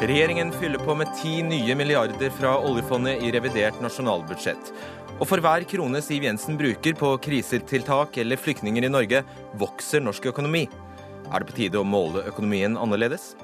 Regjeringen 0.00 0.52
fyller 0.52 0.78
på 0.78 0.94
med 0.94 1.06
ti 1.22 1.42
nye 1.42 1.74
milliarder 1.74 2.30
fra 2.34 2.56
oljefondet 2.58 3.22
i 3.22 3.30
revidert 3.30 3.76
nasjonalbudsjett. 3.80 4.72
Og 5.20 5.28
for 5.30 5.38
hver 5.38 5.62
krone 5.70 6.00
Siv 6.02 6.26
Jensen 6.26 6.58
bruker 6.58 6.96
på 6.98 7.12
krisetiltak 7.22 8.18
eller 8.18 8.40
flyktninger 8.40 8.88
i 8.88 8.90
Norge, 8.90 9.22
vokser 9.54 10.02
norsk 10.02 10.26
økonomi. 10.32 10.64
Er 11.30 11.38
det 11.38 11.48
på 11.52 11.56
tide 11.60 11.78
å 11.78 11.86
måle 11.86 12.26
økonomien 12.26 12.74
annerledes? 12.74 13.36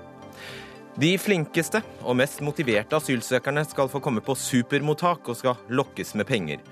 De 0.99 1.15
flinkeste 1.23 1.85
og 2.03 2.19
mest 2.19 2.43
motiverte 2.43 2.99
asylsøkerne 2.99 3.63
skal 3.71 3.89
få 3.89 4.03
komme 4.03 4.19
på 4.21 4.35
supermottak 4.35 5.31
og 5.31 5.39
skal 5.39 5.63
lokkes 5.71 6.17
med 6.19 6.27
penger. 6.27 6.67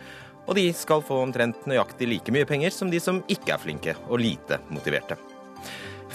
Og 0.50 0.58
de 0.58 0.72
skal 0.74 1.06
få 1.06 1.22
omtrent 1.22 1.70
nøyaktig 1.70 2.10
like 2.10 2.34
mye 2.34 2.50
penger 2.50 2.74
som 2.74 2.90
de 2.90 2.98
som 2.98 3.22
ikke 3.30 3.54
er 3.54 3.62
flinke 3.62 4.00
og 4.08 4.18
lite 4.26 4.58
motiverte. 4.74 5.37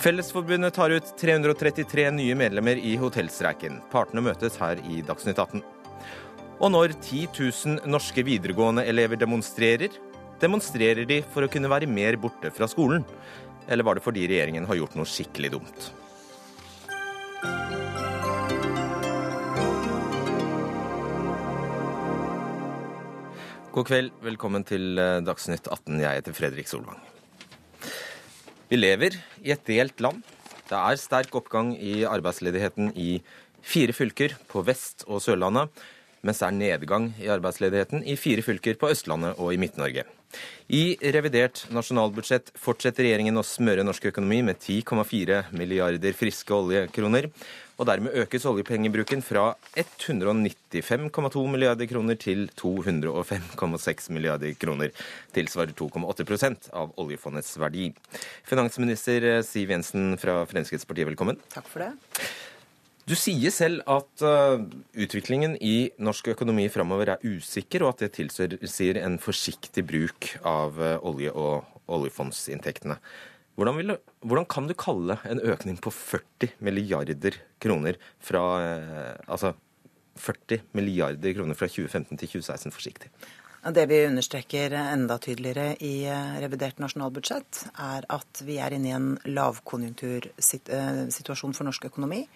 Fellesforbundet 0.03 0.73
tar 0.73 0.89
ut 0.89 1.17
333 1.17 2.09
nye 2.11 2.34
medlemmer 2.35 2.75
i 2.75 2.98
hotellstreiken. 2.99 3.77
Partene 3.88 4.20
møtes 4.25 4.57
her 4.59 4.81
i 4.91 4.98
Dagsnytt 5.07 5.38
18. 5.39 5.61
Og 6.59 6.73
når 6.73 6.91
10 6.98 7.30
000 7.38 7.88
norske 7.88 8.25
videregående 8.27 8.84
elever 8.84 9.16
demonstrerer, 9.21 9.95
demonstrerer 10.44 11.08
de 11.08 11.21
for 11.31 11.47
å 11.47 11.49
kunne 11.53 11.71
være 11.71 11.88
mer 11.88 12.20
borte 12.20 12.52
fra 12.52 12.67
skolen. 12.67 13.08
Eller 13.71 13.88
var 13.88 13.95
det 13.95 14.03
fordi 14.03 14.27
regjeringen 14.27 14.67
har 14.67 14.81
gjort 14.81 14.99
noe 14.99 15.08
skikkelig 15.08 15.53
dumt? 15.55 15.88
God 23.72 23.88
kveld, 23.88 24.11
velkommen 24.27 24.67
til 24.67 24.99
Dagsnytt 25.23 25.72
18. 25.72 26.03
Jeg 26.03 26.20
heter 26.20 26.41
Fredrik 26.44 26.67
Solvang. 26.67 26.99
Vi 28.73 28.77
lever 28.80 29.13
i 29.45 29.52
et 29.54 29.68
delt 29.70 30.00
land. 30.02 30.23
Det 30.66 30.73
er 30.73 30.98
sterk 30.98 31.36
oppgang 31.38 31.75
i 31.78 32.08
arbeidsledigheten 32.09 32.88
i 32.97 33.20
fire 33.61 33.94
fylker 33.94 34.34
på 34.50 34.64
Vest- 34.66 35.03
og 35.06 35.22
Sørlandet, 35.22 35.70
mens 36.25 36.42
det 36.42 36.47
er 36.47 36.56
nedgang 36.58 37.06
i 37.22 37.30
arbeidsledigheten 37.30 38.02
i 38.02 38.16
fire 38.17 38.42
fylker 38.42 38.80
på 38.81 38.89
Østlandet 38.89 39.38
og 39.38 39.53
i 39.53 39.59
Midt-Norge. 39.62 40.08
I 40.73 40.97
revidert 41.14 41.67
nasjonalbudsjett 41.70 42.50
fortsetter 42.58 43.06
regjeringen 43.06 43.38
å 43.38 43.45
smøre 43.45 43.86
norsk 43.86 44.09
økonomi 44.09 44.42
med 44.50 44.58
10,4 44.58 45.44
milliarder 45.53 46.17
friske 46.17 46.58
oljekroner. 46.58 47.30
Og 47.81 47.88
dermed 47.89 48.13
økes 48.21 48.45
oljepengebruken 48.45 49.23
fra 49.25 49.47
195,2 49.79 51.43
milliarder 51.49 51.89
kroner 51.89 52.19
til 52.21 52.45
205,6 52.59 54.11
milliarder 54.13 54.53
kroner. 54.61 54.93
Tilsvarer 55.33 55.73
2,8% 55.79 56.69
av 56.77 56.94
oljefondets 57.01 57.57
verdi. 57.57 57.89
Finansminister 58.45 59.41
Siv 59.47 59.73
Jensen 59.73 60.13
fra 60.21 60.44
Fremskrittspartiet, 60.49 61.09
velkommen. 61.09 61.41
Takk 61.53 61.69
for 61.71 61.88
det. 61.88 61.94
Du 63.03 63.17
sier 63.19 63.51
selv 63.51 63.81
at 63.91 64.23
uh, 64.23 64.61
utviklingen 64.95 65.57
i 65.59 65.89
norsk 65.99 66.29
økonomi 66.38 66.69
framover 66.71 67.17
er 67.17 67.25
usikker, 67.25 67.83
og 67.83 67.97
at 67.97 68.05
det 68.05 68.13
tilsier 68.16 69.01
en 69.01 69.17
forsiktig 69.19 69.83
bruk 69.89 70.29
av 70.47 70.79
uh, 70.79 70.95
olje- 71.03 71.33
og 71.35 71.66
oljefondsinntektene. 71.91 72.95
Hvordan, 73.54 73.78
vil, 73.78 73.94
hvordan, 74.26 74.48
kan 74.50 74.66
du 74.70 74.73
kalle 74.73 75.18
en 75.30 75.42
økning 75.44 75.78
på 75.78 75.92
40 75.94 76.50
milliarder 76.66 77.36
kroner 77.62 78.00
fra 78.23 78.42
uh, 78.58 79.14
altså 79.28 79.54
40 80.18 80.62
milliarder 80.78 81.34
kroner 81.38 81.54
fra 81.58 81.68
2015 81.70 82.18
til 82.18 82.28
2016 82.40 82.72
forsiktig? 82.74 83.09
Det 83.64 83.86
vi 83.88 84.08
understreker 84.09 84.74
enda 84.76 85.16
tydeligere 85.24 85.80
i 85.88 86.04
revidert 86.44 86.80
nasjonalbudsjett, 86.84 87.62
er 87.80 88.04
at 88.12 88.42
vi 88.44 88.59
er 88.59 88.76
inne 88.76 88.90
i 88.90 88.98
en 88.98 89.16
lavkonjunktursituasjon 89.24 91.56
for 91.56 91.64
norsk 91.70 91.88
økonomi. 91.88 92.28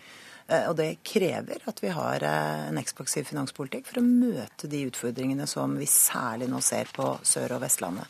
Og 0.70 0.80
det 0.80 1.04
krever 1.04 1.60
at 1.68 1.84
vi 1.84 1.92
har 1.92 2.24
en 2.24 2.80
ekspansiv 2.80 3.28
finanspolitikk 3.28 3.84
for 3.90 4.00
å 4.00 4.08
møte 4.08 4.72
de 4.72 4.88
utfordringene 4.88 5.44
som 5.52 5.76
vi 5.76 5.84
særlig 5.92 6.48
nå 6.48 6.64
ser 6.64 6.88
på 6.96 7.20
Sør- 7.28 7.58
og 7.58 7.64
Vestlandet. 7.66 8.08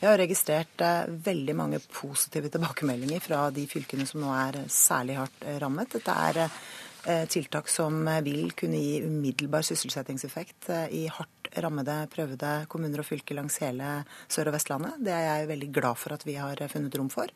Jeg 0.00 0.08
har 0.08 0.16
registrert 0.16 0.82
veldig 1.26 1.54
mange 1.58 1.78
positive 1.92 2.48
tilbakemeldinger 2.48 3.20
fra 3.20 3.40
de 3.52 3.66
fylkene 3.68 4.06
som 4.08 4.22
nå 4.22 4.30
er 4.32 4.62
særlig 4.72 5.18
hardt 5.18 5.44
rammet. 5.60 5.92
Dette 5.92 6.14
er 6.14 7.26
tiltak 7.28 7.68
som 7.68 8.08
vil 8.24 8.48
kunne 8.56 8.80
gi 8.80 9.02
umiddelbar 9.04 9.60
sysselsettingseffekt 9.68 10.70
i 10.96 11.02
hardt 11.12 11.50
rammede, 11.60 11.98
prøvede 12.12 12.54
kommuner 12.72 13.02
og 13.02 13.08
fylker 13.10 13.36
langs 13.36 13.60
hele 13.60 14.00
Sør- 14.24 14.48
og 14.48 14.56
Vestlandet. 14.56 15.04
Det 15.04 15.12
er 15.12 15.26
jeg 15.26 15.52
veldig 15.52 15.70
glad 15.76 16.00
for 16.00 16.16
at 16.16 16.24
vi 16.24 16.38
har 16.40 16.64
funnet 16.72 16.96
rom 16.96 17.12
for. 17.12 17.28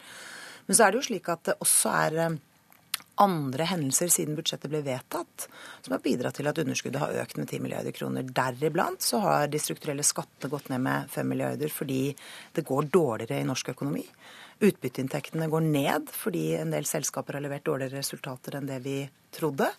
Men 0.64 0.76
så 0.78 0.86
er 0.86 0.94
det 0.94 1.02
jo 1.02 1.08
slik 1.10 1.28
at 1.28 1.44
det 1.50 1.58
også 1.60 1.92
er 2.00 2.38
andre 3.22 3.66
hendelser 3.68 4.10
siden 4.12 4.36
budsjettet 4.38 4.70
ble 4.72 4.80
vedtatt, 4.86 5.46
som 5.84 5.94
har 5.94 6.02
bidratt 6.04 6.38
til 6.38 6.48
at 6.50 6.58
underskuddet 6.62 7.02
har 7.02 7.18
økt 7.22 7.38
med 7.38 7.48
10 7.48 7.62
milliarder 7.64 7.94
kroner. 7.94 8.26
Deriblant 8.26 9.04
så 9.04 9.20
har 9.22 9.50
de 9.50 9.60
strukturelle 9.62 10.06
skattene 10.06 10.50
gått 10.52 10.70
ned 10.72 10.82
med 10.84 11.10
5 11.14 11.30
milliarder 11.30 11.72
fordi 11.72 12.00
det 12.56 12.66
går 12.66 12.90
dårligere 12.94 13.42
i 13.42 13.48
norsk 13.48 13.70
økonomi. 13.74 14.04
Utbytteinntektene 14.64 15.50
går 15.50 15.66
ned 15.66 16.10
fordi 16.14 16.46
en 16.58 16.74
del 16.74 16.86
selskaper 16.88 17.38
har 17.38 17.44
levert 17.44 17.66
dårligere 17.66 18.02
resultater 18.02 18.58
enn 18.58 18.68
det 18.70 18.80
vi 18.84 18.98
trodde. 19.34 19.70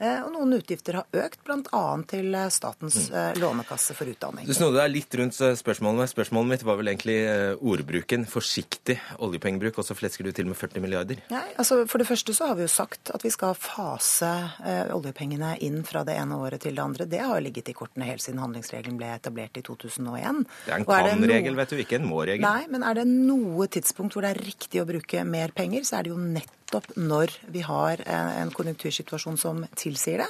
Og 0.00 0.30
noen 0.32 0.56
utgifter 0.56 1.00
har 1.00 1.20
økt, 1.26 1.42
bl.a. 1.44 1.82
til 2.08 2.36
Statens 2.52 3.10
lånekasse 3.36 3.96
for 3.98 4.08
utdanning. 4.08 4.46
Du 4.48 4.54
snodde 4.56 4.80
deg 4.80 4.94
litt 4.94 5.16
rundt 5.20 5.36
spørsmålene. 5.36 6.08
Spørsmålet 6.10 6.54
mitt 6.54 6.64
var 6.66 6.78
vel 6.80 6.92
egentlig 6.92 7.18
ordbruken. 7.60 8.24
Forsiktig 8.30 8.96
oljepengebruk, 9.20 9.78
og 9.80 9.86
så 9.86 9.96
flesker 9.96 10.26
du 10.26 10.32
til 10.34 10.48
med 10.48 10.58
40 10.58 10.84
milliarder. 10.84 11.20
Nei, 11.32 11.44
altså 11.60 11.82
For 11.90 12.02
det 12.02 12.08
første 12.08 12.34
så 12.36 12.50
har 12.50 12.58
vi 12.58 12.64
jo 12.64 12.72
sagt 12.72 13.12
at 13.14 13.24
vi 13.24 13.32
skal 13.32 13.56
fase 13.58 14.30
eh, 14.64 14.92
oljepengene 14.94 15.54
inn 15.66 15.82
fra 15.86 16.04
det 16.06 16.16
ene 16.20 16.38
året 16.40 16.64
til 16.64 16.76
det 16.76 16.84
andre. 16.84 17.08
Det 17.10 17.22
har 17.24 17.42
ligget 17.44 17.72
i 17.72 17.76
kortene 17.76 18.08
helt 18.08 18.24
siden 18.24 18.42
handlingsregelen 18.42 18.98
ble 19.00 19.12
etablert 19.16 19.60
i 19.60 19.64
2001. 19.66 20.44
Det 20.66 20.74
er 20.74 20.78
en 20.78 20.88
kan-regel, 20.88 21.58
vet 21.58 21.74
du, 21.74 21.82
ikke 21.84 22.00
en 22.00 22.08
må-regel. 22.08 22.46
Nei, 22.46 22.64
men 22.72 22.86
er 22.86 23.00
det 23.00 23.08
noe 23.10 23.68
tidspunkt 23.72 24.16
hvor 24.16 24.26
det 24.26 24.34
er 24.34 24.42
riktig 24.50 24.82
å 24.82 24.88
bruke 24.88 25.26
mer 25.28 25.54
penger, 25.56 25.86
så 25.86 26.00
er 26.00 26.08
det 26.08 26.14
jo 26.14 26.20
nettopp 26.20 26.59
når 26.96 27.34
vi 27.52 27.62
har 27.66 28.02
en 28.06 28.52
konjunktursituasjon 28.54 29.38
som 29.40 29.64
tilsier 29.78 30.24
det. 30.24 30.28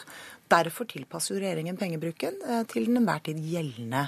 Derfor 0.51 0.89
tilpasser 0.91 1.37
jo 1.37 1.43
regjeringen 1.45 1.79
pengebruken 1.79 2.41
til 2.73 2.89
den 2.89 2.99
enhver 3.03 3.23
tid 3.29 3.39
gjeldende 3.45 4.07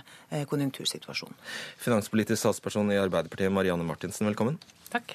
konjunktursituasjon. 0.50 1.36
Finanspolitisk 1.82 2.40
statsperson 2.40 2.90
i 2.90 2.98
Arbeiderpartiet, 2.98 3.52
Marianne 3.54 3.86
Martinsen, 3.86 4.26
velkommen. 4.30 4.58
Takk. 4.90 5.14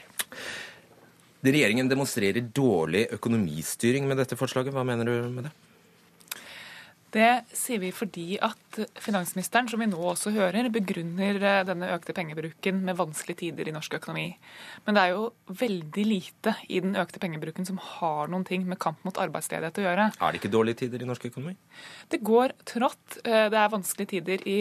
Regjeringen 1.48 1.90
demonstrerer 1.92 2.48
dårlig 2.56 3.08
økonomistyring 3.18 4.08
med 4.08 4.22
dette 4.22 4.40
forslaget. 4.40 4.74
Hva 4.76 4.86
mener 4.88 5.06
du 5.08 5.30
med 5.34 5.50
det? 5.50 5.56
Det 7.14 7.48
sier 7.56 7.80
vi 7.80 7.90
fordi 7.96 8.36
at 8.44 8.80
finansministeren, 9.00 9.70
som 9.72 9.80
vi 9.80 9.88
nå 9.88 10.00
også 10.12 10.34
hører, 10.36 10.68
begrunner 10.74 11.40
denne 11.66 11.90
økte 11.96 12.14
pengebruken 12.14 12.82
med 12.84 12.98
vanskelige 13.00 13.40
tider 13.46 13.70
i 13.70 13.74
norsk 13.76 13.96
økonomi. 13.98 14.26
Men 14.86 14.98
det 14.98 15.04
er 15.06 15.14
jo 15.16 15.30
veldig 15.62 16.06
lite 16.06 16.54
i 16.68 16.82
den 16.84 16.98
økte 17.00 17.22
pengebruken 17.24 17.68
som 17.68 17.80
har 17.82 18.28
noen 18.32 18.44
ting 18.48 18.66
med 18.68 18.80
kamp 18.84 19.00
mot 19.08 19.18
arbeidsledighet 19.24 19.80
å 19.80 19.86
gjøre. 19.86 20.10
Er 20.20 20.36
det 20.36 20.42
ikke 20.42 20.52
dårlige 20.52 20.82
tider 20.84 21.06
i 21.06 21.08
norsk 21.08 21.30
økonomi? 21.32 21.56
Det 22.12 22.20
går 22.28 22.58
trått. 22.68 23.22
Det 23.24 23.62
er 23.62 23.72
vanskelige 23.72 24.14
tider 24.18 24.44
i 24.44 24.58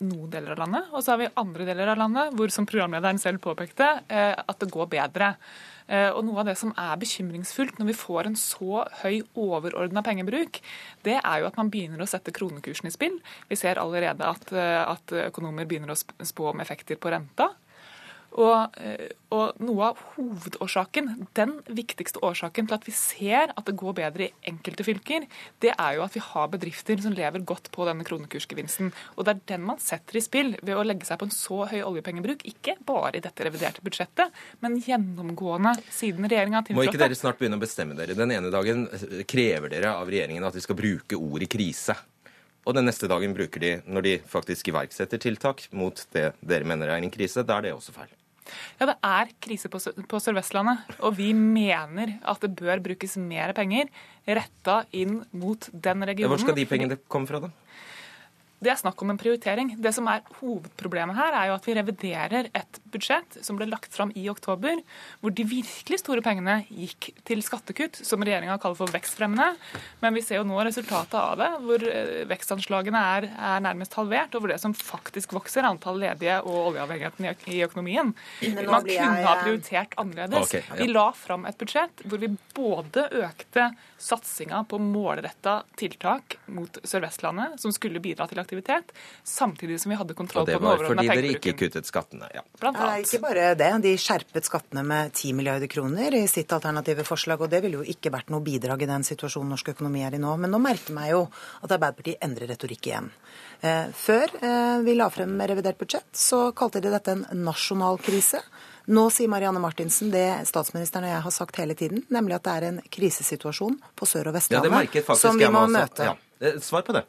noen 0.00 0.30
deler 0.32 0.56
av 0.56 0.64
landet. 0.64 0.88
Og 0.94 1.04
så 1.04 1.14
har 1.14 1.20
vi 1.20 1.34
andre 1.42 1.68
deler 1.68 1.92
av 1.92 2.00
landet 2.00 2.32
hvor, 2.38 2.54
som 2.54 2.68
programlederen 2.68 3.20
selv 3.20 3.44
påpekte, 3.44 3.92
at 4.08 4.56
det 4.64 4.72
går 4.72 4.88
bedre. 4.96 5.34
Og 5.90 6.20
Noe 6.22 6.38
av 6.38 6.46
det 6.46 6.54
som 6.54 6.70
er 6.78 6.98
bekymringsfullt 7.00 7.80
når 7.80 7.88
vi 7.88 7.96
får 7.98 8.28
en 8.28 8.36
så 8.38 8.84
høy 9.00 9.24
overordna 9.34 10.04
pengebruk, 10.06 10.60
det 11.02 11.16
er 11.18 11.40
jo 11.42 11.48
at 11.48 11.58
man 11.58 11.72
begynner 11.72 12.04
å 12.04 12.06
sette 12.06 12.30
kronekursen 12.36 12.86
i 12.86 12.92
spill. 12.94 13.16
Vi 13.50 13.58
ser 13.58 13.80
allerede 13.82 14.22
at, 14.22 14.52
at 14.54 15.16
økonomer 15.26 15.66
begynner 15.66 15.90
å 15.90 15.98
spå 15.98 16.52
om 16.52 16.62
effekter 16.62 17.00
på 17.00 17.10
renta. 17.10 17.48
Og, 18.38 18.76
og, 19.34 19.56
noe 19.58 19.88
av 19.90 20.00
hovedårsaken, 20.14 21.08
den 21.34 21.56
viktigste 21.66 22.22
årsaken 22.22 22.68
til 22.68 22.76
at 22.76 22.86
vi 22.86 22.94
ser 22.94 23.50
at 23.56 23.66
det 23.66 23.74
går 23.80 23.96
bedre 23.98 24.28
i 24.28 24.50
enkelte 24.52 24.86
fylker, 24.86 25.26
det 25.62 25.72
er 25.74 25.96
jo 25.96 26.04
at 26.04 26.14
vi 26.14 26.22
har 26.22 26.50
bedrifter 26.52 27.02
som 27.02 27.16
lever 27.16 27.42
godt 27.46 27.70
på 27.74 27.86
denne 27.88 28.06
kronekursgevinsten. 28.06 28.92
Og 29.16 29.26
det 29.26 29.34
er 29.34 29.42
den 29.54 29.66
man 29.66 29.82
setter 29.82 30.20
i 30.20 30.22
spill 30.24 30.54
ved 30.62 30.76
å 30.76 30.84
legge 30.86 31.08
seg 31.08 31.18
på 31.20 31.26
en 31.26 31.34
så 31.34 31.64
høy 31.72 31.80
oljepengebruk, 31.80 32.46
ikke 32.46 32.76
bare 32.86 33.18
i 33.18 33.24
dette 33.24 33.46
reviderte 33.46 33.82
budsjettet, 33.86 34.30
men 34.62 34.78
gjennomgående 34.78 35.74
siden 35.90 36.30
regjeringa 36.30 36.62
tiltrådte. 36.62 36.78
Må 36.78 36.86
ikke 36.86 37.02
dere 37.02 37.18
snart 37.18 37.40
begynne 37.40 37.58
å 37.58 37.64
bestemme 37.64 37.98
dere? 37.98 38.18
Den 38.18 38.36
ene 38.36 38.54
dagen 38.54 38.86
krever 39.30 39.74
dere 39.74 39.96
av 39.98 40.10
regjeringen 40.10 40.46
at 40.46 40.54
de 40.54 40.62
skal 40.62 40.78
bruke 40.78 41.18
ordet 41.18 41.50
krise. 41.50 41.98
Og 42.68 42.76
den 42.76 42.86
neste 42.86 43.08
dagen 43.10 43.34
bruker 43.34 43.62
de, 43.62 43.74
når 43.88 44.06
de 44.06 44.16
faktisk 44.30 44.68
iverksetter 44.70 45.20
tiltak 45.22 45.66
mot 45.74 46.04
det 46.14 46.30
dere 46.44 46.68
mener 46.68 46.92
er 46.92 47.00
en 47.00 47.12
krise, 47.12 47.42
da 47.46 47.58
er 47.58 47.70
det 47.70 47.76
også 47.76 47.96
feil. 47.96 48.12
Ja, 48.80 48.90
det 48.90 48.96
er 49.06 49.32
krise 49.42 49.70
på, 49.72 49.80
på 49.80 50.20
Sør-Vestlandet, 50.22 50.84
og 51.00 51.16
vi 51.18 51.30
mener 51.36 52.16
at 52.22 52.44
det 52.44 52.52
bør 52.58 52.82
brukes 52.84 53.16
mer 53.20 53.54
penger 53.56 53.90
retta 54.28 54.82
inn 54.96 55.20
mot 55.32 55.70
den 55.72 56.06
regionen. 56.08 56.34
Hvor 56.34 56.42
skal 56.42 56.58
de 56.58 56.68
pengene 56.68 57.00
komme 57.10 57.30
fra, 57.30 57.42
da? 57.46 57.52
Det 58.60 58.68
er 58.68 58.76
snakk 58.76 59.00
om 59.00 59.12
en 59.12 59.18
prioritering. 59.20 59.72
Det 59.80 59.92
som 59.96 60.08
er 60.12 60.20
Hovedproblemet 60.40 61.16
her 61.16 61.36
er 61.36 61.48
jo 61.48 61.54
at 61.56 61.64
vi 61.64 61.74
reviderer 61.78 62.48
et 62.52 62.80
budsjett 62.92 63.38
som 63.44 63.56
ble 63.56 63.64
lagt 63.70 63.94
fram 63.96 64.10
i 64.18 64.26
oktober, 64.28 64.82
hvor 65.22 65.32
de 65.32 65.46
virkelig 65.48 66.02
store 66.02 66.20
pengene 66.24 66.58
gikk 66.68 67.08
til 67.24 67.40
skattekutt, 67.44 68.02
som 68.04 68.20
regjeringa 68.20 68.58
kaller 68.60 68.76
for 68.76 68.92
vekstfremmende. 68.92 69.54
Men 70.04 70.16
vi 70.16 70.24
ser 70.26 70.42
jo 70.42 70.46
nå 70.48 70.60
resultatet 70.66 71.16
av 71.16 71.38
det, 71.40 71.48
hvor 71.64 71.86
eh, 71.88 72.12
vekstanslagene 72.28 73.04
er, 73.16 73.28
er, 73.32 73.62
nærmest 73.64 73.96
halvert, 73.96 74.36
og 74.36 74.44
hvor 74.44 74.52
det 74.52 74.60
som 74.60 74.76
faktisk 74.76 75.32
vokser, 75.36 75.64
antall 75.64 76.00
ledige 76.02 76.36
og 76.44 76.70
oljeavhengigheten 76.74 77.30
i 77.54 77.62
økonomien. 77.64 78.12
Man 78.12 78.68
kunne 78.68 78.92
jeg... 78.92 79.24
ha 79.24 79.36
prioritert 79.40 79.96
annerledes. 80.00 80.50
Okay, 80.50 80.66
ja. 80.68 80.80
Vi 80.82 80.90
la 80.92 81.06
fram 81.16 81.48
et 81.48 81.56
budsjett 81.60 82.04
hvor 82.04 82.20
vi 82.20 82.28
både 82.56 83.08
økte 83.24 83.70
satsinga 84.00 84.64
på 84.68 84.78
målretta 84.80 85.62
tiltak 85.76 86.38
mot 86.52 86.78
Sør-Vestlandet, 86.84 87.60
som 87.60 87.72
skulle 87.72 88.00
bidra 88.04 88.28
til 88.28 88.40
aktivitet, 88.50 88.92
samtidig 89.24 89.80
som 89.80 89.90
vi 89.90 89.96
hadde 89.96 90.14
kontroll 90.18 90.46
på 90.46 90.50
den 90.50 90.58
overordna 90.58 90.86
pengebruken. 90.86 90.90
Og 90.90 91.04
det 91.04 91.06
var 91.06 91.14
fordi 91.14 91.28
dere 91.28 91.38
ikke 91.38 91.58
kuttet 91.58 91.86
skattene? 91.86 92.30
ja. 92.34 92.42
Blant 92.60 92.76
annet. 92.76 93.06
ikke 93.06 93.22
bare 93.22 93.54
det. 93.54 93.70
De 93.86 93.94
skjerpet 93.96 94.48
skattene 94.48 94.84
med 94.86 95.12
10 95.14 95.36
milliarder 95.38 95.70
kroner 95.70 96.14
i 96.18 96.26
sitt 96.28 96.52
alternative 96.52 97.04
forslag, 97.06 97.40
og 97.40 97.50
det 97.50 97.62
ville 97.64 97.80
jo 97.80 97.86
ikke 97.86 98.12
vært 98.12 98.32
noe 98.34 98.42
bidrag 98.44 98.82
i 98.82 98.90
den 98.90 99.06
situasjonen 99.06 99.54
norsk 99.54 99.72
økonomi 99.74 100.02
er 100.06 100.18
i 100.18 100.22
nå. 100.22 100.34
Men 100.40 100.50
nå 100.50 100.60
merker 100.62 100.96
meg 100.96 101.12
jo 101.14 101.22
at 101.62 101.70
Arbeiderpartiet 101.70 102.26
endrer 102.26 102.50
retorikk 102.50 102.90
igjen. 102.90 103.10
Eh, 103.60 103.92
før 103.94 104.34
eh, 104.40 104.80
vi 104.84 104.96
la 104.96 105.10
frem 105.12 105.38
revidert 105.40 105.78
budsjett, 105.78 106.10
så 106.16 106.50
kalte 106.56 106.82
de 106.82 106.92
dette 106.92 107.14
en 107.14 107.24
nasjonal 107.44 108.00
krise. 108.02 108.42
Nå 108.90 109.04
sier 109.14 109.30
Marianne 109.30 109.60
Martinsen 109.62 110.10
det 110.10 110.26
statsministeren 110.48 111.06
og 111.06 111.12
jeg 111.12 111.24
har 111.26 111.34
sagt 111.34 111.60
hele 111.60 111.76
tiden, 111.78 112.02
nemlig 112.10 112.38
at 112.40 112.46
det 112.46 112.54
er 112.56 112.68
en 112.70 112.80
krisesituasjon 112.90 113.76
på 113.94 114.08
Sør- 114.08 114.32
og 114.32 114.34
Vestlandet 114.34 114.96
ja, 114.96 115.14
som 115.14 115.38
vi 115.38 115.50
må 115.52 115.66
møte. 115.70 116.08
Ja. 116.10 116.16
Eh, 116.40 116.58
svar 116.64 116.82
på 116.82 116.96
det. 116.96 117.04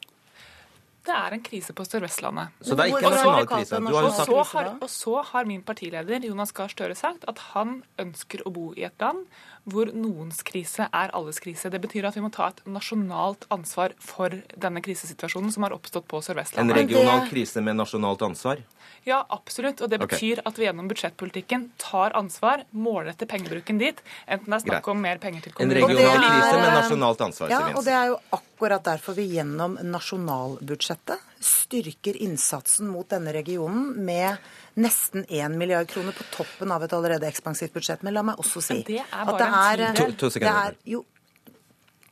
Det 1.02 1.14
er 1.18 1.34
en 1.34 1.42
krise 1.42 1.74
på 1.74 1.84
Sør-Vestlandet. 1.88 2.58
Så 2.62 2.76
det 2.78 2.84
er 2.84 2.92
ikke 2.92 3.08
en 3.10 3.16
nasjonal 3.16 3.48
krise? 3.50 3.80
Og 3.82 4.12
så, 4.14 4.42
har, 4.52 4.68
og 4.78 4.90
så 4.92 5.14
har 5.32 5.48
min 5.50 5.64
partileder 5.66 6.28
Jonas 6.28 6.54
Gahr 6.54 6.70
Støre 6.70 6.98
sagt 6.98 7.26
at 7.32 7.42
han 7.56 7.80
ønsker 8.02 8.44
å 8.46 8.54
bo 8.54 8.68
i 8.78 8.86
et 8.86 9.02
land 9.02 9.26
hvor 9.70 9.92
noens 9.94 10.42
krise 10.46 10.88
er 10.90 11.12
alles 11.18 11.38
krise. 11.42 11.70
Det 11.70 11.82
betyr 11.82 12.08
at 12.10 12.18
vi 12.18 12.24
må 12.24 12.32
ta 12.34 12.48
et 12.50 12.62
nasjonalt 12.70 13.46
ansvar 13.54 13.94
for 14.02 14.34
denne 14.58 14.82
krisesituasjonen 14.82 15.54
som 15.54 15.66
har 15.66 15.76
oppstått 15.76 16.08
på 16.10 16.22
Sør-Vestlandet. 16.26 16.74
En 16.74 16.82
regional 16.82 17.26
krise 17.30 17.62
med 17.66 17.78
nasjonalt 17.78 18.26
ansvar? 18.26 18.62
Ja, 19.06 19.24
absolutt. 19.30 19.82
Og 19.82 19.90
det 19.90 20.02
betyr 20.02 20.42
okay. 20.42 20.48
at 20.50 20.62
vi 20.62 20.68
gjennom 20.68 20.90
budsjettpolitikken 20.90 21.68
tar 21.82 22.14
ansvar, 22.18 22.66
målretter 22.74 23.30
pengebruken 23.30 23.82
dit, 23.82 24.02
enten 24.28 24.50
det 24.50 24.60
er 24.60 24.66
snakk 24.68 24.90
om 24.94 25.02
mer 25.02 25.22
penger 25.22 25.46
til 25.48 25.58
kommunen. 25.58 25.78
En 25.78 25.90
regional 25.90 26.26
krise 26.26 26.56
med 26.62 26.74
nasjonalt 26.78 27.28
ansvar, 27.30 27.54
Ja, 27.54 27.66
og 27.74 27.86
det 27.86 27.98
er 27.98 28.14
jo 28.14 28.18
akkurat 28.30 28.51
derfor 28.70 29.14
vi 29.14 29.24
gjennom 29.34 29.78
nasjonalbudsjettet 29.82 31.20
styrker 31.40 32.18
innsatsen 32.22 32.88
mot 32.88 33.10
denne 33.10 33.34
regionen 33.34 33.96
med 34.06 34.38
nesten 34.74 35.26
1 35.30 35.58
milliard 35.58 35.88
kroner 35.88 36.12
på 36.12 36.24
toppen 36.36 36.72
av 36.72 36.84
et 36.84 36.94
allerede 36.94 37.28
ekspansivt 37.28 37.74
budsjett. 37.74 38.04
Men 38.04 38.14
la 38.14 38.24
meg 38.24 38.40
også 38.40 38.62
si 38.62 38.84
det 38.88 39.02
at 39.02 39.34
det 39.38 39.48
er, 39.48 39.86
to, 39.98 40.12
to 40.18 40.30
det 40.40 40.48
er 40.52 40.78
jo, 40.86 41.04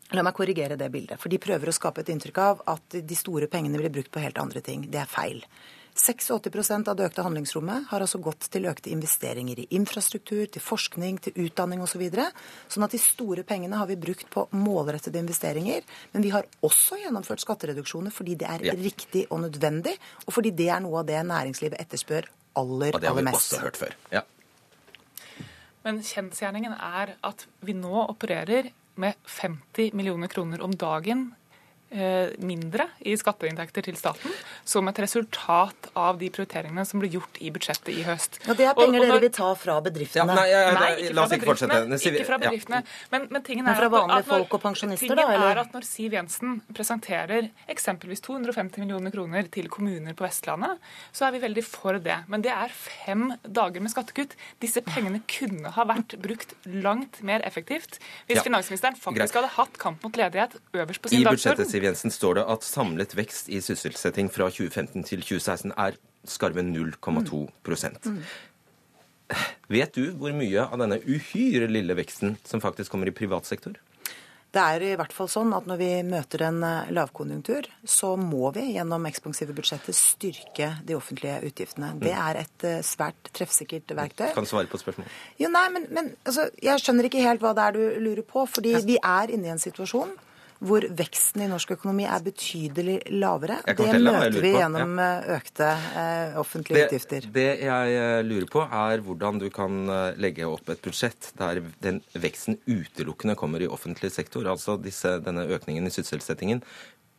La 0.10 0.24
meg 0.26 0.34
korrigere 0.34 0.74
det 0.74 0.88
bildet. 0.90 1.20
For 1.22 1.30
de 1.30 1.38
prøver 1.38 1.70
å 1.70 1.74
skape 1.76 2.02
et 2.02 2.08
inntrykk 2.10 2.38
av 2.42 2.64
at 2.72 2.96
de 2.98 3.18
store 3.18 3.46
pengene 3.46 3.78
blir 3.78 3.92
brukt 3.94 4.10
på 4.10 4.24
helt 4.24 4.40
andre 4.42 4.64
ting. 4.66 4.88
Det 4.90 4.98
er 4.98 5.06
feil. 5.10 5.44
86 6.00 6.88
av 6.88 6.96
det 6.96 7.06
økte 7.10 7.24
handlingsrommet 7.26 7.90
har 7.92 8.04
altså 8.04 8.22
gått 8.24 8.48
til 8.54 8.68
økte 8.70 8.92
investeringer 8.94 9.60
i 9.60 9.68
infrastruktur, 9.76 10.46
til 10.48 10.64
forskning, 10.64 11.20
til 11.26 11.36
utdanning 11.46 11.84
osv. 11.84 12.00
Så 12.00 12.02
videre. 12.02 12.30
sånn 12.72 12.86
at 12.86 12.94
de 12.96 13.00
store 13.04 13.44
pengene 13.44 13.76
har 13.76 13.88
vi 13.90 13.98
brukt 14.00 14.30
på 14.32 14.46
målrettede 14.56 15.20
investeringer. 15.20 15.84
Men 16.14 16.24
vi 16.24 16.32
har 16.32 16.48
også 16.64 17.00
gjennomført 17.02 17.44
skattereduksjoner 17.44 18.14
fordi 18.16 18.38
det 18.40 18.48
er 18.48 18.64
ja. 18.70 18.76
riktig 18.78 19.26
og 19.30 19.42
nødvendig, 19.44 19.98
og 20.26 20.36
fordi 20.38 20.54
det 20.56 20.70
er 20.72 20.84
noe 20.86 21.02
av 21.02 21.10
det 21.10 21.20
næringslivet 21.28 21.82
etterspør 21.82 22.30
aller, 22.60 22.96
aller 22.96 22.96
mest. 22.96 22.96
Og 22.96 23.02
det 23.02 23.10
har 23.12 23.20
vi 23.20 23.36
også 23.36 23.62
hørt 23.66 23.82
før. 23.82 23.98
Ja. 24.14 24.24
Men 25.84 26.00
kjensgjerningen 26.06 26.76
er 26.76 27.18
at 27.26 27.46
vi 27.66 27.76
nå 27.76 28.06
opererer 28.06 28.72
med 29.00 29.20
50 29.26 29.94
millioner 29.96 30.32
kroner 30.32 30.64
om 30.64 30.76
dagen 30.76 31.30
mindre 32.46 32.86
i 33.02 33.16
skatteinntekter 33.18 33.88
til 33.88 33.96
staten 33.98 34.34
som 34.68 34.88
et 34.92 35.00
resultat 35.02 35.90
av 35.98 36.20
de 36.20 36.30
prioriteringene 36.34 36.86
som 36.86 37.02
ble 37.02 37.10
gjort 37.12 37.40
i 37.42 37.50
budsjettet 37.54 37.90
i 37.94 38.04
høst. 38.06 38.40
Og 38.46 38.58
Det 38.60 38.68
er 38.70 38.76
penger 38.78 39.00
og, 39.00 39.06
og 39.06 39.14
dere 39.14 39.24
vil 39.24 39.34
ta 39.34 39.50
fra 39.58 39.78
bedriftene? 39.86 40.36
Ja, 40.36 40.38
nei, 40.38 40.48
ja, 40.52 40.60
nei, 40.76 40.90
ikke 41.06 41.16
la 41.18 41.26
oss 41.26 41.36
ikke 41.36 41.50
fortsette. 41.50 42.00
Ikke 42.12 42.28
fra 42.28 42.40
bedriftene. 42.44 42.82
Men, 43.14 43.26
men 43.34 43.46
tingen 43.46 43.66
er, 43.66 43.72
men 43.72 43.80
fra 43.80 43.90
vanlige 43.96 44.26
at, 44.26 44.30
folk 44.30 44.56
og 44.58 44.64
pensjonister, 44.64 45.16
da? 45.18 45.26
Eller? 45.34 45.54
er 45.56 45.62
at 45.64 45.76
Når 45.76 45.88
Siv 45.88 46.18
Jensen 46.18 46.60
presenterer 46.78 47.50
eksempelvis 47.72 48.24
250 48.28 48.84
millioner 48.84 49.16
kroner 49.16 49.50
til 49.54 49.70
kommuner 49.74 50.18
på 50.18 50.28
Vestlandet, 50.28 50.78
så 51.16 51.28
er 51.30 51.36
vi 51.38 51.44
veldig 51.46 51.66
for 51.66 52.00
det. 52.04 52.20
Men 52.30 52.46
det 52.46 52.54
er 52.54 52.74
fem 52.76 53.30
dager 53.44 53.84
med 53.84 53.94
skattekutt. 53.94 54.36
Disse 54.62 54.84
pengene 54.86 55.24
kunne 55.30 55.74
ha 55.76 55.88
vært 55.90 56.18
brukt 56.22 56.56
langt 56.70 57.22
mer 57.26 57.44
effektivt 57.48 58.00
hvis 58.30 58.40
ja, 58.40 58.46
finansministeren 58.46 58.98
faktisk 59.00 59.34
greit. 59.34 59.38
hadde 59.40 59.54
hatt 59.58 59.82
kamp 59.82 60.06
mot 60.06 60.18
ledighet 60.20 60.58
øverst 60.76 61.04
på 61.04 61.14
sin 61.14 61.26
dagsorden. 61.26 61.79
Siv 61.80 61.86
Jensen 61.88 62.12
står 62.12 62.36
det 62.36 62.42
at 62.52 62.66
samlet 62.68 63.14
vekst 63.16 63.48
i 63.48 63.62
sysselsetting 63.64 64.28
fra 64.28 64.50
2015 64.52 65.06
til 65.08 65.22
2016 65.24 65.72
er 65.80 65.96
skarve 66.28 66.60
0,2 66.68 67.40
mm. 67.48 68.18
Vet 69.72 69.96
du 69.96 70.10
hvor 70.20 70.36
mye 70.36 70.66
av 70.66 70.76
denne 70.82 70.98
uhyre 71.00 71.70
lille 71.72 71.96
veksten 71.96 72.36
som 72.44 72.60
faktisk 72.60 72.92
kommer 72.92 73.08
i 73.08 73.16
privat 73.16 73.48
sektor? 73.48 73.80
Det 74.52 74.60
er 74.60 74.84
i 74.90 74.94
hvert 75.00 75.16
fall 75.16 75.32
sånn 75.32 75.56
at 75.56 75.72
når 75.72 75.80
vi 75.80 75.90
møter 76.04 76.44
en 76.50 76.64
eh, 76.66 76.92
lavkonjunktur, 76.98 77.70
så 77.86 78.16
må 78.20 78.50
vi 78.56 78.74
gjennom 78.74 79.06
ekspansive 79.06 79.54
budsjetter 79.56 79.96
styrke 79.96 80.72
de 80.84 80.98
offentlige 80.98 81.38
utgiftene. 81.48 81.94
Det 82.02 82.12
mm. 82.12 82.24
er 82.28 82.40
et 82.42 82.66
eh, 82.66 82.80
svært 82.84 83.30
treffsikkert 83.30 83.94
verktøy. 83.94 84.32
Kan 84.34 84.50
du 84.50 84.52
svare 84.52 84.68
på 84.68 84.82
spørsmålet? 84.82 85.20
Jo, 85.40 85.54
nei, 85.54 85.68
men, 85.76 85.86
men 85.94 86.16
altså, 86.26 86.50
Jeg 86.66 86.82
skjønner 86.82 87.08
ikke 87.08 87.22
helt 87.24 87.46
hva 87.46 87.54
det 87.56 87.68
er 87.70 87.78
du 87.78 88.02
lurer 88.10 88.26
på. 88.26 88.50
fordi 88.50 88.74
vi 88.90 88.98
er 88.98 89.38
inne 89.38 89.48
i 89.48 89.54
en 89.54 89.62
situasjon 89.62 90.18
hvor 90.60 90.84
veksten 90.84 91.46
i 91.46 91.48
norsk 91.50 91.72
økonomi 91.78 92.04
er 92.10 92.24
betydelig 92.24 92.98
lavere. 93.16 93.60
Det 93.64 93.88
møter 94.04 94.38
vi 94.44 94.52
gjennom 94.58 95.00
ja. 95.00 95.08
Eh, 95.22 95.32
økte 95.38 95.70
eh, 95.72 96.38
offentlige 96.40 96.82
det, 96.82 96.86
utgifter. 96.90 97.28
Det 97.36 97.48
jeg 97.64 97.96
eh, 97.96 98.20
lurer 98.28 98.48
på, 98.52 98.66
er 98.66 99.04
hvordan 99.06 99.40
du 99.40 99.48
kan 99.56 99.82
legge 100.20 100.48
opp 100.50 100.70
et 100.74 100.84
budsjett 100.84 101.32
der 101.40 101.64
den 101.84 102.02
veksten 102.14 102.60
utelukkende 102.68 103.38
kommer 103.40 103.64
i 103.64 103.72
offentlig 103.72 104.12
sektor. 104.16 104.48
Altså 104.52 104.76
disse, 104.82 105.18
denne 105.24 105.48
økningen 105.48 105.88
i 105.88 105.94
sysselsettingen 105.96 106.64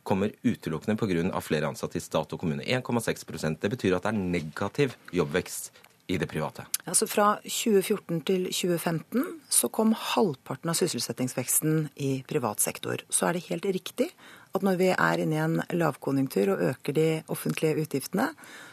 kommer 0.07 0.33
utelukkende 0.45 0.97
pga. 0.97 1.41
flere 1.41 1.69
ansatte 1.69 1.97
i 1.97 2.01
stat 2.01 2.33
og 2.33 2.39
kommune. 2.39 2.63
1,6% 2.63 3.61
Det 3.61 3.69
betyr 3.69 3.95
at 3.97 4.05
det 4.05 4.13
er 4.13 4.21
negativ 4.21 4.97
jobbvekst 5.13 5.73
i 6.11 6.19
det 6.21 6.27
private? 6.31 6.65
Altså 6.85 7.07
Fra 7.09 7.27
2014 7.45 8.21
til 8.27 8.45
2015 8.51 9.25
så 9.51 9.69
kom 9.73 9.95
halvparten 9.95 10.71
av 10.71 10.77
sysselsettingsveksten 10.79 11.89
i 12.03 12.11
privat 12.27 12.63
sektor. 12.63 13.03
Så 13.09 13.29
er 13.29 13.37
det 13.37 13.47
helt 13.49 13.67
riktig 13.71 14.11
at 14.55 14.65
når 14.65 14.81
vi 14.81 14.89
er 14.91 15.23
inne 15.23 15.37
i 15.37 15.41
en 15.45 15.61
lavkonjunktur 15.77 16.55
og 16.55 16.65
øker 16.71 16.95
de 16.97 17.07
offentlige 17.31 17.85
utgiftene, 17.85 18.31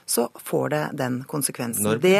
så 0.08 0.24
får 0.40 0.68
det 0.72 0.82
den 0.96 1.18
konsekvensen. 1.28 1.84
Når 1.84 2.00
det, 2.00 2.12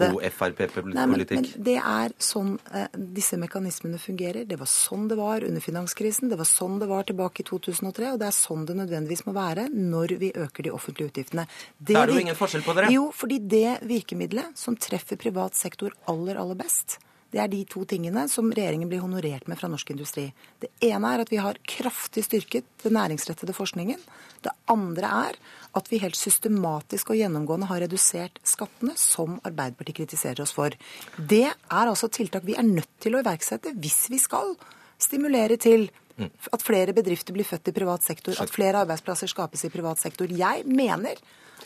det 0.00 0.08
god 0.14 0.24
Frp-politikk? 0.32 1.50
Det 1.66 1.76
er 1.76 2.14
sånn 2.16 2.54
eh, 2.72 2.88
disse 2.94 3.36
mekanismene 3.40 4.00
fungerer. 4.00 4.46
Det 4.48 4.56
var 4.60 4.70
sånn 4.70 5.10
det 5.10 5.18
var 5.20 5.44
under 5.44 5.60
finanskrisen, 5.64 6.32
det 6.32 6.38
var 6.40 6.48
sånn 6.48 6.78
det 6.80 6.88
var 6.88 7.04
tilbake 7.10 7.44
i 7.44 7.48
2003, 7.50 8.14
og 8.14 8.22
det 8.22 8.30
er 8.30 8.36
sånn 8.38 8.64
det 8.68 8.78
nødvendigvis 8.80 9.26
må 9.28 9.36
være 9.36 9.68
når 9.74 10.16
vi 10.22 10.32
øker 10.32 10.66
de 10.66 10.72
offentlige 10.72 11.12
utgiftene. 11.12 11.44
Det 11.76 11.98
er 12.00 12.08
det 12.08 12.16
jo 12.16 12.24
ingen 12.24 12.38
forskjell 12.38 12.64
på 12.64 12.76
dere? 12.78 12.92
Jo, 12.94 13.10
fordi 13.12 13.42
det 13.44 13.80
virkemidlet 13.92 14.56
som 14.58 14.78
treffer 14.80 15.20
privat 15.20 15.58
sektor 15.58 15.92
aller, 16.08 16.40
aller 16.40 16.56
best, 16.56 16.96
det 17.34 17.40
er 17.42 17.50
de 17.50 17.64
to 17.66 17.82
tingene 17.90 18.28
som 18.30 18.52
regjeringen 18.54 18.86
blir 18.90 19.02
honorert 19.02 19.48
med 19.50 19.58
fra 19.58 19.66
norsk 19.70 19.88
industri. 19.90 20.28
Det 20.62 20.70
ene 20.86 21.08
er 21.10 21.24
at 21.24 21.32
vi 21.32 21.40
har 21.42 21.58
kraftig 21.66 22.22
styrket 22.28 22.68
den 22.84 22.94
næringsrettede 22.94 23.56
forskningen. 23.56 23.98
Det 24.44 24.52
andre 24.70 25.10
er 25.26 25.40
at 25.74 25.90
vi 25.90 25.98
helt 26.04 26.14
systematisk 26.14 27.10
og 27.10 27.18
gjennomgående 27.18 27.66
har 27.72 27.82
redusert 27.82 28.38
skattene, 28.46 28.94
som 28.94 29.40
Arbeiderpartiet 29.42 30.04
kritiserer 30.04 30.44
oss 30.44 30.54
for. 30.54 30.78
Det 31.18 31.48
er 31.50 31.90
altså 31.90 32.06
tiltak 32.06 32.46
vi 32.46 32.54
er 32.54 32.68
nødt 32.68 32.92
til 33.02 33.18
å 33.18 33.24
iverksette 33.24 33.74
hvis 33.82 34.04
vi 34.14 34.22
skal 34.22 34.54
stimulere 35.02 35.58
til 35.58 35.88
at 36.18 36.62
flere 36.62 36.94
bedrifter 36.96 37.34
blir 37.34 37.46
født 37.46 37.70
i 37.70 37.74
privat 37.76 38.04
sektor, 38.06 38.36
at 38.40 38.52
flere 38.52 38.84
arbeidsplasser 38.84 39.30
skapes 39.30 39.64
i 39.66 39.72
privat 39.72 40.02
sektor. 40.02 40.30
Jeg 40.30 40.66
mener 40.68 41.18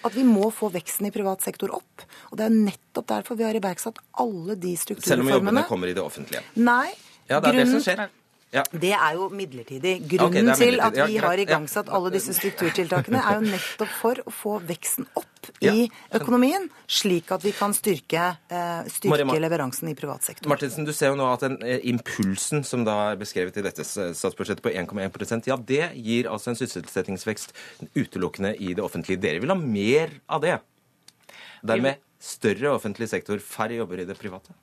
at 0.05 0.14
vi 0.14 0.25
må 0.26 0.49
få 0.55 0.71
veksten 0.73 1.09
i 1.09 1.12
privat 1.14 1.43
sektor 1.45 1.73
opp. 1.75 2.07
Og 2.31 2.38
det 2.38 2.47
er 2.47 2.55
nettopp 2.55 3.09
derfor 3.11 3.38
vi 3.38 3.47
har 3.49 3.59
iverksatt 3.59 3.99
alle 4.23 4.57
de 4.61 4.75
strukturreformene. 4.78 5.26
Selv 5.26 5.26
om 5.26 5.35
jobbene 5.37 5.67
kommer 5.69 5.90
i 5.90 5.97
det 5.97 6.05
offentlige? 6.05 6.45
Nei. 6.57 6.93
Ja, 7.28 7.40
det 7.40 7.50
er 7.50 7.59
grunnen, 7.59 7.64
det 7.67 7.73
som 7.75 7.85
skjer. 7.85 8.18
Ja. 8.55 8.62
Det 8.73 8.95
er 8.97 9.17
jo 9.19 9.28
midlertidig. 9.28 9.99
Grunnen 10.09 10.31
okay, 10.31 10.43
midlertidig. 10.43 10.71
til 10.71 10.81
at 10.81 11.09
vi 11.09 11.17
Ja, 11.19 11.21
har 11.26 11.37
igangsatt 11.37 11.87
Ja. 11.87 11.97
alle 11.97 12.11
disse 12.11 12.33
strukturtiltakene, 12.33 13.21
er 13.21 13.35
jo 13.35 13.50
nettopp 13.52 13.88
for 14.00 14.14
å 14.14 14.33
få 14.33 14.55
veksten 14.64 15.07
opp 15.14 15.50
i 15.61 15.90
økonomien, 16.12 16.69
slik 16.87 17.31
at 17.33 17.43
vi 17.43 17.52
kan 17.52 17.73
styrke, 17.73 18.38
eh, 18.49 18.83
styrke 18.88 19.38
leveransen 19.38 19.88
i 19.88 19.95
privat 19.95 20.23
sektor. 20.23 20.49
Martinsen, 20.49 20.85
du 20.85 20.93
ser 20.93 21.09
jo 21.09 21.17
nå 21.17 21.33
at 21.33 21.40
den 21.40 21.62
eh, 21.62 21.81
impulsen 21.85 22.64
som 22.64 22.85
da 22.85 23.12
er 23.12 23.17
beskrevet 23.17 23.57
i 23.57 23.62
dette 23.62 23.85
statsbudsjettet 23.85 24.62
på 24.62 24.73
1,1% 24.73 25.47
ja, 25.47 25.57
det 25.57 25.93
gir 25.95 26.25
altså 26.25 26.49
en 26.49 26.57
sysselsettingsvekst 26.57 27.52
utelukkende 27.95 28.57
i 28.59 28.73
det 28.75 28.83
offentlige. 28.85 29.21
Dere 29.21 29.40
vil 29.40 29.50
ha 29.50 29.57
mer 29.57 30.11
av 30.28 30.40
det. 30.40 30.61
Dermed 31.62 31.99
større 32.19 32.73
offentlig 32.75 33.09
sektor, 33.09 33.38
færre 33.38 33.78
jobber 33.78 34.00
i 34.00 34.09
det 34.09 34.19
private. 34.19 34.55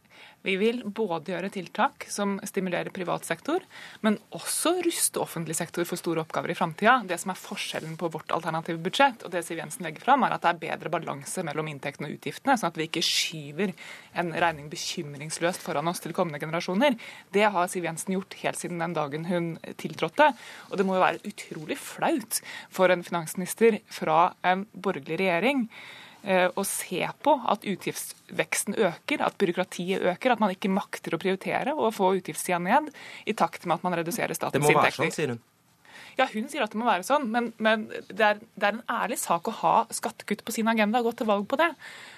Vi 0.46 0.54
vil 0.62 0.84
både 0.86 1.34
gjøre 1.34 1.50
tiltak 1.50 2.06
som 2.12 2.36
stimulerer 2.46 2.94
privat 2.94 3.25
sektor, 3.25 3.64
men 4.06 4.20
også 4.38 4.75
ruste 4.86 5.22
offentlig 5.24 5.56
sektor 5.58 5.88
for 5.90 5.98
store 5.98 6.22
oppgaver 6.22 6.54
i 6.54 6.58
framtida. 6.58 7.00
Det 7.10 7.18
som 7.22 7.34
er 7.34 7.40
forskjellen 7.40 7.96
på 7.98 8.12
vårt 8.14 8.30
alternative 8.36 8.78
budsjett 8.86 9.25
og 9.25 9.34
det 9.34 9.42
Siv 9.48 9.64
Jensen 9.64 9.88
legger 9.88 10.06
fram, 10.06 10.25
er 10.28 10.36
at 10.36 10.46
det 10.46 10.52
er 10.52 10.62
bedre 10.68 10.94
balanse 10.94 11.42
mellom 11.48 11.72
inntektene 11.72 12.12
og 12.12 12.20
utgiftene, 12.20 12.60
sånn 12.62 12.70
at 12.70 12.78
vi 12.78 12.86
ikke 12.86 13.04
skyver 13.06 13.74
en 14.22 14.32
regning 14.46 14.70
bekymringsløst 14.70 15.66
foran 15.66 15.90
oss 15.90 16.04
til 16.06 16.14
kommende 16.14 16.42
generasjoner. 16.44 17.00
Det 17.34 17.50
har 17.58 17.72
Siv 17.72 17.90
Jensen 17.90 18.14
gjort 18.14 18.38
helt 18.44 18.62
siden 18.62 18.86
den 18.86 18.94
dagen 18.94 19.25
hun 19.32 19.52
tiltrådte. 19.82 20.30
Og 20.70 20.78
det 20.78 20.86
må 20.86 21.00
jo 21.00 21.06
være 21.08 21.25
utrolig 21.25 21.82
flaut 21.82 22.42
for 22.70 22.94
en 22.94 23.06
finansminister 23.06 23.82
fra 23.90 24.36
en 24.46 24.68
borgerlig 24.78 25.24
regjering 25.25 25.70
å 26.25 26.63
se 26.65 27.01
på 27.22 27.34
at 27.53 27.65
utgiftsveksten 27.70 28.77
øker, 28.82 29.22
at 29.22 29.36
byråkratiet 29.41 30.01
øker, 30.01 30.34
at 30.34 30.41
man 30.41 30.53
ikke 30.55 30.72
makter 30.74 31.13
å 31.13 31.20
prioritere 31.22 31.75
og 31.75 31.94
få 31.94 32.15
utgiftssida 32.17 32.58
ned 32.63 32.89
i 33.29 33.36
takt 33.38 33.67
med 33.67 33.77
at 33.77 33.86
man 33.86 33.98
reduserer 34.00 34.34
Det 34.34 34.62
må 34.63 34.72
være 34.72 34.89
inntekter. 34.89 35.03
sånn, 35.03 35.13
sier 35.13 35.36
hun. 35.36 35.44
Ja, 36.15 36.27
hun 36.32 36.48
sier 36.48 36.63
at 36.63 36.72
det 36.72 36.79
må 36.79 36.88
være 36.88 37.03
sånn, 37.03 37.27
men, 37.32 37.51
men 37.60 37.88
det, 37.91 38.24
er, 38.24 38.39
det 38.55 38.67
er 38.67 38.77
en 38.77 38.84
ærlig 38.91 39.17
sak 39.20 39.50
å 39.51 39.55
ha 39.62 39.75
skattekutt 39.94 40.46
på 40.48 40.53
sin 40.55 40.70
agenda 40.72 41.01
og 41.01 41.10
gå 41.10 41.17
til 41.20 41.29
valg 41.29 41.48
på 41.51 41.60
det. 41.60 41.72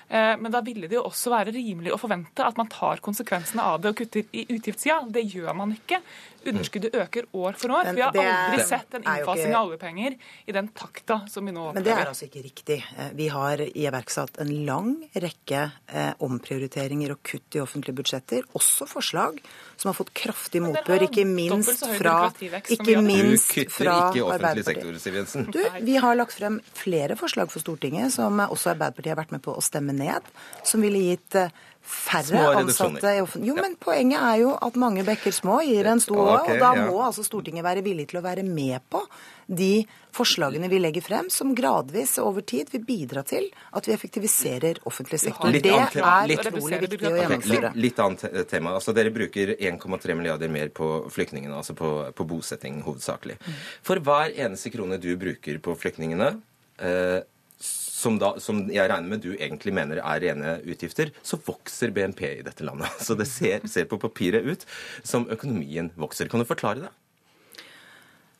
Eh, 0.09 0.37
Men 0.37 0.51
da 0.51 0.61
ville 0.61 0.87
det 0.87 0.95
jo 0.95 1.03
også 1.03 1.29
være 1.33 1.51
rimelig 1.53 1.91
å 1.91 1.99
forvente 1.99 2.45
at 2.45 2.55
man 2.57 2.67
tar 2.71 2.97
konsekvensene 3.03 3.59
av 3.61 3.81
det 3.81 3.89
og 3.91 3.95
kutter 3.97 4.23
i 4.33 4.45
utgiftssida. 4.55 5.01
Det 5.11 5.25
gjør 5.33 5.53
man 5.55 5.73
ikke. 5.75 6.01
Underskuddet 6.47 6.93
øker 6.95 7.25
år 7.35 7.57
for 7.59 7.73
år. 7.75 7.83
Men 7.89 7.95
Vi 7.95 8.01
har 8.01 8.11
aldri 8.13 8.61
er- 8.61 8.65
sett 8.67 8.93
en 8.95 9.03
innfasing 9.03 9.51
ikke- 9.51 9.55
av 9.57 9.67
oljepenger 9.67 10.15
i 10.47 10.51
den 10.53 10.69
takta 10.69 11.27
som 11.29 11.45
vi 11.45 11.51
nå 11.51 11.73
Men 11.73 11.83
det 11.83 11.91
er 11.91 12.05
altså 12.05 12.29
ikke 12.29 12.43
riktig. 12.45 12.83
Eh, 12.97 13.09
Vi 13.13 13.27
har 13.27 13.57
iverksatt 13.57 14.39
en 14.39 14.65
lang 14.65 15.09
rekke 15.13 15.71
eh, 15.89 16.13
omprioriteringer 16.21 17.11
og 17.11 17.21
kutt 17.23 17.55
i 17.55 17.59
offentlige 17.59 17.95
budsjetter. 17.95 18.43
Også 18.55 18.87
forslag 18.87 19.39
som 19.75 19.89
har 19.91 19.97
fått 20.05 20.13
kraftig 20.13 20.61
motbør, 20.61 21.03
ikke 21.09 21.25
minst 21.27 21.83
fra, 21.97 22.31
ikke 22.31 22.95
har. 22.95 23.01
Du 23.01 23.01
minst 23.01 23.51
kutter 23.51 23.69
fra 23.69 23.97
ikke 24.11 24.17
i 24.17 24.21
offentlig 24.21 24.63
sektor, 24.63 24.97
Siv 24.99 25.13
Jensen. 25.19 25.51
Du, 25.51 25.59
vi 25.81 25.95
har 25.97 26.15
lagt 26.15 26.31
frem 26.33 26.61
flere 26.73 27.17
forslag 27.17 27.51
for 27.51 27.59
Stortinget 27.59 28.11
som 28.11 28.39
også 28.39 28.71
Arbeiderpartiet 28.75 29.13
har 29.15 29.19
vært 29.25 29.31
med 29.31 29.41
på 29.41 29.53
å 29.55 29.61
stemme 29.61 29.93
ned, 29.99 30.29
som 30.67 30.83
ville 30.83 31.01
gitt 31.09 31.37
eh, 31.39 31.53
færre 31.87 32.41
ansatte 32.59 33.13
i 33.15 33.21
offentlig... 33.23 33.47
Jo, 33.47 33.55
men 33.59 33.77
poenget 33.79 34.19
er 34.19 34.41
jo 34.41 34.51
at 34.59 34.75
mange 34.79 35.05
bekker 35.07 35.33
små 35.35 35.61
gir 35.63 35.87
en 35.87 36.01
stor 36.03 36.19
okay, 36.33 36.57
og 36.57 36.63
da 36.63 36.71
ja. 36.75 36.87
må 36.89 36.99
altså 37.05 37.23
Stortinget 37.25 37.65
være 37.65 37.83
villig 37.85 38.09
til 38.11 38.19
å 38.19 38.25
være 38.25 38.43
med 38.47 38.83
på 38.91 39.03
de 39.47 39.85
forslagene 40.17 40.67
vi 40.67 40.81
legger 40.81 41.05
frem, 41.05 41.29
som 41.31 41.53
gradvis 41.55 42.17
over 42.19 42.43
tid 42.47 42.73
vil 42.73 42.83
bidra 42.87 43.23
til 43.27 43.47
at 43.77 43.87
vi 43.87 43.93
effektiviserer 43.95 44.81
offentlig 44.89 45.21
sektor. 45.21 45.53
Litt 45.53 45.63
Det 45.63 45.77
er 45.77 46.27
Litt- 46.27 46.43
utrolig 46.49 46.81
viktig 46.83 47.07
å 47.07 47.13
gjennomføre. 47.15 47.71
litt, 47.71 47.81
litt 47.85 48.03
annet 48.03 48.49
tema. 48.49 48.75
Altså, 48.75 48.95
dere 48.97 49.13
bruker 49.13 49.55
1,3 49.55 50.17
milliarder 50.17 50.51
mer 50.51 50.73
på 50.75 51.07
flyktningene, 51.13 51.55
altså 51.55 51.77
på, 51.77 51.93
på 52.11 52.27
bosetting 52.27 52.81
hovedsakelig. 52.83 53.39
For 53.85 54.03
hver 54.03 54.35
eneste 54.35 54.73
krone 54.73 54.99
du 54.99 55.13
bruker 55.15 55.61
på 55.63 55.77
flyktningene, 55.79 56.33
eh, 56.81 57.21
som, 57.59 58.19
da, 58.21 58.35
som 58.43 58.61
jeg 58.69 58.89
regner 58.89 59.09
med 59.09 59.23
du 59.23 59.31
egentlig 59.35 59.73
mener 59.75 60.01
er 60.03 60.21
rene 60.23 60.57
utgifter, 60.69 61.11
så 61.25 61.39
vokser 61.41 61.93
BNP 61.95 62.23
i 62.29 62.45
dette 62.45 62.65
landet. 62.65 62.93
Så 63.05 63.17
det 63.17 63.27
ser, 63.31 63.65
ser 63.69 63.89
på 63.89 63.99
papiret 64.01 64.45
ut 64.45 64.65
som 65.03 65.27
økonomien 65.33 65.89
vokser. 65.97 66.29
Kan 66.29 66.43
du 66.43 66.49
forklare 66.49 66.87
det? 66.87 66.93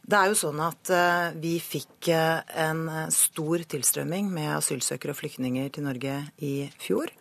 Det 0.08 0.16
er 0.16 0.30
jo 0.32 0.38
sånn 0.40 0.60
at 0.64 0.90
eh, 0.94 1.34
vi 1.42 1.58
fikk 1.60 2.08
eh, 2.16 2.40
en 2.64 2.86
stor 3.12 3.66
tilstrømming 3.68 4.30
med 4.32 4.54
asylsøkere 4.56 5.12
og 5.12 5.20
flyktninger 5.20 5.74
til 5.76 5.84
Norge 5.90 6.22
i 6.40 6.54
fjor. 6.80 7.12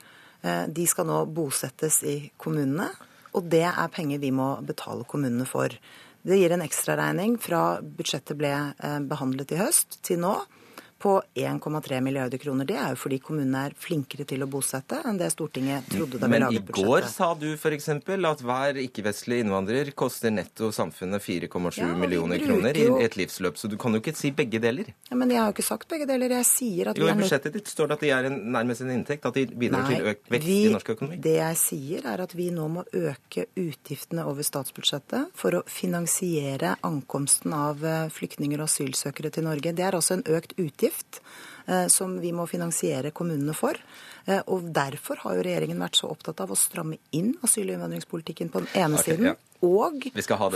Eh, 0.47 0.67
de 0.71 0.87
skal 0.87 1.09
nå 1.09 1.25
bosettes 1.35 2.03
i 2.07 2.17
kommunene, 2.39 2.87
og 3.35 3.49
det 3.51 3.65
er 3.67 3.93
penger 3.93 4.23
vi 4.23 4.31
må 4.35 4.53
betale 4.65 5.07
kommunene 5.09 5.49
for. 5.49 5.73
Det 6.27 6.39
gir 6.39 6.55
en 6.55 6.65
ekstraregning 6.65 7.37
fra 7.43 7.79
budsjettet 7.81 8.39
ble 8.39 8.53
eh, 8.55 9.01
behandlet 9.07 9.57
i 9.57 9.61
høst 9.61 10.01
til 10.07 10.23
nå 10.23 10.37
på 11.07 11.15
1,3 11.39 12.01
milliarder 12.03 12.41
kroner. 12.43 12.67
Det 12.67 12.75
er 12.75 12.95
jo 12.95 12.99
fordi 12.99 13.21
kommunene 13.23 13.61
er 13.69 13.75
flinkere 13.79 14.25
til 14.27 14.43
å 14.43 14.49
bosette 14.51 14.99
enn 15.07 15.19
det 15.21 15.29
Stortinget 15.31 15.87
trodde 15.93 16.19
da 16.19 16.27
vi 16.27 16.33
Men 16.33 16.47
i 16.57 16.59
går 16.59 17.07
sa 17.13 17.29
du 17.39 17.53
f.eks. 17.55 17.89
at 17.93 18.43
hver 18.43 18.81
ikke-vestlig 18.83 19.39
innvandrer 19.45 19.93
koster 19.95 20.35
netto 20.35 20.73
samfunnet 20.75 21.23
4,7 21.23 21.79
Ja, 21.79 21.93
millioner 21.95 22.43
kroner 22.43 22.75
i 22.81 22.89
et 23.05 23.15
livsløp. 23.21 23.55
Så 23.61 23.71
du 23.71 23.77
kan 23.79 23.95
jo 23.95 24.01
ikke 24.03 24.17
si 24.19 24.33
begge 24.35 24.59
deler. 24.63 24.91
Ja, 25.11 25.19
men 25.21 25.31
jeg 25.31 25.39
har 25.39 25.53
jo 25.53 25.55
ikke 25.55 25.67
sagt 25.69 25.87
begge 25.93 26.09
deler. 26.11 26.35
Jeg 26.41 26.49
sier 26.51 26.91
at 26.91 26.99
Jo, 26.99 27.05
vi 27.07 27.09
I 27.09 27.13
er 27.13 27.21
nødt 27.21 27.27
budsjettet 27.29 27.55
ditt 27.61 27.71
står 27.71 27.93
det 27.93 27.99
at 28.01 28.05
de 28.07 28.11
er 28.17 28.29
en, 28.33 28.41
nærmest 28.57 28.83
en 28.83 28.91
inntekt, 28.97 29.29
at 29.31 29.39
de 29.39 29.47
bidrar 29.47 29.87
Nei, 29.87 29.95
til 30.01 30.11
økt 30.11 30.33
vekst 30.35 30.49
vi- 30.51 30.59
i 30.67 30.75
norsk 30.75 30.93
økonomi. 30.97 31.21
Det 31.23 31.37
jeg 31.37 31.61
sier, 31.63 32.07
er 32.15 32.25
at 32.27 32.35
vi 32.35 32.49
nå 32.51 32.67
må 32.73 32.85
øke 32.93 33.47
utgiftene 33.55 34.27
over 34.27 34.43
statsbudsjettet 34.43 35.31
for 35.39 35.61
å 35.61 35.63
finansiere 35.71 36.75
ankomsten 36.83 37.55
av 37.55 37.85
eh, 37.85 38.09
flyktninger 38.11 38.59
og 38.59 38.67
asylsøkere 38.71 39.31
til 39.31 39.47
Norge. 39.47 39.75
Det 39.77 39.85
er 39.87 39.95
altså 39.99 40.19
en 40.19 40.27
økt 40.27 40.57
utgift 40.59 40.96
eh, 41.67 41.87
som 41.93 42.19
vi 42.21 42.33
må 42.33 42.47
finansiere 42.51 43.13
kommunene 43.17 43.55
for. 43.57 43.79
Eh, 44.27 44.43
Og 44.47 44.71
derfor 44.75 45.23
har 45.25 45.37
jo 45.37 45.47
regjeringen 45.47 45.81
vært 45.83 46.01
så 46.01 46.11
opptatt 46.11 46.41
av 46.41 46.53
å 46.53 46.59
stramme 46.59 46.99
inn 47.13 47.35
asyl- 47.43 47.69
og 47.71 47.77
innvandringspolitikken 47.77 48.53
på 48.53 48.65
den 48.65 48.71
ene 48.75 49.01
okay, 49.01 49.13
siden, 49.13 49.27
ja. 49.33 49.35
og 49.67 50.07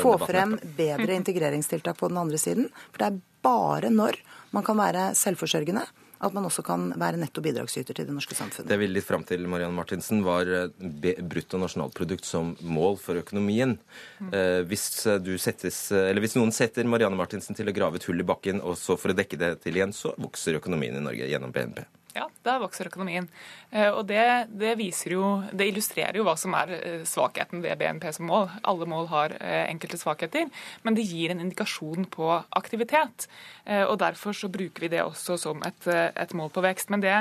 få 0.01 0.19
frem 0.27 0.59
bedre 0.77 1.17
integreringstiltak 1.19 1.99
på 1.99 2.09
den 2.09 2.21
andre 2.21 2.39
siden. 2.39 2.71
For 2.91 3.03
det 3.03 3.11
er 3.11 3.21
bare 3.43 3.91
når 3.91 4.21
man 4.53 4.67
kan 4.67 4.79
være 4.81 5.11
selvforsørgende 5.19 5.87
at 6.21 6.35
man 6.37 6.45
også 6.45 6.63
kan 6.67 6.91
være 7.01 7.17
netto 7.21 7.41
bidragsyter 7.45 7.97
til 7.97 8.07
det 8.09 8.15
norske 8.15 8.37
samfunnet. 8.37 8.69
Det 8.69 8.79
vil 8.79 8.93
litt 8.93 9.07
fram 9.07 9.25
til, 9.25 9.47
Marianne 9.49 9.75
Martinsen, 9.77 10.23
var 10.27 10.47
eh, 10.47 10.69
be- 10.79 11.17
brutto 11.23 11.59
nasjonalprodukt 11.59 12.25
som 12.29 12.55
mål 12.61 12.99
for 13.01 13.21
økonomien. 13.21 13.79
Mm. 14.21 14.31
hvis, 14.69 15.07
eh, 15.07 15.19
du 15.19 15.33
settes, 15.41 15.91
eh, 15.93 16.11
eller 16.11 16.21
hvis 16.21 16.37
noen 16.37 16.53
setter 16.53 16.85
Marianne 16.85 17.17
Martinsen 17.17 17.57
til 17.57 17.67
å 17.71 17.75
grave 17.75 17.97
et 17.97 18.05
hull 18.05 18.21
i 18.21 18.27
bakken, 18.27 18.61
og 18.61 18.77
så 18.77 18.99
for 19.01 19.13
å 19.13 19.17
dekke 19.17 19.39
det 19.41 19.55
til 19.65 19.75
igjen, 19.81 19.93
så 19.97 20.13
vokser 20.21 20.59
økonomien 20.61 20.97
i 20.97 21.01
Norge 21.01 21.29
gjennom 21.31 21.53
BNP. 21.53 21.85
Ja, 22.11 22.27
da 22.43 22.57
vokser 22.59 22.89
økonomien. 22.91 23.29
Eh, 23.71 23.89
Og 23.95 24.07
det, 24.09 24.49
det 24.51 24.75
jo, 25.07 25.43
det 25.53 25.69
illustrerer 25.71 26.19
jo 26.19 26.25
hva 26.27 26.35
som 26.39 26.55
er 26.59 26.73
eh, 26.75 27.05
svakheten 27.07 27.63
ved 27.63 27.79
BNP 27.79 28.09
som 28.13 28.27
mål. 28.27 28.49
Alle 28.67 28.89
mål 28.91 29.07
har 29.13 29.37
eh, 29.39 29.69
enkelte 29.71 29.99
svakheter, 30.01 30.51
men 30.83 30.99
det 30.99 31.07
gir 31.07 31.31
en 31.31 31.41
indikasjon 31.41 32.09
på 32.11 32.33
aktivitet. 32.51 33.29
Og 33.71 33.99
derfor 34.01 34.35
så 34.35 34.49
bruker 34.51 34.83
vi 34.83 34.89
det 34.91 35.03
også 35.05 35.37
som 35.39 35.61
et, 35.63 35.87
et 35.87 36.33
mål 36.35 36.49
på 36.51 36.63
vekst. 36.65 36.91
Men 36.91 37.03
det, 37.05 37.13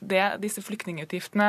det 0.00 0.22
disse 0.40 0.62
flyktningutgiftene 0.64 1.48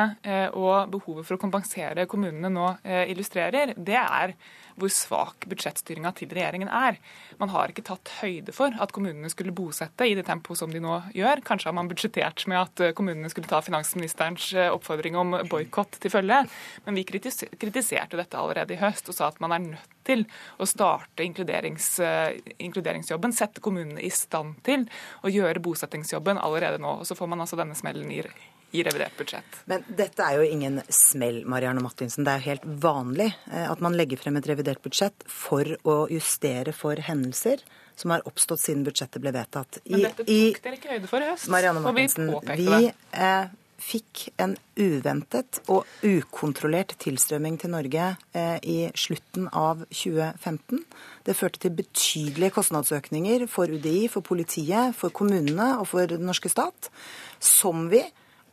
og 0.58 0.90
behovet 0.92 1.24
for 1.24 1.38
å 1.38 1.40
kompensere 1.40 2.04
kommunene 2.10 2.50
nå 2.52 2.66
illustrerer, 3.08 3.72
det 3.78 3.96
er 3.96 4.34
hvor 4.80 4.92
svak 4.92 5.46
budsjettstyringa 5.50 6.12
til 6.16 6.32
regjeringen 6.32 6.70
er. 6.72 6.98
Man 7.40 7.52
har 7.52 7.70
ikke 7.70 7.84
tatt 7.86 8.12
høyde 8.20 8.54
for 8.56 8.74
at 8.80 8.92
kommunene 8.96 9.30
skulle 9.32 9.54
bosette 9.56 10.08
i 10.08 10.16
det 10.18 10.26
tempoet 10.28 10.60
som 10.60 10.72
de 10.72 10.82
nå 10.82 10.96
gjør. 11.16 11.44
Kanskje 11.46 11.70
har 11.70 11.76
man 11.76 11.90
budsjettert 11.90 12.46
med 12.50 12.60
at 12.62 12.84
eh, 12.84 12.94
kommunene 12.96 13.30
skulle 13.32 13.50
ta 13.50 13.62
finansministerens 13.64 14.50
eh, 14.56 14.70
oppfordring 14.72 15.18
om 15.20 15.38
boikott 15.50 16.00
til 16.02 16.12
følge. 16.12 16.42
Men 16.86 16.98
vi 16.98 17.06
kritiserte 17.06 18.18
dette 18.18 18.40
allerede 18.40 18.76
i 18.76 18.80
høst 18.80 19.10
og 19.10 19.16
sa 19.16 19.30
at 19.30 19.40
man 19.42 19.56
er 19.56 19.66
nødt 19.70 19.98
til 20.06 20.24
å 20.58 20.68
starte 20.68 21.24
inkluderings, 21.26 21.92
eh, 22.04 22.38
inkluderingsjobben, 22.58 23.36
sette 23.36 23.62
kommunene 23.64 24.02
i 24.04 24.12
stand 24.14 24.62
til 24.66 24.88
å 25.24 25.32
gjøre 25.32 25.62
bosettingsjobben 25.64 26.40
allerede 26.40 26.80
nå. 26.82 27.00
Og 27.00 27.08
så 27.08 27.18
får 27.18 27.30
man 27.30 27.44
altså 27.44 27.60
denne 27.60 27.78
smellen 27.78 28.10
i, 28.14 28.24
i 28.70 28.82
revidert 28.86 29.16
budsjett. 29.18 29.60
Men 29.70 29.84
dette 29.88 30.24
er 30.24 30.38
jo 30.38 30.46
ingen 30.46 30.80
smell, 30.88 31.42
Marianne 31.50 31.82
Martinsen. 31.84 32.26
Det 32.26 32.32
er 32.32 32.42
jo 32.42 32.48
helt 32.52 32.66
vanlig 32.84 33.30
eh, 33.50 33.66
at 33.66 33.82
man 33.84 33.96
legger 33.98 34.20
frem 34.20 34.38
et 34.40 34.50
revidert 34.50 34.82
budsjett 34.84 35.26
for 35.26 35.66
å 35.82 36.02
justere 36.12 36.74
for 36.76 37.00
hendelser 37.10 37.64
som 38.00 38.14
har 38.14 38.24
oppstått 38.28 38.62
siden 38.62 38.84
budsjettet 38.86 39.20
ble 39.22 39.32
vedtatt. 39.34 39.80
Men 39.90 40.06
dette 40.06 40.24
tok 40.24 40.62
dere 40.64 40.78
ikke 40.78 40.94
høyde 40.94 41.10
for 41.10 41.24
i 41.24 41.32
høst. 41.32 41.50
Marianne 41.52 41.82
og 41.82 41.90
vi 41.96 42.06
Martinsen, 42.06 42.30
vi 42.56 42.86
eh, 42.90 43.50
fikk 43.80 44.26
en 44.40 44.54
uventet 44.76 45.60
og 45.72 45.88
ukontrollert 46.04 46.94
tilstrømming 47.00 47.56
til 47.60 47.72
Norge 47.72 48.12
eh, 48.36 48.56
i 48.62 48.78
slutten 48.98 49.48
av 49.56 49.84
2015. 49.88 50.84
Det 51.26 51.36
førte 51.36 51.62
til 51.64 51.74
betydelige 51.80 52.54
kostnadsøkninger 52.56 53.46
for 53.50 53.72
UDI, 53.72 54.06
for 54.12 54.24
politiet, 54.26 54.96
for 54.96 55.12
kommunene 55.14 55.72
og 55.80 55.88
for 55.90 56.10
den 56.10 56.26
norske 56.28 56.52
stat, 56.52 56.90
som 57.40 57.88
vi 57.92 58.04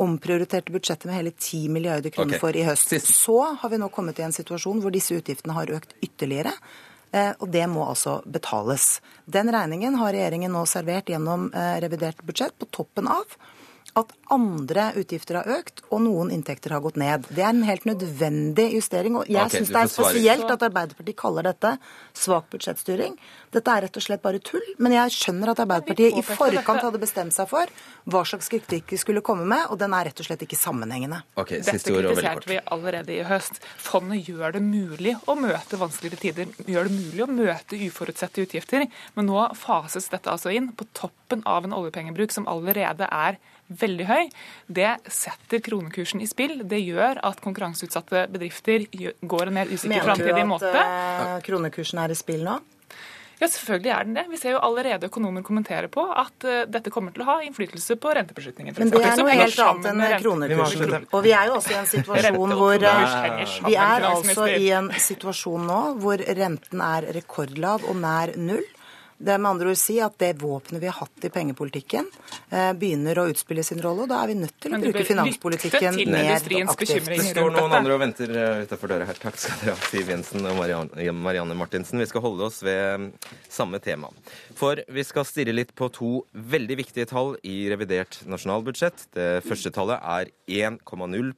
omprioriterte 0.04 0.72
budsjettet 0.72 1.06
med 1.10 1.16
hele 1.16 1.32
10 1.32 1.70
milliarder 1.74 2.14
kroner 2.14 2.36
okay. 2.36 2.42
for 2.42 2.58
i 2.58 2.66
høst. 2.68 2.90
Sist. 2.94 3.14
Så 3.24 3.38
har 3.62 3.70
vi 3.70 3.80
nå 3.82 3.90
kommet 3.94 4.20
i 4.20 4.26
en 4.28 4.36
situasjon 4.36 4.82
hvor 4.84 4.94
disse 4.94 5.18
utgiftene 5.18 5.56
har 5.58 5.74
økt 5.78 5.96
ytterligere. 6.02 6.54
eh, 7.12 7.34
Og 7.40 7.50
det 7.54 7.66
må 7.72 7.86
altså 7.90 8.22
betales. 8.26 9.02
Den 9.26 9.52
regningen 9.54 9.96
har 9.96 10.14
regjeringen 10.14 10.54
nå 10.54 10.66
servert 10.66 11.10
gjennom 11.10 11.52
eh, 11.54 11.78
revidert 11.84 12.22
budsjett, 12.24 12.58
på 12.60 12.70
toppen 12.72 13.08
av 13.08 13.38
at 13.98 14.12
andre 14.34 14.92
utgifter 15.00 15.40
har 15.40 15.50
økt, 15.58 15.82
og 15.92 16.02
noen 16.04 16.32
inntekter 16.36 16.74
har 16.76 16.82
gått 16.84 16.98
ned. 17.00 17.28
Det 17.32 17.44
er 17.44 17.54
en 17.54 17.64
helt 17.68 17.86
nødvendig 17.88 18.68
justering. 18.76 19.16
og 19.20 19.30
Jeg 19.30 19.40
okay, 19.46 19.62
synes 19.62 19.72
det 19.74 19.82
er 19.82 19.92
spesielt 19.92 20.52
at 20.52 20.66
Arbeiderpartiet 20.68 21.18
kaller 21.20 21.48
dette 21.48 21.74
svak 22.18 22.50
budsjettstyring. 22.54 23.18
Dette 23.56 23.74
er 23.74 23.86
rett 23.88 24.00
og 24.00 24.04
slett 24.04 24.24
bare 24.24 24.42
tull. 24.44 24.66
Men 24.84 24.96
jeg 24.98 25.16
skjønner 25.16 25.54
at 25.54 25.64
Arbeiderpartiet 25.64 26.20
i 26.20 26.26
forkant 26.28 26.84
hadde 26.84 27.02
bestemt 27.02 27.36
seg 27.36 27.50
for 27.52 27.72
hva 28.08 28.24
slags 28.28 28.52
kritikk 28.52 28.92
de 28.92 29.02
skulle 29.02 29.24
komme 29.26 29.48
med, 29.48 29.68
og 29.72 29.80
den 29.82 29.96
er 29.96 30.10
rett 30.10 30.24
og 30.24 30.30
slett 30.30 30.44
ikke 30.44 30.60
sammenhengende. 30.60 31.24
Okay, 31.40 31.64
Dette 31.64 31.84
kritiserte 31.88 32.52
vi 32.52 32.60
allerede 32.66 33.16
i 33.16 33.24
høst. 33.28 33.62
Fondet 33.82 34.28
gjør 34.28 34.58
det 34.58 34.64
mulig 34.66 35.16
å 35.28 35.38
møte 35.40 35.80
vanskeligere 35.80 36.24
tider, 36.24 36.56
gjør 36.68 36.90
det 36.90 36.96
mulig 36.96 37.24
å 37.24 37.32
møte 37.32 37.80
uforutsette 37.88 38.44
utgifter. 38.44 38.88
Men 39.16 39.32
nå 39.32 39.48
fases 39.58 40.10
dette 40.12 40.32
altså 40.32 40.52
inn 40.54 40.74
på 40.76 40.88
toppen 40.98 41.44
av 41.48 41.68
en 41.68 41.76
oljepengebruk 41.78 42.34
som 42.36 42.48
allerede 42.52 43.08
er 43.08 43.40
veldig 43.68 44.08
høy. 44.08 44.17
Det 44.68 44.94
setter 45.14 45.62
kronekursen 45.66 46.24
i 46.24 46.30
spill. 46.30 46.62
Det 46.68 46.80
gjør 46.84 47.22
at 47.28 47.44
konkurranseutsatte 47.44 48.28
bedrifter 48.34 48.88
går 49.22 49.52
en 49.52 49.60
mer 49.62 49.72
usikker 49.72 50.06
framtidig 50.08 50.48
måte. 50.50 50.72
Mener 50.72 50.82
du 50.82 51.28
at 51.28 51.38
eh, 51.38 51.46
kronekursen 51.48 52.04
er 52.04 52.16
i 52.16 52.20
spill 52.20 52.44
nå? 52.48 52.58
Ja, 53.38 53.46
selvfølgelig 53.48 53.92
er 53.94 54.06
den 54.08 54.16
det. 54.18 54.24
Vi 54.32 54.38
ser 54.42 54.56
jo 54.56 54.60
allerede 54.66 55.10
økonomer 55.12 55.44
kommentere 55.46 55.90
på 55.94 56.02
at 56.10 56.46
eh, 56.48 56.64
dette 56.74 56.90
kommer 56.94 57.14
til 57.14 57.22
å 57.22 57.28
ha 57.28 57.36
innflytelse 57.46 57.98
på 58.02 58.14
rentebeslutningen. 58.18 58.74
Men 58.80 58.94
det 58.94 59.02
er 59.06 59.20
noe 59.20 59.36
helt 59.38 59.62
annet 59.62 59.90
enn 59.92 60.06
kronekursen. 60.24 60.96
Og 61.12 61.22
vi 61.26 61.36
er 61.38 61.52
jo 61.52 61.60
også 61.60 61.76
i 61.76 61.78
en 61.78 61.92
situasjon 61.92 62.56
hvor 62.58 62.88
eh, 62.90 63.54
Vi 63.68 63.78
er 63.78 64.08
altså 64.10 64.48
i 64.50 64.72
en 64.80 64.90
situasjon 65.10 65.70
nå 65.70 65.82
hvor 66.02 66.26
renten 66.42 66.82
er 66.82 67.12
rekordlav 67.20 67.86
og 67.86 68.02
nær 68.02 68.34
null. 68.42 68.66
Det 69.18 69.34
er 69.34 69.40
med 69.42 69.50
andre 69.50 69.72
ord 69.74 69.80
si 69.82 69.96
at 70.04 70.14
det 70.22 70.36
våpenet 70.38 70.82
vi 70.84 70.90
har 70.90 70.98
hatt 71.00 71.26
i 71.26 71.32
pengepolitikken, 71.34 72.06
eh, 72.54 72.70
begynner 72.78 73.18
å 73.18 73.26
utspille 73.32 73.64
sin 73.66 73.82
rolle. 73.82 74.04
og 74.06 74.10
Da 74.12 74.20
er 74.22 74.28
vi 74.28 74.36
nødt 74.38 74.60
til 74.62 74.76
å 74.76 74.80
bruke 74.84 75.06
finanspolitikken 75.08 75.98
mer 76.12 76.36
aktivt. 76.38 77.10
Det 77.10 77.26
står 77.32 77.50
noen 77.56 77.74
andre 77.80 77.96
og 77.96 78.02
venter 78.04 78.30
uh, 78.30 78.62
utafor 78.62 78.94
døra 78.94 79.08
her. 79.10 79.18
Takk 79.18 79.40
skal 79.42 79.64
dere 79.64 79.74
ha, 79.74 79.90
Siv 79.90 80.12
Jensen 80.14 80.46
og 80.46 80.60
Marianne, 80.60 81.16
Marianne 81.18 81.58
Martinsen. 81.58 81.98
Vi 82.04 82.10
skal 82.12 82.22
holde 82.28 82.46
oss 82.46 82.62
ved 82.62 83.08
mm, 83.08 83.10
samme 83.50 83.82
tema. 83.82 84.12
For 84.60 84.84
vi 84.86 85.08
skal 85.08 85.26
stirre 85.26 85.56
litt 85.56 85.74
på 85.74 85.90
to 85.98 86.12
veldig 86.34 86.78
viktige 86.84 87.10
tall 87.10 87.34
i 87.42 87.66
revidert 87.74 88.22
nasjonalbudsjett. 88.30 89.10
Det 89.18 89.30
første 89.48 89.74
tallet 89.74 89.98
er 89.98 90.30
1,0 90.70 91.34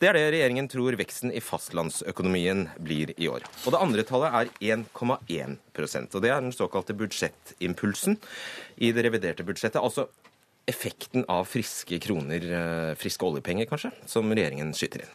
Det 0.00 0.08
er 0.10 0.16
det 0.18 0.24
regjeringen 0.34 0.66
tror 0.68 0.96
veksten 0.98 1.30
i 1.30 1.40
fastlandsøkonomien 1.44 2.66
blir 2.82 3.12
i 3.14 3.28
år. 3.30 3.44
Og 3.64 3.74
det 3.74 3.80
andre 3.80 4.04
tallet 4.06 4.34
er 4.40 4.50
1,1% 4.74 6.16
Og 6.16 6.24
det 6.24 6.32
er 6.32 6.42
den 6.42 6.54
såkalte 6.54 6.96
budsjettimpulsen 6.98 8.18
i 8.82 8.90
det 8.92 9.04
reviderte 9.06 9.46
budsjettet. 9.46 9.80
Altså 9.80 10.08
effekten 10.66 11.24
av 11.28 11.46
friske 11.46 12.00
kroner, 12.02 12.42
eh, 12.42 12.94
friske 12.98 13.24
oljepenger 13.24 13.68
kanskje, 13.70 13.92
som 14.06 14.30
regjeringen 14.32 14.74
skyter 14.74 15.04
inn. 15.04 15.14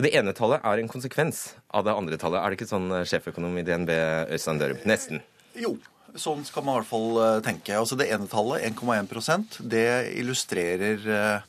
Det 0.00 0.14
ene 0.14 0.32
tallet 0.32 0.62
er 0.64 0.78
en 0.78 0.88
konsekvens 0.88 1.54
av 1.74 1.84
det 1.84 1.94
andre 1.96 2.16
tallet. 2.16 2.40
Er 2.40 2.50
det 2.50 2.60
ikke 2.60 2.70
sånn, 2.70 2.90
eh, 2.92 3.04
sjeføkonom 3.04 3.58
i 3.58 3.62
DNB, 3.62 3.90
Øystein 4.30 4.60
Dørum? 4.60 4.84
Nesten. 4.84 5.20
Jo, 5.56 5.78
sånn 6.14 6.44
skal 6.44 6.62
man 6.62 6.76
i 6.76 6.78
hvert 6.80 6.90
fall 6.90 7.18
eh, 7.18 7.40
tenke. 7.40 7.74
Altså 7.74 7.96
Det 7.96 8.08
ene 8.08 8.28
tallet, 8.28 8.62
1,1% 8.62 9.68
det 9.68 10.14
illustrerer 10.16 11.42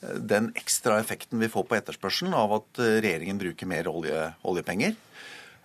den 0.00 0.52
ekstra 0.54 0.98
effekten 1.00 1.40
vi 1.40 1.48
får 1.48 1.66
på 1.68 1.76
etterspørselen 1.78 2.36
av 2.36 2.58
at 2.58 2.80
eh, 2.82 2.98
regjeringen 3.04 3.40
bruker 3.40 3.68
mer 3.68 3.88
olje, 3.90 4.28
oljepenger. 4.46 4.96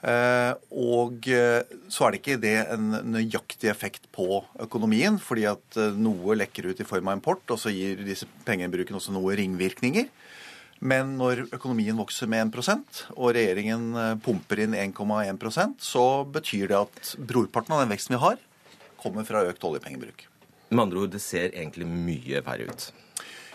Eh, 0.02 0.54
Og 0.72 1.28
eh, 1.30 1.62
så 1.92 2.08
er 2.08 2.14
det 2.14 2.22
ikke 2.22 2.42
det 2.42 2.56
en 2.74 2.96
nøyaktig 3.12 3.70
effekt 3.72 4.08
på 4.16 4.42
økonomien, 4.64 5.20
fordi 5.22 5.46
at 5.52 5.82
noe 5.98 6.38
lekker 6.40 6.72
ut 6.72 6.82
i 6.82 6.88
form 6.88 7.12
av 7.12 7.20
import, 7.20 7.44
og 7.52 7.60
så 7.62 7.74
gir 7.74 8.02
disse 8.08 8.30
pengebruken 8.48 8.98
også 8.98 9.14
noe 9.16 9.36
ringvirkninger. 9.40 10.10
Men 10.82 11.14
når 11.20 11.44
økonomien 11.52 12.00
vokser 12.00 12.26
med 12.32 12.56
1% 12.56 13.04
og 13.14 13.36
regjeringen 13.38 13.92
pumper 14.26 14.64
inn 14.64 14.74
1,1% 14.74 15.76
så 15.86 16.06
betyr 16.26 16.72
det 16.72 16.80
at 16.80 17.12
brorparten 17.22 17.76
av 17.76 17.84
den 17.84 17.92
veksten 17.94 18.16
vi 18.16 18.22
har, 18.24 18.40
kommer 18.98 19.28
fra 19.28 19.44
økt 19.46 19.62
oljepengebruk. 19.68 20.26
Med 20.72 20.88
andre 20.88 21.04
ord, 21.04 21.14
det 21.14 21.22
ser 21.22 21.52
egentlig 21.52 21.86
mye 21.86 22.42
verre 22.48 22.72
ut. 22.72 22.90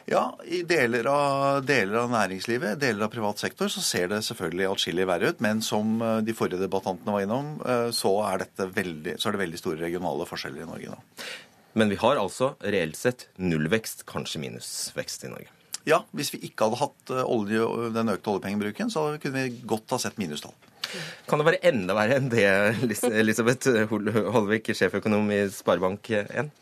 Ja, 0.06 0.38
i 0.46 0.60
deler 0.62 1.08
av, 1.10 1.64
deler 1.66 2.04
av 2.04 2.12
næringslivet, 2.12 2.78
deler 2.78 3.08
av 3.08 3.10
privat 3.10 3.40
sektor, 3.42 3.66
så 3.72 3.80
ser 3.82 4.12
det 4.12 4.20
selvfølgelig 4.22 4.68
atskillig 4.70 5.06
verre 5.10 5.32
ut. 5.32 5.40
Men 5.42 5.58
som 5.66 5.96
eh, 5.98 6.20
de 6.22 6.34
forrige 6.36 6.62
debattantene 6.62 7.16
var 7.16 7.25
innom, 7.25 7.56
eh, 7.66 7.88
så 7.95 8.12
er, 8.28 8.45
dette 8.45 8.69
veldig, 8.71 9.16
så 9.19 9.28
er 9.28 9.34
det 9.34 9.42
veldig 9.42 9.58
store 9.58 9.82
regionale 9.82 10.28
forskjeller 10.30 10.62
i 10.62 10.69
Norge 10.69 10.92
nå. 10.92 11.00
Men 11.76 11.90
vi 11.90 11.99
har 12.00 12.21
altså 12.23 12.52
reelt 12.62 12.97
sett 12.97 13.26
nullvekst, 13.42 14.06
kanskje 14.08 14.45
minusvekst 14.45 15.26
i 15.26 15.32
Norge. 15.32 15.50
Ja, 15.86 15.99
hvis 16.14 16.30
vi 16.34 16.40
ikke 16.47 16.69
hadde 16.69 16.80
hatt 16.84 17.14
eh, 17.16 17.26
olje, 17.26 17.66
den 17.99 18.14
økte 18.14 18.30
oljepengebruken, 18.36 18.92
så 18.95 19.08
kunne 19.23 19.42
vi 19.42 19.66
godt 19.66 19.90
ha 19.97 19.99
sett 20.06 20.23
minustall. 20.23 20.54
Kan 21.26 21.42
det 21.42 21.49
være 21.49 21.64
enda 21.66 21.99
verre 21.99 22.21
enn 22.21 22.30
det, 22.30 22.47
Elisabeth 23.10 23.90
Holvik, 23.90 24.71
sjeføkonom 24.71 25.34
i 25.34 25.42
Sparebank1? 25.50 26.54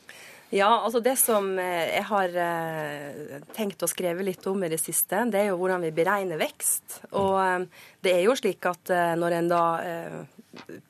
Ja, 0.54 0.68
altså 0.84 1.00
Det 1.00 1.16
som 1.18 1.48
eh, 1.58 1.96
jeg 1.96 2.04
har 2.06 2.36
eh, 2.38 3.40
tenkt 3.56 3.82
å 3.82 3.88
skrive 3.90 4.22
litt 4.22 4.44
om 4.46 4.62
i 4.62 4.70
det 4.70 4.78
siste, 4.78 5.24
det 5.26 5.40
er 5.40 5.48
jo 5.50 5.56
hvordan 5.58 5.82
vi 5.82 5.90
beregner 5.96 6.38
vekst. 6.38 7.00
Og 7.18 7.40
eh, 7.42 7.64
det 8.06 8.12
er 8.14 8.22
jo 8.28 8.36
slik 8.38 8.62
at 8.70 8.92
når 9.18 9.38
en 9.40 9.50
da 9.50 9.64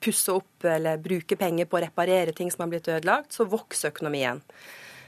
pusser 0.05 0.37
opp 0.37 0.67
eller 0.69 1.01
bruker 1.01 1.41
penger 1.41 1.65
på 1.71 1.79
å 1.79 1.85
reparere 1.87 2.35
ting 2.37 2.51
som 2.53 2.67
har 2.67 2.75
blitt 2.75 2.91
ødelagt, 2.93 3.33
så 3.33 3.47
vokser 3.49 3.95
økonomien. 3.95 4.43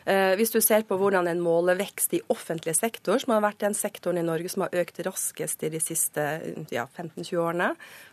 Eh, 0.07 0.37
Hvis 0.39 0.53
du 0.55 0.61
ser 0.63 0.85
på 0.87 0.95
hvordan 1.01 1.27
en 1.27 1.41
måler 1.43 1.75
vekst 1.81 2.13
i 2.15 2.21
offentlig 2.31 2.77
sektor, 2.79 3.19
som 3.19 3.33
har 3.35 3.43
vært 3.43 3.65
den 3.65 3.75
sektoren 3.75 4.21
i 4.21 4.27
Norge 4.27 4.53
som 4.53 4.63
har 4.63 4.77
økt 4.79 5.01
raskest 5.03 5.65
i 5.67 5.71
de 5.73 5.81
siste 5.83 6.27
ja, 6.71 6.85
15-20 6.87 7.41
årene, 7.43 7.73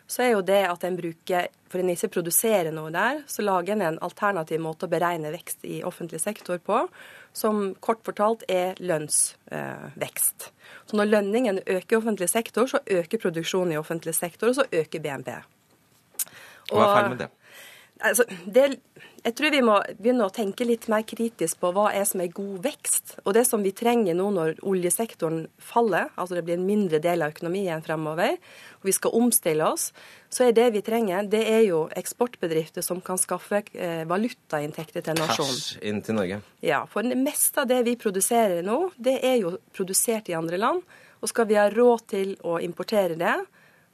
så 0.09 0.23
er 0.25 0.31
jo 0.33 0.41
det 0.41 0.63
at 0.67 0.83
en 0.83 0.97
bruker 0.97 1.51
For 1.73 1.81
en 1.81 1.89
ikke 1.89 2.11
produserer 2.13 2.69
noe 2.69 2.91
der, 2.93 3.23
så 3.25 3.41
lager 3.41 3.73
en 3.73 3.81
en 3.81 3.99
alternativ 4.05 4.59
måte 4.61 4.85
å 4.85 4.89
beregne 4.89 5.31
vekst 5.33 5.65
i 5.65 5.79
offentlig 5.83 6.19
sektor 6.21 6.59
på, 6.61 6.83
som 7.33 7.73
kort 7.81 8.03
fortalt 8.05 8.43
er 8.47 8.77
lønnsvekst. 8.77 10.51
Så 10.85 10.97
når 10.97 11.09
lønningen 11.09 11.59
øker 11.65 11.95
i 11.95 11.97
offentlig 11.97 12.29
sektor, 12.29 12.69
så 12.69 12.77
øker 12.85 13.17
produksjonen 13.17 13.73
i 13.73 13.81
offentlig 13.81 14.13
sektor, 14.13 14.49
og 14.49 14.55
så 14.55 14.67
øker 14.69 15.01
BNP. 15.01 15.33
Hva 16.69 16.85
er 16.85 16.93
ferdig 16.93 17.09
med 17.15 17.25
det? 17.25 17.31
Altså, 18.03 18.25
det, 18.45 18.65
jeg 19.23 19.35
tror 19.37 19.53
vi 19.53 19.61
må 19.63 19.77
begynne 19.95 20.25
å 20.27 20.33
tenke 20.33 20.65
litt 20.67 20.89
mer 20.91 21.05
kritisk 21.07 21.61
på 21.61 21.69
hva 21.71 21.85
er 21.95 22.03
som 22.07 22.19
er 22.19 22.33
god 22.35 22.65
vekst. 22.65 23.13
Og 23.23 23.31
det 23.37 23.45
som 23.47 23.63
vi 23.63 23.71
trenger 23.75 24.17
nå 24.19 24.25
når 24.35 24.57
oljesektoren 24.67 25.45
faller, 25.63 26.09
altså 26.19 26.35
det 26.35 26.43
blir 26.47 26.57
en 26.57 26.65
mindre 26.67 26.99
del 27.03 27.23
av 27.23 27.31
økonomien 27.31 27.83
fremover, 27.85 28.35
og 28.81 28.89
vi 28.89 28.95
skal 28.97 29.15
omstille 29.15 29.69
oss, 29.69 29.87
så 30.27 30.49
er 30.49 30.57
det 30.57 30.67
vi 30.75 30.83
trenger, 30.83 31.29
det 31.31 31.45
er 31.47 31.63
jo 31.69 31.85
eksportbedrifter 31.95 32.83
som 32.83 32.99
kan 33.05 33.21
skaffe 33.21 33.63
eh, 33.71 34.03
valutainntekter 34.09 35.05
til 35.07 35.19
nasjonen. 35.21 35.55
Cash 35.55 35.79
inn 35.87 36.03
til 36.03 36.19
Norge. 36.19 36.43
Ja, 36.65 36.83
for 36.91 37.07
det 37.07 37.19
meste 37.21 37.63
av 37.63 37.71
det 37.71 37.83
vi 37.87 37.95
produserer 37.99 38.65
nå, 38.67 38.89
det 38.99 39.21
er 39.23 39.39
jo 39.45 39.55
produsert 39.71 40.27
i 40.27 40.35
andre 40.37 40.59
land. 40.59 40.83
Og 41.23 41.31
skal 41.31 41.47
vi 41.47 41.55
ha 41.55 41.69
råd 41.71 42.07
til 42.11 42.35
å 42.43 42.59
importere 42.59 43.15
det, 43.15 43.37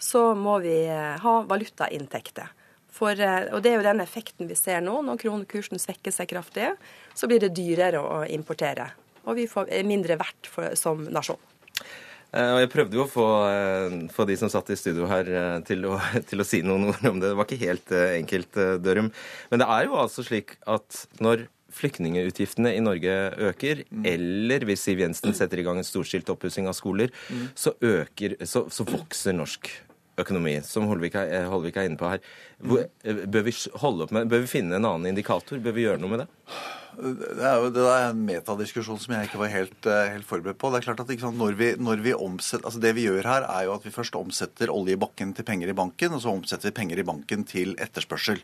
så 0.01 0.31
må 0.33 0.57
vi 0.63 0.79
eh, 0.89 1.19
ha 1.21 1.41
valutainntekter. 1.45 2.55
For, 2.95 3.13
eh, 3.13 3.47
og 3.53 3.63
det 3.63 3.71
er 3.73 3.79
jo 3.79 3.85
den 3.85 4.03
effekten 4.03 4.49
vi 4.49 4.57
ser 4.57 4.81
nå. 4.83 4.99
Når 5.05 5.21
kronekursen 5.21 5.81
svekker 5.81 6.13
seg 6.13 6.31
kraftig, 6.31 6.71
så 7.15 7.29
blir 7.29 7.41
det 7.43 7.53
dyrere 7.57 8.01
å 8.01 8.23
importere. 8.29 8.91
Og 9.27 9.37
vi 9.37 9.47
får 9.49 9.71
mindre 9.87 10.17
verdt 10.19 10.49
for, 10.49 10.73
som 10.79 11.05
nasjon. 11.13 11.39
Eh, 12.33 12.51
Og 12.55 12.59
jeg 12.63 12.71
prøvde 12.73 12.97
jo 12.97 13.05
å 13.05 13.11
få, 13.11 13.27
eh, 13.49 13.99
få 14.13 14.25
de 14.29 14.37
som 14.37 14.49
satt 14.51 14.71
i 14.73 14.79
studio 14.79 15.07
her 15.09 15.29
til 15.67 15.85
å, 15.85 15.99
til 16.29 16.41
å 16.41 16.47
si 16.47 16.63
noen 16.65 16.89
ord 16.91 17.05
om 17.11 17.21
det. 17.21 17.29
Det 17.29 17.37
var 17.37 17.47
ikke 17.47 17.65
helt 17.67 17.93
enkelt, 17.93 18.59
Dørum. 18.83 19.13
Men 19.51 19.63
det 19.63 19.69
er 19.69 19.87
jo 19.87 19.97
altså 20.01 20.25
slik 20.25 20.57
at 20.67 21.05
når 21.21 21.47
flyktningeutgiftene 21.69 22.71
i 22.73 22.81
Norge 22.81 23.13
øker, 23.49 23.83
eller 24.03 24.65
hvis 24.65 24.81
Siv 24.87 25.03
Jensen 25.03 25.35
setter 25.37 25.61
i 25.61 25.65
gang 25.67 25.77
en 25.77 25.85
storstilt 25.85 26.31
oppussing 26.33 26.65
av 26.65 26.73
skoler, 26.73 27.13
så, 27.53 27.75
øker, 27.77 28.39
så, 28.49 28.63
så 28.73 28.85
vokser 28.89 29.37
norsk 29.37 29.69
økonomi, 30.23 30.57
som 30.65 30.87
Holvik 30.89 31.15
er, 31.19 31.31
eh, 31.33 31.47
Holvik 31.49 31.77
er 31.77 31.87
inne 31.89 31.99
på 31.99 32.09
her. 32.09 32.19
Eh, 32.59 33.23
bør, 33.25 33.45
vi 33.47 33.53
med, 34.11 34.29
bør 34.29 34.43
vi 34.43 34.51
finne 34.51 34.77
en 34.77 34.85
annen 34.85 35.11
indikator? 35.11 35.61
Bør 35.63 35.75
vi 35.75 35.87
gjøre 35.87 36.01
noe 36.01 36.13
med 36.13 36.23
det? 36.23 36.29
Det 36.99 37.45
er 37.45 37.61
jo 37.61 37.69
det 37.71 37.85
er 37.85 38.09
en 38.09 38.25
metadiskusjon 38.27 38.99
som 38.99 39.13
jeg 39.15 39.29
ikke 39.29 39.39
var 39.39 39.53
helt, 39.53 39.87
eh, 39.87 40.11
helt 40.15 40.27
forberedt 40.27 40.59
på. 40.59 40.71
Det 40.71 40.81
er 40.81 40.87
klart 40.89 41.03
at 41.05 41.13
sant, 41.21 41.37
når 41.39 41.55
vi, 41.55 41.71
når 41.79 42.03
vi 42.03 42.13
omsetter, 42.13 42.65
altså 42.65 42.81
Det 42.81 42.95
vi 42.95 43.07
gjør 43.07 43.23
her, 43.23 43.47
er 43.47 43.65
jo 43.69 43.75
at 43.77 43.85
vi 43.85 43.95
først 43.95 44.15
omsetter 44.19 44.73
olje 44.73 44.97
i 44.97 44.99
bakken 44.99 45.33
til 45.33 45.47
penger 45.47 45.69
i 45.69 45.77
banken, 45.77 46.13
og 46.13 46.21
så 46.21 46.33
omsetter 46.33 46.69
vi 46.69 46.77
penger 46.81 46.99
i 46.99 47.07
banken 47.07 47.45
til 47.47 47.75
etterspørsel. 47.79 48.43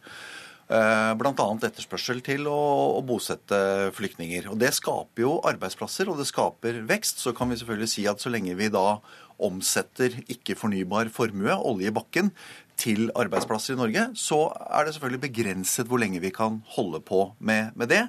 Bl.a. 0.66 1.46
etterspørsel 1.68 2.24
til 2.26 2.48
å, 2.50 3.02
bosette 3.06 3.92
flyktninger. 3.94 4.48
Og 4.50 4.58
Det 4.58 4.72
skaper 4.74 5.22
jo 5.22 5.36
arbeidsplasser, 5.46 6.10
og 6.10 6.18
det 6.18 6.26
skaper 6.26 6.82
vekst. 6.90 7.22
Så 7.22 7.36
kan 7.38 7.52
vi 7.52 7.60
selvfølgelig 7.60 7.92
si 7.92 8.08
at 8.10 8.22
så 8.22 8.34
lenge 8.34 8.56
vi 8.58 8.72
da 8.74 8.98
omsetter 9.44 10.16
ikke-fornybar 10.32 11.12
formue, 11.14 11.56
olje 11.56 11.92
i 11.92 11.96
bakken, 11.96 12.32
til 12.80 13.08
arbeidsplasser 13.16 13.76
i 13.76 13.80
Norge, 13.80 14.02
så 14.20 14.50
er 14.52 14.84
det 14.86 14.96
selvfølgelig 14.96 15.24
begrenset 15.30 15.88
hvor 15.88 16.02
lenge 16.02 16.20
vi 16.24 16.32
kan 16.36 16.58
holde 16.76 17.00
på 17.04 17.30
med, 17.40 17.72
med 17.80 17.88
det. 17.92 18.02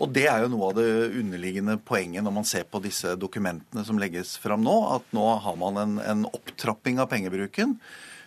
Og 0.00 0.10
det 0.14 0.24
er 0.30 0.42
jo 0.42 0.50
noe 0.50 0.70
av 0.70 0.80
det 0.80 1.12
underliggende 1.20 1.76
poenget 1.86 2.24
når 2.26 2.34
man 2.40 2.48
ser 2.48 2.64
på 2.66 2.80
disse 2.82 3.14
dokumentene 3.20 3.84
som 3.86 4.00
legges 4.00 4.34
fram 4.40 4.64
nå, 4.64 4.76
at 4.96 5.14
nå 5.16 5.26
har 5.44 5.60
man 5.60 5.78
en, 5.78 5.94
en 6.02 6.26
opptrapping 6.32 6.98
av 7.02 7.10
pengebruken 7.12 7.76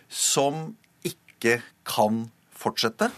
som 0.08 0.70
ikke 1.04 1.58
kan 1.84 2.28
fortsette 2.56 3.10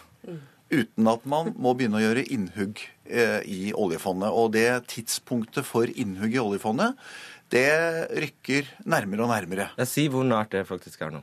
uten 0.73 1.07
at 1.11 1.27
man 1.29 1.53
må 1.55 1.75
begynne 1.77 2.01
å 2.01 2.03
gjøre 2.03 2.27
innhugg 2.35 2.81
eh, 3.05 3.43
i 3.47 3.61
oljefondet. 3.77 4.33
Og 4.35 4.55
det 4.57 4.89
tidspunktet 4.91 5.67
for 5.69 5.87
innhugg 5.87 6.35
i 6.35 6.43
oljefondet, 6.43 6.97
det 7.53 7.71
rykker 8.11 8.69
nærmere 8.89 9.25
og 9.25 9.33
nærmere. 9.33 9.71
Jeg 9.79 9.91
sier 9.91 10.13
hvor 10.13 10.27
nært 10.27 10.55
det 10.55 10.67
faktisk 10.69 11.03
er 11.07 11.15
nå. 11.15 11.23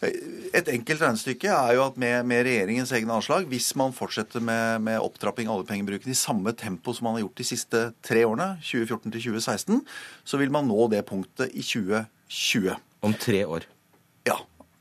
Et 0.00 0.68
enkelt 0.72 1.02
regnestykke 1.02 1.50
er 1.52 1.74
jo 1.76 1.82
at 1.84 1.98
med, 2.00 2.22
med 2.24 2.46
regjeringens 2.46 2.92
egne 2.96 3.18
anslag, 3.18 3.44
hvis 3.50 3.68
man 3.76 3.92
fortsetter 3.92 4.40
med, 4.40 4.80
med 4.86 5.02
opptrapping 5.02 5.50
av 5.50 5.60
oljepengebruken 5.60 6.14
i 6.14 6.16
samme 6.16 6.54
tempo 6.56 6.94
som 6.96 7.08
man 7.08 7.18
har 7.18 7.26
gjort 7.26 7.42
de 7.42 7.48
siste 7.50 7.82
tre 8.06 8.22
årene, 8.24 8.54
2014 8.64 9.10
til 9.10 9.26
2016, 9.26 9.82
så 10.24 10.40
vil 10.40 10.54
man 10.54 10.70
nå 10.70 10.88
det 10.94 11.04
punktet 11.10 11.52
i 11.52 11.66
2020. 11.66 12.78
Om 13.04 13.18
tre 13.20 13.44
år. 13.44 13.68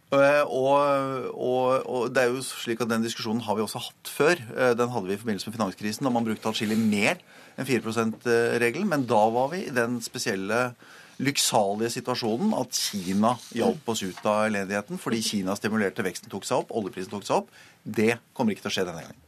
Eh, 0.10 0.44
og, 0.50 1.30
og, 1.38 1.66
og, 1.86 2.06
det 2.10 2.24
er 2.24 2.32
jo 2.34 2.42
slik 2.42 2.80
at 2.82 2.90
Den 2.90 3.04
diskusjonen 3.06 3.44
har 3.46 3.58
vi 3.58 3.62
også 3.62 3.82
hatt 3.84 4.10
før. 4.10 4.40
Eh, 4.56 4.72
den 4.78 4.90
hadde 4.90 5.10
vi 5.10 5.18
i 5.18 5.22
forbindelse 5.22 5.50
med 5.50 5.58
finanskrisen, 5.60 6.08
da 6.08 6.14
man 6.14 6.26
brukte 6.26 6.50
atskillig 6.50 6.80
mer 6.82 7.22
enn 7.60 7.68
4 7.68 7.84
%-regelen. 7.86 8.90
Men 8.90 9.06
da 9.10 9.22
var 9.34 9.52
vi 9.54 9.68
i 9.68 9.76
den 9.76 10.00
spesielle 10.02 10.72
lykksalige 11.20 11.92
situasjonen 12.00 12.56
at 12.58 12.74
Kina 12.80 13.36
hjalp 13.54 13.90
oss 13.92 14.06
ut 14.08 14.22
av 14.24 14.46
elendigheten 14.48 15.02
fordi 15.02 15.20
Kina 15.26 15.56
stimulerte 15.60 16.06
veksten 16.06 16.32
tok 16.32 16.48
seg 16.48 16.62
opp, 16.62 16.72
oljeprisen 16.80 17.12
tok 17.12 17.26
seg 17.28 17.42
opp. 17.42 17.50
Det 17.84 18.14
kommer 18.34 18.56
ikke 18.56 18.66
til 18.66 18.72
å 18.72 18.78
skje 18.78 18.86
denne 18.88 19.04
gangen. 19.04 19.26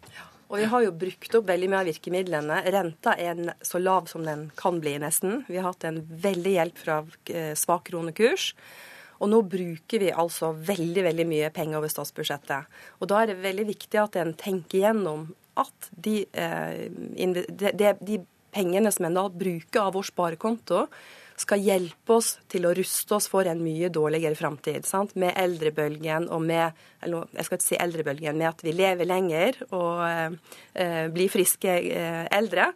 Og 0.52 0.60
vi 0.60 0.68
har 0.68 0.84
jo 0.84 0.92
brukt 1.04 1.36
opp 1.38 1.46
veldig 1.48 1.68
mye 1.72 1.80
av 1.80 1.88
virkemidlene. 1.88 2.56
Renta 2.76 3.14
er 3.16 3.38
så 3.64 3.80
lav 3.80 4.10
som 4.12 4.26
den 4.28 4.50
kan 4.60 4.82
bli, 4.84 4.98
nesten. 5.00 5.46
Vi 5.48 5.60
har 5.60 5.70
hatt 5.70 5.86
en 5.88 6.02
veldig 6.04 6.56
hjelp 6.58 6.82
fra 6.82 6.98
eh, 7.32 7.54
svak 7.56 7.86
kronekurs. 7.88 8.50
Og 9.22 9.30
nå 9.30 9.44
bruker 9.46 10.02
vi 10.02 10.10
altså 10.12 10.52
veldig 10.58 11.06
veldig 11.06 11.28
mye 11.30 11.52
penger 11.54 11.80
over 11.80 11.94
statsbudsjettet. 11.94 12.70
Og 13.00 13.12
da 13.12 13.22
er 13.22 13.32
det 13.32 13.42
veldig 13.44 13.68
viktig 13.70 14.02
at 14.02 14.18
en 14.22 14.34
tenker 14.38 14.82
gjennom 14.82 15.30
at 15.62 15.90
de, 15.92 16.24
eh, 16.34 16.88
de, 16.90 17.96
de 18.02 18.22
pengene 18.52 18.92
som 18.92 19.08
en 19.08 19.20
da 19.20 19.28
bruker 19.30 19.84
av 19.84 19.94
vår 19.98 20.10
sparekonto, 20.10 20.86
skal 21.42 21.64
hjelpe 21.64 22.18
oss 22.20 22.36
til 22.52 22.68
å 22.68 22.74
ruste 22.78 23.16
oss 23.18 23.28
for 23.32 23.48
en 23.50 23.62
mye 23.64 23.90
dårligere 23.94 24.38
framtid. 24.38 24.86
Med 25.18 25.34
eldrebølgen 25.40 26.28
og 26.30 26.44
med 26.46 26.78
eller 27.02 27.30
jeg 27.34 27.48
skal 27.48 27.58
ikke 27.58 27.66
si 27.66 27.80
eldrebølgen, 27.82 28.38
med 28.38 28.52
at 28.52 28.62
vi 28.66 28.76
lever 28.76 29.10
lenger 29.10 29.58
og 29.72 30.04
eh, 30.06 31.08
blir 31.14 31.32
friske 31.34 31.78
eh, 31.90 32.26
eldre, 32.30 32.70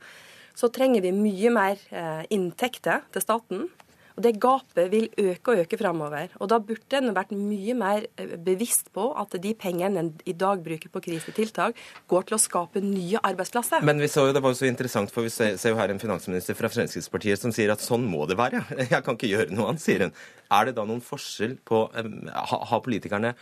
så 0.55 0.71
trenger 0.73 1.03
vi 1.03 1.13
mye 1.13 1.51
mer 1.53 1.81
eh, 1.91 2.23
inntekter 2.33 3.05
til 3.13 3.23
staten. 3.23 3.67
Og 4.15 4.23
Det 4.23 4.33
gapet 4.39 4.91
vil 4.91 5.09
øke 5.19 5.51
og 5.51 5.61
øke 5.63 5.77
framover. 5.79 6.31
Og 6.39 6.49
da 6.49 6.59
burde 6.59 6.99
en 6.99 7.15
vært 7.15 7.33
mye 7.35 7.75
mer 7.77 8.05
eh, 8.17 8.35
bevisst 8.39 8.91
på 8.95 9.09
at 9.19 9.35
de 9.43 9.53
pengene 9.53 9.99
en 9.99 10.11
i 10.25 10.33
dag 10.33 10.63
bruker 10.63 10.91
på 10.91 11.01
krisetiltak, 11.03 11.75
går 12.07 12.29
til 12.29 12.37
å 12.37 12.41
skape 12.41 12.83
nye 12.83 13.19
arbeidsplasser. 13.19 13.83
Men 13.85 13.99
vi 13.99 14.09
så 14.11 14.27
jo, 14.29 14.35
det 14.35 14.43
var 14.43 14.55
jo 14.55 14.59
så 14.61 14.69
interessant, 14.69 15.11
for 15.11 15.27
vi 15.27 15.33
ser, 15.33 15.57
jo 15.59 15.79
her 15.79 15.91
en 15.91 16.01
finansminister 16.01 16.55
fra 16.57 16.71
Fremskrittspartiet 16.71 17.41
som 17.41 17.53
sier 17.55 17.73
at 17.73 17.83
sånn 17.83 18.07
må 18.07 18.23
det 18.29 18.39
være. 18.39 18.63
Jeg 18.93 19.03
kan 19.03 19.19
ikke 19.19 19.31
gjøre 19.33 19.51
noe 19.55 19.73
annet, 19.73 19.83
sier 19.83 20.07
hun. 20.07 20.15
Er 20.55 20.69
det 20.69 20.75
da 20.77 20.85
noen 20.87 21.01
forskjell 21.01 21.55
på 21.65 21.87
Har 21.89 22.81
politikerne 22.85 23.33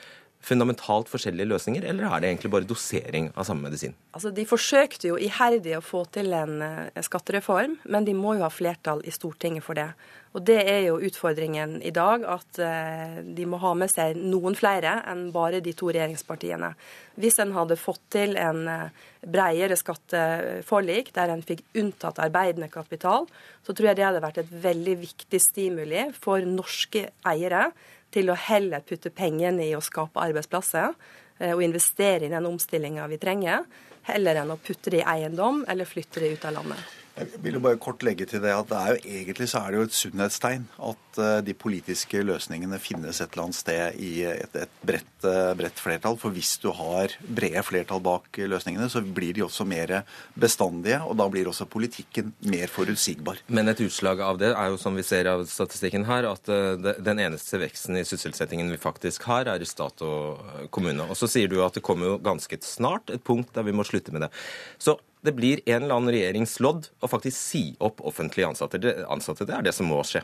fundamentalt 0.44 1.10
forskjellige 1.12 1.48
løsninger, 1.48 1.86
eller 1.88 2.10
er 2.10 2.22
det 2.22 2.30
egentlig 2.32 2.52
bare 2.52 2.68
dosering 2.68 3.30
av 3.36 3.48
samme 3.48 3.70
medisin? 3.70 3.96
Altså, 4.14 4.34
De 4.36 4.46
forsøkte 4.46 5.08
jo 5.08 5.16
iherdig 5.18 5.78
å 5.78 5.84
få 5.84 6.04
til 6.12 6.34
en, 6.34 6.62
eh, 6.62 7.02
skattereform, 7.02 7.78
men 7.86 8.06
de 8.06 8.14
må 8.14 8.36
jo 8.36 8.44
ha 8.44 8.50
flertall 8.50 9.02
i 9.06 9.12
Stortinget 9.12 9.64
for 9.64 9.74
det. 9.74 9.94
Og 10.34 10.44
Det 10.44 10.68
er 10.68 10.88
jo 10.88 11.00
utfordringen 11.00 11.82
i 11.86 11.92
dag, 11.92 12.24
at 12.26 12.60
eh, 12.60 13.22
de 13.22 13.46
må 13.46 13.60
ha 13.62 13.74
med 13.74 13.90
seg 13.94 14.18
noen 14.18 14.56
flere 14.56 15.04
enn 15.08 15.32
bare 15.32 15.62
de 15.62 15.74
to 15.74 15.88
regjeringspartiene. 15.88 16.74
Hvis 17.18 17.40
en 17.40 17.54
hadde 17.54 17.78
fått 17.78 18.02
til 18.10 18.36
en 18.36 18.68
eh, 18.68 18.90
bredere 19.24 19.78
skatteforlik 19.78 21.14
der 21.14 21.30
en 21.30 21.46
fikk 21.46 21.62
unntatt 21.76 22.20
arbeidende 22.20 22.70
kapital, 22.74 23.28
så 23.64 23.74
tror 23.74 23.92
jeg 23.92 23.96
det 23.96 24.08
hadde 24.08 24.26
vært 24.26 24.42
et 24.42 24.52
veldig 24.64 24.98
viktig 25.06 25.40
stimuli 25.40 26.08
for 26.18 26.42
norske 26.42 27.12
eiere 27.30 27.72
til 28.14 28.30
å 28.30 28.38
heller 28.38 28.86
putte 28.86 29.12
pengene 29.14 29.66
i 29.66 29.76
å 29.76 29.84
skape 29.84 30.22
arbeidsplasser 30.22 30.94
eh, 31.40 31.54
og 31.54 31.64
investere 31.66 32.28
i 32.28 32.34
den 32.34 32.50
omstillinga 32.50 33.08
vi 33.12 33.20
trenger, 33.22 33.66
heller 34.10 34.42
enn 34.42 34.54
å 34.54 34.60
putte 34.62 34.94
det 34.94 35.02
i 35.04 35.08
eiendom 35.16 35.64
eller 35.68 35.90
flytte 35.90 36.24
det 36.24 36.36
ut 36.36 36.46
av 36.50 36.60
landet. 36.60 37.03
Jeg 37.14 37.42
vil 37.44 37.60
jo 37.60 37.62
bare 37.62 37.78
kort 37.78 38.02
legge 38.02 38.26
til 38.26 38.42
det 38.42 38.50
at 38.50 38.70
det 38.72 38.78
er 38.80 38.96
jo 38.96 39.18
egentlig 39.20 39.46
så 39.52 39.60
er 39.62 39.74
det 39.74 39.78
jo 39.78 39.86
et 39.86 39.96
sunnhetstegn 39.96 40.64
at 40.88 41.20
eh, 41.22 41.42
de 41.46 41.54
politiske 41.54 42.24
løsningene 42.26 42.80
finnes 42.82 43.20
et 43.22 43.36
eller 43.36 43.44
annet 43.44 43.58
sted 43.60 44.00
i 44.02 44.10
et, 44.26 44.58
et 44.58 44.80
bredt, 44.82 45.28
eh, 45.30 45.52
bredt, 45.60 45.78
flertall. 45.78 46.18
For 46.18 46.34
hvis 46.34 46.56
du 46.64 46.72
har 46.74 47.14
brede 47.22 47.62
flertall 47.68 48.02
bak 48.02 48.42
løsningene, 48.42 48.90
så 48.90 49.04
blir 49.06 49.38
de 49.38 49.46
også 49.46 49.68
mer 49.70 50.00
bestandige. 50.34 51.04
Og 51.06 51.14
da 51.22 51.30
blir 51.30 51.52
også 51.52 51.70
politikken 51.70 52.34
mer 52.50 52.74
forutsigbar. 52.74 53.44
Men 53.46 53.70
et 53.70 53.86
utslag 53.86 54.26
av 54.26 54.42
det 54.42 54.50
er 54.56 54.74
jo, 54.74 54.82
som 54.82 54.98
vi 54.98 55.06
ser 55.06 55.30
av 55.30 55.46
statistikken 55.54 56.10
her, 56.10 56.32
at 56.34 56.50
eh, 56.50 56.98
den 56.98 57.22
eneste 57.22 57.62
veksten 57.62 58.02
i 58.02 58.06
sysselsettingen 58.10 58.74
vi 58.74 58.82
faktisk 58.82 59.30
har, 59.30 59.54
er 59.54 59.62
i 59.62 59.70
stat 59.70 60.02
og 60.02 60.68
kommune. 60.74 61.06
Og 61.06 61.20
så 61.20 61.30
sier 61.30 61.54
du 61.54 61.60
at 61.62 61.78
det 61.78 61.86
kommer 61.86 62.16
jo 62.16 62.22
ganske 62.26 62.64
snart 62.66 63.14
et 63.14 63.22
punkt 63.22 63.54
der 63.54 63.70
vi 63.70 63.78
må 63.78 63.86
slutte 63.86 64.18
med 64.18 64.26
det. 64.26 64.34
Så 64.82 64.98
det 65.24 65.32
blir 65.38 65.62
en 65.66 65.86
eller 65.86 65.96
annen 65.96 66.14
regjeringslodd 66.14 66.90
å 67.00 67.10
faktisk 67.12 67.38
si 67.38 67.64
opp 67.84 68.04
offentlige 68.04 68.50
ansatte. 68.52 68.82
Det, 68.82 68.98
ansatte. 69.08 69.48
det 69.48 69.56
er 69.56 69.66
det 69.70 69.76
som 69.76 69.88
må 69.88 70.02
skje. 70.08 70.24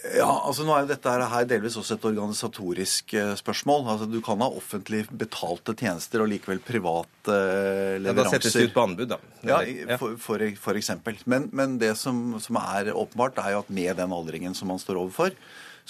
Ja, 0.00 0.30
altså 0.48 0.64
nå 0.64 0.72
er 0.72 0.84
jo 0.86 0.90
dette 0.94 1.12
her 1.12 1.46
delvis 1.48 1.74
også 1.76 1.98
et 1.98 2.04
organisatorisk 2.08 3.12
eh, 3.20 3.32
spørsmål. 3.36 3.82
Altså 3.92 4.08
Du 4.08 4.20
kan 4.24 4.40
ha 4.40 4.48
offentlig 4.48 5.02
betalte 5.10 5.74
tjenester 5.76 6.24
og 6.24 6.30
likevel 6.32 6.62
private 6.64 7.34
eh, 7.34 7.98
leveranser. 8.00 8.08
Ja, 8.08 8.16
Da 8.16 8.32
settes 8.32 8.56
det 8.56 8.64
ut 8.70 8.76
på 8.76 8.84
anbud, 8.86 9.10
da. 9.12 9.18
Ja, 9.44 9.60
for, 10.00 10.16
for, 10.22 10.44
for 10.62 10.80
eksempel. 10.80 11.20
Men, 11.28 11.50
men 11.52 11.76
det 11.82 11.92
som, 12.00 12.38
som, 12.40 12.58
er 12.62 12.94
åpenbart, 12.94 13.42
er 13.44 13.56
jo 13.56 13.64
at 13.66 13.74
med 13.76 14.00
den 14.00 14.16
aldringen 14.16 14.56
som 14.56 14.72
man 14.72 14.80
står 14.80 15.02
overfor, 15.02 15.36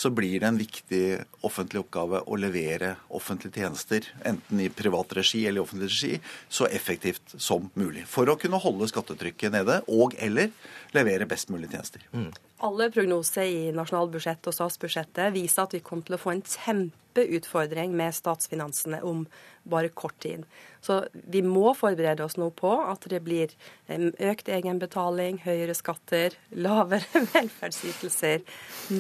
så 0.01 0.11
blir 0.11 0.41
det 0.41 0.49
en 0.49 0.59
viktig 0.59 1.03
offentlig 1.45 1.83
oppgave 1.83 2.23
å 2.25 2.39
levere 2.41 2.95
offentlige 3.13 3.61
tjenester, 3.61 4.07
enten 4.25 4.63
i 4.65 4.71
privat 4.73 5.13
regi 5.19 5.43
eller 5.45 5.61
i 5.61 5.65
offentlig 5.65 5.91
regi, 5.93 6.21
så 6.49 6.69
effektivt 6.73 7.35
som 7.37 7.69
mulig. 7.77 8.07
For 8.09 8.31
å 8.31 8.39
kunne 8.41 8.61
holde 8.63 8.89
skattetrykket 8.89 9.53
nede, 9.59 9.81
og 9.93 10.17
eller 10.17 10.49
levere 10.97 11.27
best 11.27 11.49
mulig 11.49 11.71
tjenester. 11.71 12.03
Mm. 12.13 12.33
Alle 12.67 12.91
prognoser 12.93 13.49
i 13.49 13.71
nasjonalbudsjettet 13.77 14.51
og 14.51 14.57
statsbudsjettet 14.57 15.35
viser 15.35 15.65
at 15.65 15.77
vi 15.77 15.83
kommer 15.85 16.07
til 16.09 16.17
å 16.17 16.21
få 16.21 16.35
en 16.35 16.43
kjempeutfordring 16.45 17.95
med 17.97 18.17
statsfinansene 18.17 19.03
om 19.07 19.25
bare 19.71 19.93
kort 19.95 20.19
tid. 20.25 20.45
Så 20.81 21.03
vi 21.13 21.43
må 21.47 21.75
forberede 21.77 22.25
oss 22.25 22.39
nå 22.41 22.51
på 22.57 22.73
at 22.83 23.07
det 23.13 23.23
blir 23.25 23.55
økt 23.89 24.49
egenbetaling, 24.49 25.43
høyere 25.45 25.77
skatter, 25.77 26.37
lavere 26.57 27.25
velferdsytelser. 27.35 28.45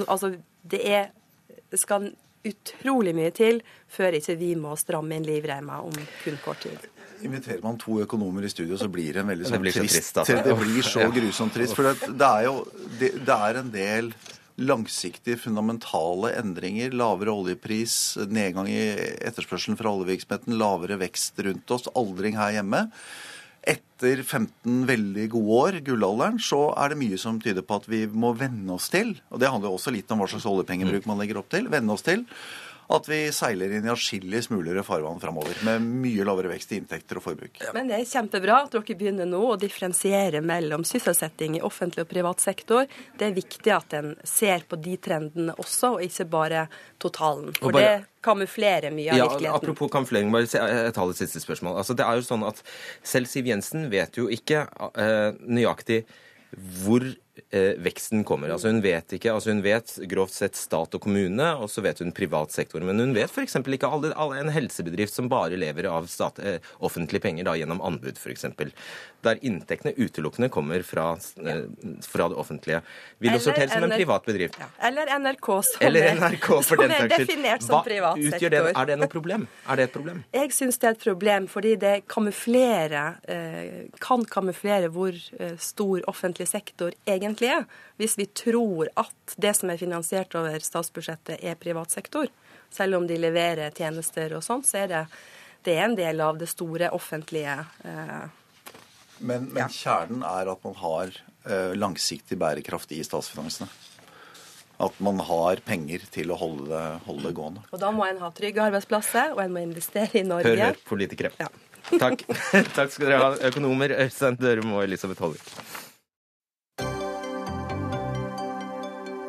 Altså 0.06 0.34
det, 0.62 0.82
er, 0.84 1.10
det 1.72 1.80
skal 1.80 2.10
utrolig 2.46 3.12
mye 3.16 3.32
til 3.36 3.60
før 3.90 4.16
ikke 4.16 4.38
vi 4.40 4.54
må 4.56 4.76
stramme 4.80 5.18
inn 5.18 5.28
livreima 5.28 5.82
om 5.84 5.96
kun 6.22 6.40
kort 6.44 6.64
tid. 6.64 6.99
Inviterer 7.26 7.62
man 7.64 7.78
to 7.80 8.00
økonomer 8.04 8.44
i 8.46 8.50
studio, 8.52 8.78
så 8.80 8.88
blir 8.92 9.14
det 9.14 9.24
en 9.24 9.30
veldig 9.30 9.48
sånn 9.48 9.64
trist, 9.64 9.80
trist 9.80 10.20
altså. 10.22 10.42
Det 10.46 10.58
blir 10.60 10.86
så 10.86 11.06
grusomt 11.14 11.56
trist. 11.56 11.76
For 11.78 11.90
det, 11.90 12.12
det 12.20 12.28
er 12.28 12.46
jo 12.48 12.54
det, 13.00 13.10
det 13.26 13.40
er 13.48 13.60
en 13.60 13.72
del 13.74 14.12
langsiktige, 14.60 15.40
fundamentale 15.40 16.34
endringer. 16.40 16.92
Lavere 16.96 17.32
oljepris, 17.32 17.96
nedgang 18.28 18.68
i 18.68 18.80
etterspørselen 19.24 19.78
fra 19.80 19.92
oljevirksomheten, 19.94 20.58
lavere 20.60 21.00
vekst 21.00 21.40
rundt 21.46 21.76
oss, 21.76 21.88
aldring 21.96 22.40
her 22.40 22.58
hjemme 22.58 22.88
etter 23.68 24.22
15 24.22 24.86
veldig 24.88 25.26
gode 25.34 25.56
år, 25.58 25.78
gullalderen, 25.84 26.38
så 26.40 26.70
er 26.80 26.92
det 26.92 27.00
mye 27.02 27.18
som 27.20 27.40
tyder 27.42 27.64
på 27.66 27.76
at 27.80 27.88
vi 27.92 28.06
må 28.08 28.32
venne 28.38 28.72
oss 28.72 28.88
til, 28.92 29.12
og 29.28 29.42
det 29.42 29.50
handler 29.52 29.74
også 29.74 29.92
litt 29.92 30.10
om 30.12 30.22
hva 30.22 30.28
slags 30.30 30.48
oljepengebruk 30.48 31.08
man 31.10 31.20
legger 31.20 31.42
opp 31.42 31.50
til, 31.52 31.68
venne 31.72 31.92
oss 31.92 32.06
til 32.06 32.24
at 32.90 33.08
vi 33.10 33.18
seiler 33.34 33.72
inn 33.76 33.86
i 33.86 33.92
atskillig 33.92 34.42
smulere 34.46 34.82
farvann 34.86 35.20
framover, 35.22 35.56
med 35.66 35.84
mye 36.02 36.26
lavere 36.26 36.50
vekst 36.52 36.74
i 36.74 36.80
inntekter 36.80 37.20
og 37.20 37.24
forbruk. 37.28 37.60
Men 37.76 37.90
det 37.90 38.00
er 38.00 38.08
kjempebra 38.08 38.60
at 38.64 38.74
dere 38.74 38.96
begynner 38.98 39.28
nå 39.30 39.42
å 39.52 39.58
differensiere 39.60 40.42
mellom 40.44 40.84
sysselsetting 40.88 41.58
i 41.58 41.64
offentlig 41.66 42.04
og 42.06 42.10
privat 42.10 42.42
sektor. 42.42 42.88
Det 43.18 43.28
er 43.28 43.36
viktig 43.36 43.74
at 43.74 43.98
en 43.98 44.14
ser 44.26 44.66
på 44.68 44.78
de 44.82 44.96
trendene 45.02 45.54
også, 45.60 45.96
og 45.96 46.06
ikke 46.06 46.26
bare 46.30 46.64
totalen. 47.02 47.52
For 47.60 47.76
bare, 47.76 48.00
det 48.00 48.24
kamuflerer 48.26 48.94
mye 48.94 49.12
av 49.12 49.20
ja, 49.20 49.28
virkeligheten. 49.28 49.60
Apropos 49.62 49.92
kamuflering, 49.92 50.32
bare 50.34 50.48
jeg 50.50 50.96
tar 50.96 51.12
det 51.12 51.20
siste 51.20 51.42
spørsmål. 51.44 51.78
Altså, 51.82 51.96
det 51.98 52.06
er 52.06 52.18
jo 52.18 52.26
sånn 52.26 52.48
at 52.48 52.64
Selv 53.06 53.30
Siv 53.30 53.48
Jensen 53.48 53.86
vet 53.92 54.18
jo 54.18 54.26
ikke 54.32 54.66
uh, 54.66 55.30
nøyaktig 55.46 56.02
hvor 56.82 57.04
eh, 57.06 57.18
veksten 57.50 58.24
kommer. 58.24 58.52
Altså 58.54 58.70
Hun 58.70 58.82
vet 58.84 59.14
ikke, 59.16 59.32
altså 59.32 59.50
hun 59.50 59.62
vet 59.64 59.92
grovt 60.10 60.34
sett 60.36 60.58
stat 60.58 60.94
og 60.96 61.02
kommune, 61.02 61.46
og 61.56 61.70
så 61.70 61.82
vet 61.84 62.02
hun 62.02 62.12
privat 62.14 62.52
sektor. 62.54 62.84
Men 62.86 63.00
hun 63.02 63.14
vet 63.16 63.30
f.eks. 63.30 63.56
ikke 63.60 63.90
alle, 63.90 64.12
alle, 64.14 64.40
en 64.40 64.52
helsebedrift 64.54 65.14
som 65.14 65.30
bare 65.30 65.58
lever 65.60 65.88
av 65.90 66.08
stat, 66.10 66.38
eh, 66.44 66.58
offentlige 66.78 67.24
penger 67.24 67.48
da, 67.48 67.56
gjennom 67.58 67.82
anbud, 67.86 68.18
f.eks. 68.20 68.46
Der 69.24 69.40
inntektene 69.44 69.92
utelukkende 69.96 70.48
kommer 70.52 70.82
fra, 70.86 71.12
eh, 71.44 71.64
fra 72.06 72.28
det 72.28 72.38
offentlige. 72.40 72.80
Willoch 73.18 73.44
til 73.44 73.70
som 73.70 73.84
en 73.84 73.96
privat 73.96 74.24
bedrift. 74.24 74.56
Ja. 74.60 74.68
Eller 74.88 75.12
NRK, 75.18 75.48
som, 75.62 75.86
Eller 75.86 76.14
NRK, 76.16 76.48
for 76.64 76.76
som 76.76 76.84
er 76.90 77.08
definert 77.08 77.64
som 77.66 77.84
privat 77.84 78.22
sektor. 78.22 78.50
Det, 78.50 78.62
er 78.74 78.90
det 78.90 78.98
noe 79.00 79.12
problem? 79.12 79.46
Er 79.68 79.80
det 79.80 79.88
et 79.90 79.94
problem? 79.96 80.22
Jeg 80.36 80.54
syns 80.56 80.80
det 80.80 80.88
er 80.88 80.96
et 80.96 81.04
problem, 81.04 81.48
fordi 81.50 81.74
det 81.80 81.94
kamuflerer, 82.08 83.20
eh, 83.28 83.88
kan 84.00 84.24
kamuflere 84.24 84.88
hvor 84.92 85.12
eh, 85.12 85.56
stor 85.60 86.04
offentlig 86.10 86.48
sektor 86.48 86.94
egentlig 87.06 87.29
er 87.38 87.64
hvis 88.00 88.16
vi 88.18 88.26
tror 88.26 88.90
at 88.98 89.34
det 89.36 89.54
som 89.58 89.70
er 89.70 89.80
finansiert 89.80 90.34
over 90.38 90.58
statsbudsjettet, 90.64 91.38
er 91.42 91.58
privat 91.60 91.90
sektor. 91.90 92.30
Selv 92.70 93.00
om 93.00 93.06
de 93.06 93.18
leverer 93.18 93.74
tjenester 93.74 94.36
og 94.38 94.44
sånn, 94.46 94.62
så 94.66 94.84
er 94.84 94.90
det, 94.90 95.04
det 95.66 95.76
er 95.76 95.88
en 95.88 95.96
del 95.98 96.22
av 96.24 96.38
det 96.40 96.48
store 96.50 96.90
offentlige. 96.94 97.56
Eh, 97.84 98.28
men, 99.20 99.50
men 99.50 99.64
ja. 99.64 99.68
kjernen 99.68 100.24
er 100.24 100.50
at 100.52 100.64
man 100.64 100.76
har 100.80 101.14
eh, 101.44 101.72
langsiktig 101.76 102.38
bærekraft 102.40 102.92
i 102.96 103.02
statsfinansene. 103.04 103.68
At 104.80 104.96
man 105.04 105.20
har 105.26 105.60
penger 105.66 106.06
til 106.08 106.30
å 106.32 106.38
holde 106.40 106.70
det, 106.70 106.84
holde 107.04 107.26
det, 107.26 107.34
gående. 107.36 107.64
Og 107.68 107.82
da 107.82 107.90
må 107.92 108.06
en 108.06 108.22
ha 108.22 108.30
trygge 108.32 108.62
arbeidsplasser, 108.64 109.34
og 109.34 109.42
en 109.44 109.52
må 109.52 109.64
investere 109.66 110.22
i 110.22 110.24
Norge. 110.24 110.54
Hør, 110.54 110.70
hør, 110.70 110.80
politikere. 110.88 111.34
Ja. 111.42 111.50
Takk. 111.90 112.24
Takk 112.76 112.94
skal 112.94 113.10
dere 113.10 113.20
ha, 113.20 113.30
økonomer 113.50 113.92
Øystein 114.06 114.38
Dørum 114.40 114.72
og 114.78 114.86
Elisabeth 114.86 115.20
Hollvik. 115.20 115.52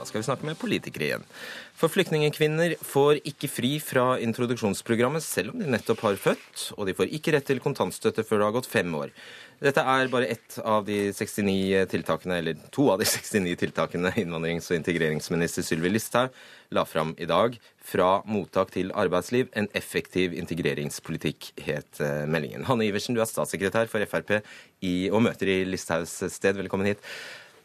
Da 0.00 0.06
skal 0.08 0.22
vi 0.22 0.24
snakke 0.24 0.46
med 0.48 0.56
politikere 0.56 1.04
igjen. 1.04 1.24
For 1.76 1.92
flyktningkvinner 1.92 2.72
får 2.80 3.18
ikke 3.28 3.50
fri 3.52 3.74
fra 3.84 4.14
introduksjonsprogrammet 4.24 5.24
selv 5.24 5.52
om 5.52 5.60
de 5.60 5.68
nettopp 5.68 6.00
har 6.06 6.16
født, 6.16 6.70
og 6.78 6.88
de 6.88 6.94
får 6.96 7.12
ikke 7.18 7.34
rett 7.34 7.44
til 7.50 7.60
kontantstøtte 7.60 8.24
før 8.24 8.40
det 8.40 8.46
har 8.48 8.54
gått 8.56 8.70
fem 8.70 8.94
år. 8.96 9.12
Dette 9.60 9.84
er 9.84 10.08
bare 10.08 10.30
ett 10.32 10.56
av 10.64 10.86
de 10.86 11.10
69 11.12 11.82
tiltakene, 11.92 12.38
eller 12.40 12.62
to 12.72 12.86
av 12.94 13.02
de 13.02 13.08
69 13.10 13.58
tiltakene 13.60 14.14
innvandrings- 14.22 14.70
og 14.72 14.78
integreringsminister 14.78 15.66
Sylvi 15.66 15.92
Listhaug 15.92 16.32
la 16.72 16.86
fram 16.88 17.12
i 17.20 17.28
dag. 17.28 17.60
Fra 17.90 18.22
mottak 18.24 18.72
til 18.72 18.92
arbeidsliv 18.96 19.52
en 19.52 19.68
effektiv 19.76 20.32
integreringspolitikk, 20.32 21.52
het 21.66 22.00
eh, 22.00 22.24
meldingen. 22.24 22.64
Hanne 22.70 22.88
Iversen, 22.88 23.16
du 23.16 23.20
er 23.20 23.28
statssekretær 23.28 23.92
for 23.92 24.04
Frp 24.08 24.38
i, 24.80 25.10
og 25.12 25.26
møter 25.28 25.52
i 25.52 25.60
Listhaugs 25.68 26.16
sted. 26.32 26.56
Velkommen 26.56 26.88
hit. 26.88 27.04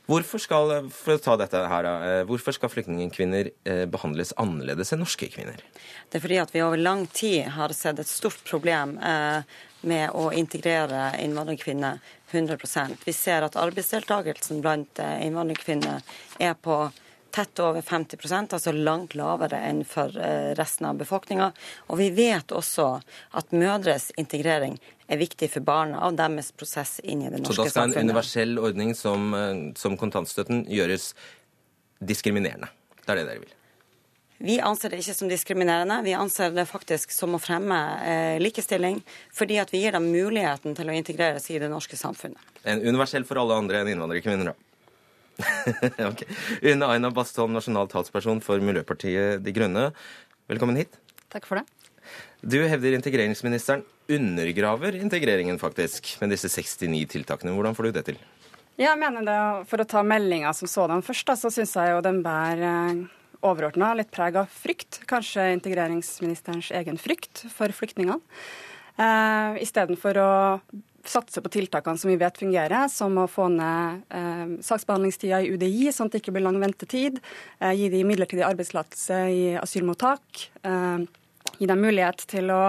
Hvorfor 0.06 0.42
skal, 0.42 0.74
for 0.94 1.18
å 1.18 1.22
ta 1.22 1.36
dette 1.42 1.62
her, 1.70 1.88
eh, 1.90 2.24
hvorfor 2.30 2.54
skal 2.54 2.70
flyktningkvinner 2.70 3.50
eh, 3.66 3.86
behandles 3.90 4.36
annerledes 4.38 4.94
enn 4.94 5.02
norske 5.02 5.30
kvinner? 5.34 5.64
Det 6.10 6.20
er 6.20 6.26
fordi 6.28 6.42
at 6.44 6.54
vi 6.54 6.62
over 6.66 6.78
lang 6.78 7.08
tid 7.10 7.50
har 7.56 7.74
sett 7.74 8.00
et 8.00 8.10
stort 8.10 8.44
problem 8.46 9.00
med 9.86 10.14
å 10.18 10.30
integrere 10.34 11.12
innvandrerkvinner 11.22 12.00
100% 12.32 13.06
Vi 13.06 13.14
ser 13.14 13.46
at 13.46 13.56
arbeidsdeltakelsen 13.60 14.62
blant 14.62 15.00
eh, 15.00 15.26
innvandrerkvinner 15.28 16.02
er 16.40 16.54
på 16.54 16.78
tett 17.36 17.60
over 17.60 17.82
50% 17.84 18.56
altså 18.56 18.72
langt 18.72 19.16
lavere 19.20 19.60
enn 19.68 19.84
for 19.88 20.14
eh, 20.18 20.54
resten 20.56 20.88
av 20.90 21.00
befolkninga. 21.00 21.52
Og 21.92 22.00
vi 22.00 22.10
vet 22.16 22.54
også 22.56 22.88
at 23.36 23.56
mødres 23.56 24.12
integrering 24.20 24.78
er 25.08 25.20
viktig 25.22 25.50
for 25.54 25.66
barna 25.66 26.02
og 26.08 26.18
deres 26.20 26.52
prosess 26.56 26.98
inn 27.04 27.22
i 27.22 27.30
det 27.30 27.42
norske 27.44 27.68
samfunnet. 27.68 27.74
Så 27.74 27.80
da 27.80 27.86
skal 27.86 27.92
en 27.92 28.10
universell 28.10 28.58
ordning 28.62 28.96
som, 28.98 29.34
eh, 29.34 29.54
som 29.78 29.98
kontantstøtten 29.98 30.66
gjøres 30.72 31.14
diskriminerende? 32.04 32.72
Det 33.04 33.14
er 33.14 33.22
det 33.22 33.28
dere 33.30 33.44
vil? 33.44 33.54
Vi 34.46 34.58
anser 34.60 34.92
det 34.92 35.00
ikke 35.00 35.16
som 35.16 35.30
diskriminerende, 35.32 36.02
vi 36.04 36.12
anser 36.18 36.52
det 36.52 36.66
faktisk 36.68 37.14
som 37.16 37.38
å 37.38 37.40
fremme 37.40 37.78
eh, 38.04 38.36
likestilling. 38.42 39.00
Fordi 39.32 39.62
at 39.62 39.72
vi 39.72 39.86
gir 39.86 39.96
dem 39.96 40.10
muligheten 40.12 40.76
til 40.76 40.92
å 40.92 40.98
integreres 40.98 41.48
i 41.54 41.60
det 41.62 41.70
norske 41.72 41.96
samfunnet. 41.96 42.42
En 42.68 42.84
universell 42.84 43.24
for 43.28 43.40
alle 43.40 43.56
andre 43.56 43.82
enn 43.82 43.94
innvandrerkvinner, 43.94 44.52
da. 44.52 44.56
okay. 46.10 46.28
Une 46.64 46.88
Aina 46.88 47.12
Bastholm, 47.12 47.56
nasjonal 47.56 47.90
talsperson 47.92 48.42
for 48.44 48.60
Miljøpartiet 48.64 49.44
De 49.44 49.56
Grønne. 49.56 49.90
Velkommen 50.52 50.80
hit. 50.80 51.00
Takk 51.32 51.48
for 51.48 51.60
det. 51.60 51.66
Du 52.46 52.60
hevder 52.62 52.96
integreringsministeren 52.96 53.84
undergraver 54.08 54.96
integreringen, 54.96 55.60
faktisk, 55.60 56.16
med 56.22 56.34
disse 56.34 56.50
69 56.50 57.06
tiltakene. 57.16 57.54
Hvordan 57.56 57.76
får 57.78 57.88
du 57.88 57.92
det 57.96 58.06
til? 58.12 58.20
Jeg 58.76 59.00
mener 59.00 59.24
det, 59.24 59.40
For 59.70 59.82
å 59.82 59.88
ta 59.88 60.04
meldinga 60.04 60.52
som 60.54 60.68
sådan 60.68 61.04
først, 61.06 61.28
da, 61.30 61.38
så 61.40 61.52
syns 61.54 61.76
jeg 61.78 61.94
jo 61.94 62.02
den 62.04 62.22
bærer 62.26 63.06
overordna 63.46 63.94
litt 63.96 64.12
preg 64.14 64.36
av 64.42 64.50
frykt. 64.52 65.04
Kanskje 65.10 65.52
integreringsministerens 65.56 66.72
egen 66.76 67.00
frykt 67.00 67.46
for 67.54 67.72
flyktningene. 67.76 68.20
Eh, 68.96 69.62
Istedenfor 69.64 70.20
å 70.22 70.34
satse 71.06 71.42
på 71.44 71.52
tiltakene 71.54 72.00
som 72.00 72.10
vi 72.10 72.18
vet 72.20 72.38
fungerer, 72.40 72.88
som 72.92 73.18
å 73.22 73.28
få 73.30 73.48
ned 73.54 74.06
eh, 74.10 74.56
saksbehandlingstida 74.66 75.44
i 75.44 75.52
UDI, 75.54 75.92
sånn 75.94 76.10
at 76.10 76.16
det 76.16 76.24
ikke 76.24 76.36
blir 76.36 76.46
lang 76.48 76.58
ventetid, 76.62 77.20
eh, 77.60 77.76
gi 77.78 77.92
de 77.94 78.04
midlertidig 78.08 78.46
arbeidstillatelse 78.48 79.20
i 79.32 79.44
asylmottak, 79.62 80.48
eh, 80.66 81.06
gi 81.60 81.70
dem 81.70 81.84
mulighet 81.86 82.26
til 82.32 82.52
å 82.56 82.64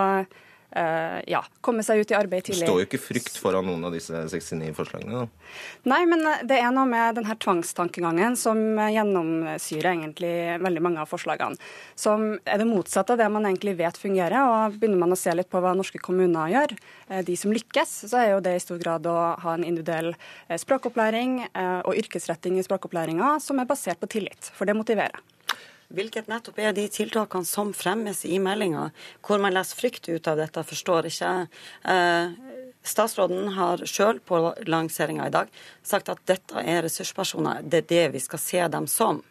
ja, 1.27 1.41
komme 1.65 1.85
seg 1.87 2.03
ut 2.03 2.12
i 2.12 2.19
arbeid 2.19 2.47
tidlig. 2.47 2.65
Det 2.65 2.71
står 2.71 2.83
jo 2.83 2.87
ikke 2.89 3.03
frykt 3.03 3.39
foran 3.41 3.67
noen 3.69 3.89
av 3.89 3.95
disse 3.97 4.12
69 4.12 4.75
forslagene? 4.77 5.25
da. 5.25 5.47
Nei, 5.87 6.03
men 6.09 6.25
eh, 6.27 6.43
det 6.49 6.59
er 6.61 6.73
noe 6.75 6.87
med 6.91 7.19
denne 7.19 7.37
tvangstankegangen 7.43 8.37
som 8.39 8.59
gjennomsyrer 8.81 9.93
egentlig 9.93 10.33
veldig 10.62 10.83
mange 10.85 11.03
av 11.03 11.11
forslagene. 11.11 11.59
Som 11.99 12.35
er 12.45 12.61
det 12.61 12.69
motsatte 12.69 13.15
av 13.15 13.23
det 13.23 13.29
man 13.33 13.47
egentlig 13.49 13.77
vet 13.81 14.01
fungerer. 14.01 14.37
og 14.43 14.79
Begynner 14.81 15.03
man 15.05 15.17
å 15.17 15.21
se 15.21 15.35
litt 15.37 15.51
på 15.53 15.62
hva 15.62 15.75
norske 15.79 16.01
kommuner 16.03 16.53
gjør, 16.53 16.77
eh, 17.11 17.23
de 17.27 17.39
som 17.39 17.55
lykkes, 17.55 17.97
så 18.11 18.23
er 18.23 18.33
jo 18.35 18.43
det 18.45 18.57
i 18.57 18.65
stor 18.65 18.83
grad 18.83 19.07
å 19.11 19.17
ha 19.43 19.55
en 19.55 19.67
individuell 19.67 20.12
språkopplæring 20.51 21.39
og 21.87 21.97
yrkesretting 21.99 22.59
i 22.59 22.65
språkopplæringa 22.65 23.37
som 23.43 23.59
er 23.61 23.69
basert 23.69 24.01
på 24.01 24.09
tillit, 24.11 24.51
for 24.57 24.69
det 24.69 24.77
motiverer. 24.79 25.23
Hvilket 25.94 26.27
nettopp 26.31 26.59
er 26.59 26.75
de 26.75 26.87
tiltakene 26.90 27.46
som 27.46 27.72
fremmes 27.77 28.25
i 28.27 28.40
meldinga, 28.42 28.88
hvor 29.22 29.42
man 29.42 29.55
leser 29.55 29.79
frykt 29.79 30.09
ut 30.09 30.27
av 30.27 30.40
dette, 30.40 30.64
forstår 30.66 31.07
ikke. 31.11 31.33
Eh, 31.87 32.35
statsråden 32.87 33.53
har 33.55 33.85
sjøl 33.87 34.18
på 34.18 34.40
lanseringa 34.66 35.29
i 35.29 35.35
dag 35.35 35.53
sagt 35.87 36.11
at 36.11 36.22
dette 36.27 36.62
er 36.62 36.83
ressurspersoner. 36.87 37.62
Det 37.62 37.85
er 37.85 37.90
det 37.92 38.07
vi 38.16 38.25
skal 38.25 38.42
se 38.42 38.66
dem 38.72 38.90
som. 38.90 39.22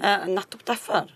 Eh, 0.00 0.28
nettopp 0.32 0.64
derfor 0.72 1.12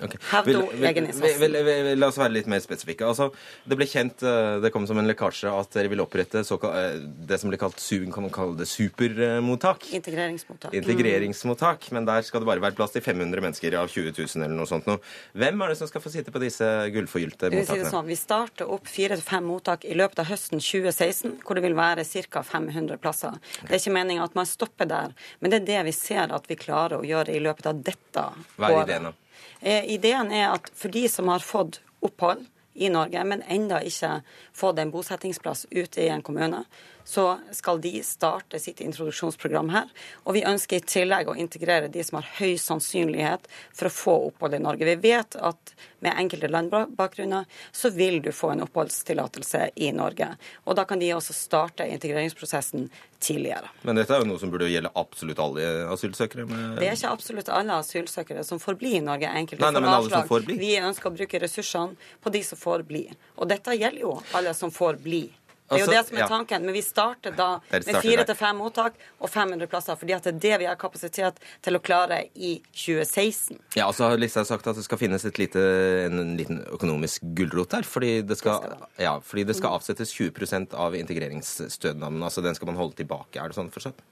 Okay. 0.00 0.18
Vil, 0.46 0.56
vil, 0.72 1.56
vil, 1.66 1.98
la 2.00 2.08
oss 2.08 2.16
være 2.16 2.32
litt 2.38 2.46
mer 2.48 2.62
spesifikke. 2.64 3.04
Altså, 3.04 3.28
det 3.68 3.76
ble 3.76 3.86
kjent, 3.88 4.22
eh, 4.24 4.56
det 4.62 4.70
kom 4.72 4.86
som 4.88 4.96
en 4.98 5.08
lekkasje, 5.08 5.50
at 5.52 5.76
dere 5.76 5.90
vil 5.92 6.00
opprette 6.00 6.40
eh, 6.40 6.94
det 7.28 7.38
som 7.40 7.52
blir 7.52 7.60
kalt 7.60 7.76
kan 8.12 8.24
man 8.24 8.32
kalle 8.32 8.56
det 8.56 8.68
supermottak. 8.70 9.90
Integreringsmottak. 9.92 10.74
Integreringsmottak, 10.74 11.90
Men 11.92 12.08
der 12.08 12.24
skal 12.24 12.40
det 12.40 12.48
bare 12.48 12.64
være 12.64 12.76
plass 12.78 12.94
til 12.96 13.04
500 13.04 13.44
mennesker 13.44 13.76
av 13.76 13.92
20 13.92 14.16
000 14.16 14.46
eller 14.46 14.56
noe 14.56 14.68
sånt. 14.70 14.88
Noe. 14.88 15.02
Hvem 15.36 15.60
er 15.60 15.72
det 15.72 15.78
som 15.82 15.90
skal 15.90 16.04
få 16.04 16.12
sitte 16.14 16.32
på 16.32 16.40
disse 16.42 16.68
gullforgylte 16.94 17.52
mottakene? 17.52 17.92
Sånn, 17.92 18.08
vi 18.08 18.16
starter 18.16 18.72
opp 18.72 18.88
fire 18.88 19.18
til 19.20 19.26
fem 19.26 19.44
mottak 19.44 19.84
i 19.84 19.96
løpet 19.98 20.24
av 20.24 20.30
høsten 20.32 20.62
2016, 20.62 21.42
hvor 21.44 21.58
det 21.58 21.66
vil 21.66 21.76
være 21.76 22.06
ca. 22.32 22.42
500 22.42 23.00
plasser. 23.02 23.36
Okay. 23.36 23.68
Det 23.68 23.76
er 23.76 23.82
ikke 23.82 23.96
meninga 23.98 24.24
at 24.24 24.38
man 24.38 24.48
stopper 24.48 24.88
der, 24.88 25.12
men 25.40 25.52
det 25.52 25.62
er 25.62 25.68
det 25.68 25.82
vi 25.90 25.96
ser 25.96 26.32
at 26.32 26.48
vi 26.48 26.56
klarer 26.56 27.02
å 27.02 27.06
gjøre 27.06 27.36
i 27.36 27.42
løpet 27.44 27.68
av 27.68 27.84
dette 27.84 28.24
året. 28.32 28.56
Hva 28.56 28.72
er 28.72 28.80
ideen 28.86 29.10
da? 29.10 29.18
Eh, 29.60 29.84
ideen 29.94 30.32
er 30.32 30.50
at 30.52 30.70
for 30.74 30.92
de 30.92 31.06
som 31.08 31.28
har 31.32 31.44
fått 31.44 31.80
opphold 32.02 32.46
i 32.74 32.88
Norge, 32.88 33.24
men 33.24 33.44
enda 33.48 33.82
ikke 33.84 34.20
fått 34.56 34.80
en 34.80 34.92
bosettingsplass 34.92 35.66
ute 35.70 36.02
i 36.02 36.08
en 36.08 36.24
kommune, 36.24 36.64
så 37.12 37.38
skal 37.52 37.80
de 37.80 38.02
starte 38.02 38.58
sitt 38.58 38.80
introduksjonsprogram 38.80 39.68
her. 39.68 39.88
Og 40.24 40.32
vi 40.38 40.44
ønsker 40.48 40.80
i 40.80 40.86
tillegg 40.94 41.28
å 41.28 41.36
integrere 41.36 41.90
de 41.92 42.00
som 42.04 42.16
har 42.16 42.28
høy 42.38 42.54
sannsynlighet 42.56 43.50
for 43.76 43.90
å 43.90 43.92
få 43.92 44.14
opphold 44.30 44.56
i 44.56 44.62
Norge. 44.64 44.88
Vi 44.88 45.10
vet 45.10 45.36
at 45.36 45.74
med 46.00 46.16
enkelte 46.16 46.48
landbakgrunner 46.48 47.44
så 47.72 47.92
vil 47.92 48.22
du 48.24 48.30
få 48.32 48.54
en 48.54 48.64
oppholdstillatelse 48.64 49.68
i 49.84 49.90
Norge. 49.92 50.30
Og 50.64 50.78
da 50.78 50.86
kan 50.88 51.02
de 51.02 51.12
også 51.12 51.36
starte 51.36 51.84
integreringsprosessen 51.84 52.88
tidligere. 53.22 53.68
Men 53.82 54.00
dette 54.00 54.16
er 54.16 54.24
jo 54.24 54.30
noe 54.32 54.40
som 54.40 54.50
burde 54.50 54.70
gjelde 54.72 54.90
absolutt 54.98 55.44
alle 55.44 55.68
asylsøkere? 55.92 56.48
Med... 56.48 56.80
Det 56.80 56.88
er 56.88 56.96
ikke 56.96 57.12
absolutt 57.12 57.52
alle 57.52 57.76
asylsøkere 57.84 58.46
som 58.48 58.62
får 58.62 58.80
bli 58.80 58.96
i 58.98 59.04
Norge. 59.04 59.28
Enkelte 59.42 59.68
nei, 59.68 59.74
nei, 59.76 59.84
men 59.84 59.92
alle 59.98 60.16
som 60.16 60.32
får 60.32 60.48
bli. 60.48 60.58
Vi 60.64 60.72
ønsker 60.80 61.12
å 61.12 61.14
bruke 61.20 61.44
ressursene 61.44 62.10
på 62.24 62.32
de 62.34 62.42
som 62.46 62.58
får 62.58 62.88
bli. 62.88 63.04
Og 63.36 63.52
dette 63.52 63.76
gjelder 63.76 64.06
jo 64.08 64.16
alle 64.38 64.56
som 64.58 64.72
får 64.74 64.98
bli. 65.04 65.26
Det 65.72 65.80
er 65.80 65.84
jo 65.86 65.92
det 65.92 66.02
som 66.08 66.20
er 66.20 66.30
tanken. 66.30 66.66
Men 66.66 66.76
vi 66.76 66.82
starter 66.84 67.34
da 67.36 67.48
med 67.72 68.00
fire 68.04 68.26
til 68.28 68.38
fem 68.38 68.60
mottak 68.60 68.98
og 69.18 69.30
500 69.30 69.70
plasser. 69.72 69.96
fordi 69.96 70.16
at 70.16 70.24
det 70.28 70.34
er 70.34 70.40
det 70.46 70.60
vi 70.62 70.70
har 70.70 70.78
kapasitet 70.80 71.40
til 71.62 71.78
å 71.78 71.82
klare 71.82 72.22
i 72.34 72.54
2016. 72.72 73.58
Ja, 73.76 73.88
og 73.88 73.94
så 73.96 74.08
har 74.08 74.20
Listhaug 74.20 74.46
sagt 74.48 74.66
at 74.66 74.78
det 74.78 74.86
skal 74.86 75.00
finnes 75.00 75.26
lite, 75.38 75.62
en 76.06 76.36
liten 76.38 76.62
økonomisk 76.72 77.22
gulrot 77.36 77.76
der. 77.76 77.82
Fordi 77.88 78.22
det 78.22 78.38
skal, 78.38 78.76
ja, 79.00 79.18
fordi 79.20 79.46
det 79.50 79.58
skal 79.58 79.78
avsettes 79.78 80.14
20% 80.14 80.74
av 80.74 80.96
integreringsstønaden. 80.98 82.22
Altså 82.22 82.44
den 82.44 82.58
skal 82.58 82.72
man 82.72 82.80
holde 82.80 82.98
tilbake. 83.02 83.40
Er 83.40 83.48
det 83.48 83.58
sånn 83.58 83.72
forstått? 83.72 84.02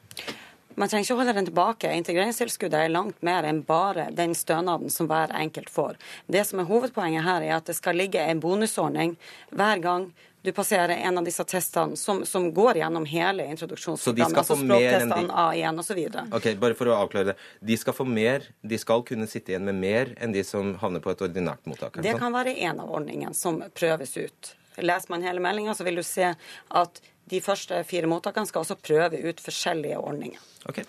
Man 0.78 0.88
trenger 0.88 1.04
ikke 1.04 1.14
å 1.16 1.18
holde 1.18 1.34
den 1.34 1.48
tilbake. 1.48 1.90
Integreringstilskuddet 1.98 2.84
er 2.84 2.92
langt 2.92 3.18
mer 3.26 3.46
enn 3.48 3.64
bare 3.66 4.06
den 4.14 4.36
stønaden 4.38 4.92
som 4.92 5.08
hver 5.10 5.32
enkelt 5.34 5.70
får. 5.72 5.98
Det 6.30 6.44
som 6.46 6.62
er 6.62 6.68
hovedpoenget 6.70 7.26
her, 7.26 7.42
er 7.42 7.56
at 7.58 7.66
det 7.68 7.76
skal 7.78 7.98
ligge 7.98 8.22
en 8.22 8.42
bonusordning 8.42 9.16
hver 9.50 9.82
gang 9.82 10.10
du 10.42 10.52
passerer 10.52 10.88
en 10.88 11.18
av 11.18 11.24
disse 11.24 11.44
testene 11.44 11.96
som, 11.96 12.22
som 12.26 12.48
går 12.54 12.80
gjennom 12.80 13.04
hele 13.04 13.44
introduksjonsprogrammet. 13.52 14.38
altså 14.38 14.54
de 14.54 14.58
skal 14.58 14.68
få 14.68 14.78
mer 14.80 15.00
enn 15.00 15.12
de... 15.12 15.34
A1 15.42 15.82
osv. 15.82 16.00
Ok, 16.38 16.48
bare 16.62 16.78
for 16.78 16.88
å 16.88 16.96
avklare 17.02 17.32
det. 17.32 17.36
De 17.60 17.76
skal 17.80 17.96
få 17.96 18.06
mer, 18.08 18.46
de 18.62 18.78
skal 18.80 19.04
kunne 19.06 19.28
sitte 19.30 19.52
igjen 19.52 19.68
med 19.68 19.76
mer 19.82 20.14
enn 20.16 20.32
de 20.32 20.44
som 20.46 20.72
havner 20.80 21.04
på 21.04 21.12
et 21.12 21.26
ordinært 21.28 21.68
mottak? 21.68 22.00
Det 22.00 22.16
kan 22.20 22.32
være 22.32 22.56
en 22.56 22.80
av 22.80 22.96
ordningene 23.00 23.36
som 23.36 23.60
prøves 23.76 24.16
ut. 24.16 24.54
Leser 24.80 25.12
man 25.12 25.26
hele 25.26 25.44
meldinga, 25.44 25.76
så 25.76 25.84
vil 25.84 26.00
du 26.00 26.06
se 26.06 26.32
at 26.32 27.02
de 27.30 27.42
første 27.44 27.82
fire 27.86 28.08
mottakene 28.10 28.48
skal 28.48 28.64
også 28.64 28.78
prøve 28.80 29.20
ut 29.20 29.44
forskjellige 29.44 30.00
ordninger. 30.00 30.40
Okay. 30.70 30.88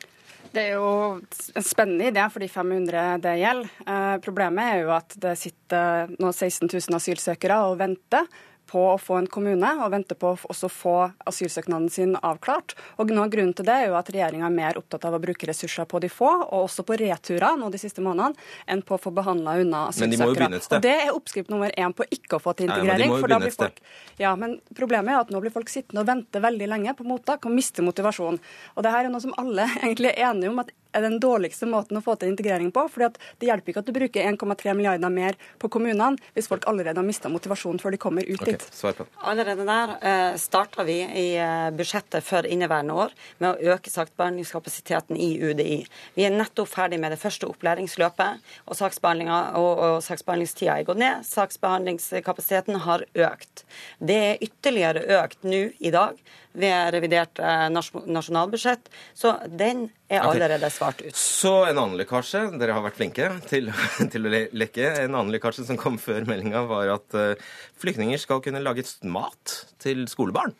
Det 0.52 0.64
er 0.68 0.80
jo 0.80 1.20
en 1.56 1.66
spennende 1.66 2.10
idé 2.12 2.24
for 2.32 2.44
de 2.44 2.48
500 2.52 3.20
det 3.24 3.36
gjelder. 3.40 3.76
Eh, 3.88 4.16
problemet 4.24 4.72
er 4.72 4.82
jo 4.82 4.94
at 4.96 5.16
det 5.24 5.36
sitter 5.40 6.12
nå 6.20 6.32
16 6.32 6.68
000 6.68 6.98
asylsøkere 6.98 7.60
og 7.70 7.78
venter 7.80 8.28
på 8.72 8.82
å 8.94 8.98
få 9.02 9.18
en 9.20 9.28
kommune 9.28 9.70
og 9.84 9.92
venter 9.92 10.16
på 10.20 10.32
å 10.32 10.70
få 10.72 10.96
asylsøknaden 11.28 11.90
sin 11.92 12.16
avklart. 12.16 12.76
Og 13.02 13.12
noe 13.12 13.26
av 13.28 13.34
grunnen 13.34 13.56
til 13.58 13.68
det 13.68 13.76
er 13.76 13.90
jo 13.90 13.98
at 14.00 14.12
regjeringa 14.14 14.48
er 14.48 14.56
mer 14.56 14.80
opptatt 14.80 15.08
av 15.10 15.18
å 15.18 15.22
bruke 15.24 15.50
ressurser 15.50 15.88
på 15.92 16.00
de 16.04 16.10
få, 16.12 16.30
og 16.46 16.68
også 16.70 16.86
på 16.88 16.96
returer 17.02 17.60
nå 17.60 17.68
de 17.74 17.82
siste 17.82 18.04
månedene, 18.04 18.40
enn 18.72 18.84
på 18.88 18.96
å 18.96 19.02
få 19.02 19.12
behandla 19.16 19.58
unna 19.62 19.84
asylsøkere. 19.90 20.16
De 20.16 20.24
må 20.24 20.30
jo 20.30 20.38
begynne. 20.40 20.62
Og 20.78 20.86
det 20.86 20.96
er 20.96 21.12
oppskrift 21.12 21.52
nummer 21.52 21.76
én 21.76 21.96
på 21.96 22.08
ikke 22.08 22.40
å 22.40 22.44
få 22.44 22.56
til 22.56 22.70
integrering. 22.70 23.12
Nei, 23.12 23.40
men, 23.42 23.56
folk, 23.58 23.82
ja, 24.22 24.36
men 24.40 24.58
problemet 24.78 25.16
er 25.16 25.26
at 25.26 25.34
nå 25.36 25.44
blir 25.44 25.54
folk 25.54 25.72
sittende 25.72 26.06
og 26.06 26.12
vente 26.12 26.44
veldig 26.44 26.72
lenge 26.72 26.96
på 26.96 27.08
mottak 27.08 27.48
og 27.50 27.56
miste 27.56 27.84
motivasjon. 27.86 28.40
Og 28.76 28.86
det 28.86 28.96
her 28.96 29.08
er 29.08 29.14
noe 29.14 29.24
som 29.24 29.36
alle 29.42 29.68
egentlig 29.84 30.14
er 30.14 30.32
enige 30.32 30.54
om 30.54 30.64
at 30.64 30.72
er 30.92 31.06
den 31.06 31.20
dårligste 31.22 31.68
måten 31.70 32.00
å 32.00 32.04
få 32.04 32.16
til 32.20 32.32
integrering 32.32 32.72
på. 32.74 32.88
fordi 32.92 33.12
Det 33.40 33.50
hjelper 33.50 33.74
ikke 33.74 33.84
at 33.84 33.90
du 33.90 33.94
bruker 33.96 34.28
1,3 34.32 34.76
milliarder 34.78 35.10
mer 35.14 35.38
på 35.60 35.70
kommunene 35.70 36.20
hvis 36.36 36.50
folk 36.52 36.68
allerede 36.70 37.00
har 37.00 37.08
mista 37.08 37.30
motivasjonen 37.32 37.80
før 37.82 37.96
de 37.96 38.02
kommer 38.02 38.28
ut 38.28 38.42
okay, 38.42 38.58
dit. 38.58 39.02
Allerede 39.22 39.66
der 39.68 39.96
eh, 40.02 40.36
starta 40.42 40.86
vi 40.88 41.00
i 41.02 41.28
eh, 41.40 41.70
budsjettet 41.76 42.26
for 42.26 42.48
inneværende 42.48 42.98
år 43.06 43.16
med 43.40 43.50
å 43.52 43.76
øke 43.76 43.94
saksbehandlingskapasiteten 43.94 45.20
i 45.20 45.32
UDI. 45.42 45.80
Vi 46.16 46.28
er 46.28 46.36
nettopp 46.36 46.72
ferdig 46.72 47.00
med 47.02 47.14
det 47.16 47.22
første 47.22 47.50
opplæringsløpet, 47.50 48.42
og, 48.68 48.76
og, 48.76 49.84
og 49.88 49.98
saksbehandlingstida 50.06 50.78
er 50.78 50.88
gått 50.88 51.02
ned. 51.02 51.26
Saksbehandlingskapasiteten 51.28 52.82
har 52.86 53.06
økt. 53.28 53.66
Det 54.00 54.22
er 54.32 54.46
ytterligere 54.46 55.06
økt 55.22 55.44
nå 55.48 55.68
i 55.80 55.92
dag 55.94 56.20
ved 56.58 56.94
revidert 56.96 57.40
eh, 57.40 57.68
nasjonalbudsjett. 57.72 58.92
Så 59.14 59.36
den 59.48 59.90
er 60.12 60.26
allerede 60.28 60.70
svart 60.74 61.02
ut. 61.06 61.16
Så 61.18 61.54
en 61.70 61.78
annen 61.78 61.98
lekkasje. 62.00 62.44
Dere 62.60 62.76
har 62.78 62.84
vært 62.86 63.00
flinke 63.00 63.30
til, 63.48 63.72
til 64.14 64.28
å 64.28 64.34
lekke. 64.34 64.90
En 65.06 65.16
annen 65.16 65.32
lekkasje 65.36 65.68
som 65.70 65.80
kom 65.80 66.00
før 66.02 66.28
meldinga, 66.30 66.66
var 66.70 66.96
at 66.98 67.18
eh, 67.18 67.54
flyktninger 67.82 68.22
skal 68.22 68.44
kunne 68.44 68.64
lage 68.64 68.86
mat 69.08 69.62
til 69.82 70.06
skolebarn. 70.12 70.56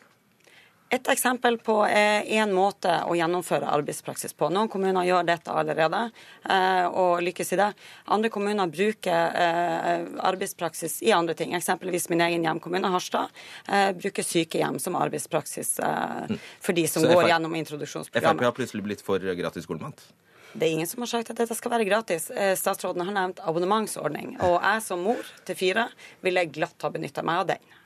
Et 0.92 1.08
eksempel 1.08 1.56
på 1.64 1.78
én 1.88 2.50
måte 2.52 2.92
å 3.08 3.14
gjennomføre 3.16 3.64
arbeidspraksis 3.78 4.34
på. 4.36 4.50
Noen 4.52 4.68
kommuner 4.68 5.06
gjør 5.08 5.24
dette 5.24 5.54
allerede 5.56 6.02
eh, 6.44 6.84
og 6.84 7.22
lykkes 7.24 7.54
i 7.54 7.58
det. 7.62 7.68
Andre 8.12 8.28
kommuner 8.34 8.68
bruker 8.68 9.38
eh, 9.44 10.04
arbeidspraksis 10.20 10.98
i 11.08 11.14
andre 11.16 11.32
ting. 11.38 11.54
Eksempelvis 11.56 12.10
min 12.12 12.20
egen 12.26 12.44
hjemkommune, 12.44 12.92
Harstad, 12.92 13.32
eh, 13.72 13.94
bruker 13.96 14.26
sykehjem 14.26 14.76
som 14.84 15.00
arbeidspraksis 15.00 15.78
mm. 15.80 16.36
for 16.60 16.76
de 16.76 16.84
som 16.84 17.08
går 17.08 17.30
gjennom 17.32 17.56
introduksjonsprogrammet. 17.62 18.42
Frp 18.44 18.50
har 18.50 18.56
plutselig 18.60 18.84
blitt 18.90 19.08
for 19.08 19.32
gratis 19.40 19.64
skolemat? 19.64 20.04
Det 20.52 20.68
er 20.68 20.76
ingen 20.76 20.92
som 20.92 21.06
har 21.06 21.14
sagt 21.16 21.32
at 21.32 21.40
dette 21.40 21.56
skal 21.56 21.72
være 21.72 21.88
gratis. 21.88 22.28
Statsråden 22.60 23.08
har 23.08 23.16
nevnt 23.16 23.40
abonnementsordning. 23.40 24.34
Og 24.44 24.58
jeg 24.60 24.84
som 24.84 25.00
mor 25.08 25.24
til 25.48 25.56
fire 25.56 25.88
ville 26.20 26.50
glatt 26.52 26.84
ha 26.84 26.92
benytta 26.92 27.24
meg 27.24 27.46
av 27.46 27.54
den. 27.54 27.78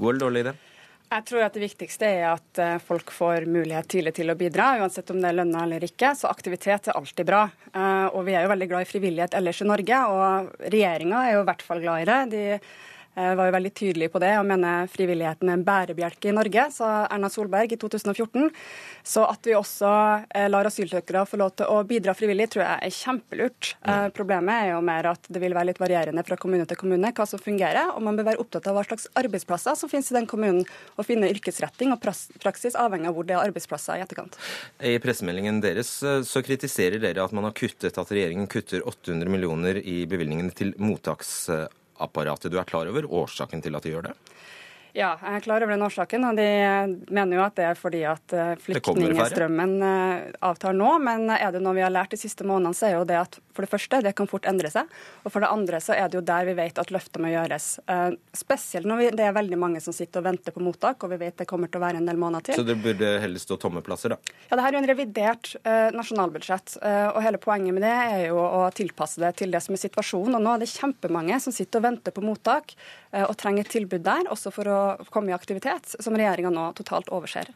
Går 0.00 0.16
det 0.16 0.24
dårlig 0.24 0.48
idé? 0.48 0.62
Jeg 1.14 1.26
tror 1.28 1.44
at 1.46 1.54
Det 1.54 1.62
viktigste 1.62 2.08
er 2.10 2.24
at 2.32 2.58
eh, 2.58 2.80
folk 2.82 3.12
får 3.14 3.44
mulighet 3.46 3.86
tidlig 3.92 4.16
til 4.16 4.32
å 4.32 4.38
bidra, 4.38 4.72
uansett 4.82 5.12
om 5.14 5.20
det 5.22 5.28
er 5.30 5.36
lønna 5.38 5.60
eller 5.62 5.84
ikke. 5.86 6.10
Så 6.18 6.26
aktivitet 6.26 6.88
er 6.90 6.98
alltid 6.98 7.28
bra. 7.28 7.44
Eh, 7.70 8.06
og 8.10 8.24
vi 8.26 8.34
er 8.34 8.42
jo 8.42 8.50
veldig 8.50 8.68
glad 8.72 8.82
i 8.82 8.88
frivillighet 8.90 9.36
ellers 9.38 9.62
i 9.62 9.68
Norge, 9.68 10.00
og 10.10 10.64
regjeringa 10.74 11.20
er 11.22 11.36
jo 11.36 11.44
i 11.44 11.46
hvert 11.52 11.62
fall 11.62 11.84
glad 11.84 12.02
i 12.02 12.08
det. 12.10 12.18
De 12.34 12.42
var 13.14 13.48
jo 13.48 13.54
veldig 13.54 13.72
tydelig 13.74 14.08
på 14.10 14.20
det 14.22 14.32
og 14.40 14.46
mener 14.48 14.88
frivilligheten 14.90 15.50
er 15.50 15.58
en 15.58 15.64
bærebjelke 15.66 16.30
i 16.30 16.34
Norge, 16.34 16.66
sa 16.74 16.90
Erna 17.06 17.30
Solberg 17.30 17.74
i 17.74 17.78
2014. 17.78 18.48
Så 19.06 19.22
at 19.28 19.46
vi 19.46 19.54
også 19.54 19.90
eh, 20.34 20.48
lar 20.50 20.66
asylsøkere 20.66 21.26
få 21.28 21.38
lov 21.38 21.52
til 21.58 21.70
å 21.70 21.80
bidra 21.86 22.14
frivillig, 22.16 22.48
tror 22.52 22.64
jeg 22.64 22.88
er 22.88 22.96
kjempelurt. 22.96 23.74
Mm. 23.84 24.14
Problemet 24.16 24.64
er 24.64 24.70
jo 24.72 24.80
mer 24.84 25.10
at 25.12 25.28
det 25.28 25.42
vil 25.42 25.54
være 25.54 25.70
litt 25.70 25.82
varierende 25.82 26.24
fra 26.26 26.38
kommune 26.40 26.66
til 26.68 26.80
kommune 26.80 27.12
hva 27.14 27.26
som 27.28 27.42
fungerer, 27.42 27.92
og 27.94 28.02
man 28.06 28.18
bør 28.18 28.30
være 28.32 28.42
opptatt 28.42 28.66
av 28.70 28.78
hva 28.78 28.86
slags 28.88 29.06
arbeidsplasser 29.20 29.78
som 29.78 29.92
finnes 29.92 30.10
i 30.10 30.18
den 30.18 30.28
kommunen, 30.30 30.64
og 30.96 31.06
finne 31.06 31.30
yrkesretting 31.30 31.92
og 31.94 32.00
praksis 32.02 32.78
avhengig 32.80 33.10
av 33.10 33.16
hvor 33.18 33.28
det 33.28 33.36
er 33.36 33.44
arbeidsplasser 33.44 34.00
i 34.00 34.04
etterkant. 34.04 34.38
I 34.82 34.96
pressemeldingen 35.02 35.60
deres 35.64 35.96
så 36.00 36.44
kritiserer 36.44 37.02
dere 37.02 37.24
at 37.24 37.34
man 37.36 37.46
har 37.48 37.56
kuttet, 37.56 37.94
at 37.94 38.12
regjeringen 38.12 38.50
kutter 38.50 38.82
800 38.88 39.30
millioner 39.30 39.78
i 39.80 40.02
bevilgningene 40.10 40.54
til 40.56 40.74
mottaks 40.80 41.44
apparatet. 42.02 42.52
Du 42.52 42.58
er 42.58 42.68
klar 42.68 42.90
over 42.90 43.06
årsaken 43.22 43.62
til 43.64 43.76
at 43.76 43.86
de 43.86 43.94
gjør 43.94 44.08
det? 44.10 44.14
Ja, 44.94 45.16
jeg 45.18 45.40
er 45.40 45.42
klar 45.42 45.64
over 45.64 45.74
den 45.74 45.82
årsaken. 45.82 46.24
og 46.28 46.36
De 46.38 46.46
mener 47.10 47.36
jo 47.36 47.42
at 47.42 47.56
det 47.58 47.64
er 47.66 47.78
fordi 47.78 48.04
at 48.06 48.34
eh, 48.34 48.52
flyktningstrømmen 48.62 49.72
eh, 49.82 50.28
avtar 50.46 50.76
nå. 50.78 50.92
Men 51.02 51.26
er 51.34 51.50
det 51.54 51.62
noe 51.64 51.74
vi 51.74 51.82
har 51.82 51.90
lært 51.90 52.14
de 52.14 52.20
siste 52.20 52.46
månedene, 52.46 52.78
så 52.78 52.86
er 52.86 52.94
jo 53.00 53.08
det 53.08 53.18
at 53.18 53.40
for 53.54 53.64
det 53.64 53.70
første, 53.70 54.00
det 54.04 54.14
kan 54.18 54.28
fort 54.30 54.46
endre 54.50 54.70
seg. 54.72 54.90
Og 55.22 55.32
for 55.32 55.44
det 55.44 55.50
andre 55.54 55.80
så 55.82 55.94
er 55.96 56.10
det 56.10 56.18
jo 56.18 56.24
der 56.26 56.48
vi 56.48 56.56
vet 56.58 56.78
at 56.80 56.90
løftet 56.94 57.22
må 57.22 57.30
gjøres. 57.30 57.68
Eh, 57.90 58.16
spesielt 58.34 58.88
når 58.88 59.00
vi, 59.00 59.10
det 59.20 59.28
er 59.28 59.36
veldig 59.36 59.58
mange 59.60 59.82
som 59.84 59.94
sitter 59.96 60.22
og 60.22 60.28
venter 60.28 60.54
på 60.54 60.62
mottak, 60.64 61.04
og 61.04 61.14
vi 61.14 61.20
vet 61.22 61.38
det 61.40 61.48
kommer 61.50 61.70
til 61.70 61.80
å 61.80 61.84
være 61.84 62.02
en 62.02 62.08
del 62.10 62.20
måneder 62.20 62.48
til. 62.50 62.58
Så 62.58 62.66
det 62.66 62.78
burde 62.82 63.14
heller 63.22 63.42
stå 63.42 63.58
tomme 63.62 63.84
plasser, 63.86 64.14
da? 64.14 64.34
Ja, 64.48 64.56
det 64.56 64.66
her 64.66 64.70
er 64.72 64.78
jo 64.78 64.82
en 64.82 64.90
revidert 64.90 65.52
uh, 65.62 65.88
nasjonalbudsjett. 65.94 66.76
Uh, 66.82 67.08
og 67.12 67.22
hele 67.26 67.40
poenget 67.42 67.76
med 67.76 67.86
det 67.86 67.94
er 67.94 68.26
jo 68.28 68.42
å 68.42 68.64
tilpasse 68.74 69.22
det 69.22 69.34
til 69.40 69.54
det 69.54 69.62
som 69.64 69.76
er 69.76 69.84
situasjonen. 69.84 70.38
Og 70.38 70.44
nå 70.44 70.56
er 70.56 70.64
det 70.64 70.72
kjempemange 70.72 71.40
som 71.44 71.54
sitter 71.54 71.82
og 71.82 71.88
venter 71.88 72.14
på 72.14 72.24
mottak 72.24 72.74
uh, 72.74 73.24
og 73.28 73.36
trenger 73.40 73.66
et 73.66 73.74
tilbud 73.78 74.04
der, 74.06 74.28
også 74.34 74.52
for 74.54 74.70
å 74.70 74.82
komme 75.14 75.32
i 75.32 75.36
aktivitet, 75.36 75.96
som 75.98 76.16
regjeringa 76.18 76.52
nå 76.54 76.70
totalt 76.78 77.12
overser. 77.14 77.52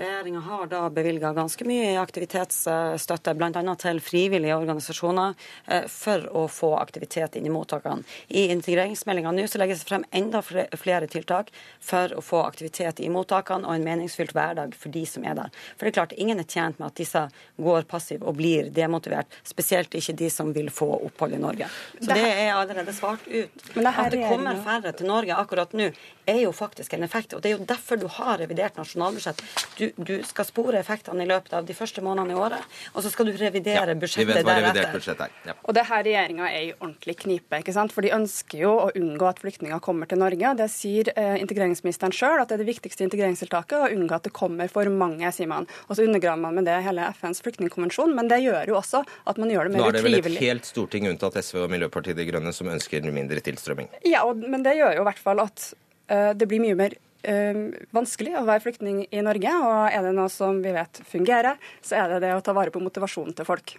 Regjeringa 0.00 0.40
har 0.40 0.66
da 0.66 0.90
bevilga 0.90 1.32
ganske 1.36 1.64
mye 1.68 1.90
i 1.92 1.96
aktivitetsstøtte, 2.00 3.34
bl.a. 3.36 3.74
til 3.76 3.98
frivillige 4.00 4.54
organisasjoner, 4.56 5.34
eh, 5.66 5.82
for 5.92 6.24
å 6.40 6.46
få 6.48 6.70
aktivitet 6.78 7.36
inn 7.36 7.44
i 7.44 7.52
mottakene. 7.52 8.06
I 8.28 8.46
integreringsmeldinga 8.54 9.34
nå 9.36 9.44
så 9.44 9.60
legges 9.60 9.82
det 9.82 9.90
frem 9.90 10.06
enda 10.16 10.40
flere 10.40 11.04
tiltak 11.04 11.50
for 11.84 12.14
å 12.16 12.24
få 12.24 12.40
aktivitet 12.46 13.02
i 13.04 13.10
mottakene 13.12 13.68
og 13.68 13.76
en 13.76 13.84
meningsfylt 13.84 14.32
hverdag 14.32 14.72
for 14.72 14.88
de 14.94 15.02
som 15.04 15.26
er 15.28 15.36
der. 15.36 15.52
For 15.74 15.84
det 15.84 15.92
er 15.92 15.98
klart, 15.98 16.16
ingen 16.16 16.40
er 16.40 16.48
tjent 16.48 16.80
med 16.80 16.88
at 16.88 16.96
disse 17.02 17.26
går 17.60 17.84
passive 17.90 18.24
og 18.24 18.40
blir 18.40 18.72
demotivert, 18.72 19.28
spesielt 19.44 19.92
ikke 20.00 20.16
de 20.16 20.32
som 20.32 20.54
vil 20.56 20.72
få 20.72 20.88
opphold 21.10 21.36
i 21.36 21.42
Norge. 21.44 21.68
Så 21.98 22.08
det 22.08 22.24
er 22.24 22.54
allerede 22.54 22.96
svart 22.96 23.28
ut. 23.28 23.68
At 23.76 24.16
det 24.16 24.24
kommer 24.24 24.64
færre 24.64 24.96
til 24.96 25.12
Norge 25.12 25.36
akkurat 25.36 25.76
nå, 25.76 25.90
er 26.30 26.40
jo 26.44 26.52
faktisk 26.56 26.94
en 26.96 27.04
effekt. 27.06 27.34
Og 27.36 27.42
det 27.42 27.52
er 27.52 27.56
jo 27.58 27.66
derfor 27.68 28.00
du 28.00 28.06
har 28.10 28.38
revidert 28.40 28.78
nasjonalbudsjett. 28.80 29.42
Du, 29.78 29.86
du 29.96 30.14
skal 30.26 30.48
spore 30.48 30.80
effektene 30.80 31.24
i 31.24 31.28
løpet 31.28 31.54
av 31.58 31.66
de 31.68 31.76
første 31.76 32.02
månedene 32.04 32.36
i 32.36 32.40
året, 32.40 32.64
og 32.94 33.04
så 33.04 33.12
skal 33.12 33.30
du 33.30 33.34
revidere 33.38 33.82
Ja, 33.82 33.86
vi 33.90 33.98
budsjettet 34.04 34.30
vet 34.30 34.46
hva 34.46 34.56
revidert 34.58 34.78
deretter. 34.80 34.98
budsjett 34.98 35.24
er. 35.26 35.36
Ja. 35.50 35.56
Og 35.64 35.76
det 35.76 35.86
her 35.90 36.04
regjeringa 36.06 36.48
er 36.50 36.62
i 36.62 36.72
ordentlig 36.78 37.16
knipe, 37.24 37.60
ikke 37.62 37.74
sant? 37.76 37.94
for 37.94 38.06
de 38.06 38.12
ønsker 38.14 38.62
jo 38.62 38.72
å 38.86 38.88
unngå 38.96 39.28
at 39.28 39.40
flyktninger 39.42 39.82
kommer 39.84 40.06
til 40.10 40.20
Norge. 40.22 40.54
Det 40.60 40.68
sier 40.72 41.12
eh, 41.16 41.36
integreringsministeren 41.42 42.14
sjøl, 42.14 42.38
at 42.42 42.50
det 42.50 42.58
er 42.58 42.64
det 42.64 42.70
viktigste 42.70 43.04
integreringstiltaket 43.08 43.86
å 43.86 43.90
unngå 43.96 44.18
at 44.18 44.28
det 44.28 44.34
kommer 44.36 44.70
for 44.72 44.88
mange, 44.92 45.30
sier 45.34 45.50
man. 45.50 45.68
Og 45.88 45.96
så 45.98 46.06
undergraver 46.06 46.42
man 46.44 46.54
med 46.60 46.68
det 46.70 46.78
hele 46.86 47.08
FNs 47.18 47.42
flyktningkonvensjon, 47.44 48.14
men 48.16 48.30
det 48.30 48.42
gjør 48.44 48.72
jo 48.74 48.78
også 48.80 49.02
at 49.02 49.40
man 49.40 49.50
gjør 49.52 49.68
det 49.68 49.74
mer 49.76 49.86
utrivelig. 49.86 49.90
Nå 49.90 49.90
er 49.90 49.98
det 49.98 50.04
vel 50.06 50.18
et 50.18 50.24
utrivelig. 50.24 50.42
helt 50.46 50.68
storting 50.68 51.08
unntatt 51.10 51.38
SV 51.42 51.64
og 51.64 51.70
Miljøpartiet 51.74 52.18
De 52.18 52.26
Grønne 52.28 52.54
som 52.56 52.70
ønsker 52.70 53.10
mindre 53.10 53.42
tilstrømming. 53.44 53.88
Ja, 54.06 54.24
og, 54.28 54.40
men 54.40 54.62
det 54.66 54.76
gjør 54.78 54.98
jo 54.98 55.04
i 55.04 55.08
hvert 55.10 55.22
fall 55.22 55.42
at 55.42 55.72
det 56.10 56.48
blir 56.50 56.60
mye 56.64 56.76
mer 56.78 56.96
eh, 57.22 57.60
vanskelig 57.94 58.34
å 58.40 58.46
være 58.48 58.64
flyktning 58.64 59.04
i 59.10 59.22
Norge. 59.22 59.52
Og 59.66 59.94
er 59.94 60.02
det 60.08 60.14
noe 60.16 60.30
som 60.32 60.58
vi 60.64 60.72
vet 60.74 61.02
fungerer, 61.06 61.60
så 61.84 62.00
er 62.02 62.16
det 62.16 62.24
det 62.26 62.34
å 62.34 62.42
ta 62.44 62.54
vare 62.56 62.74
på 62.74 62.82
motivasjonen 62.82 63.36
til 63.38 63.48
folk. 63.48 63.76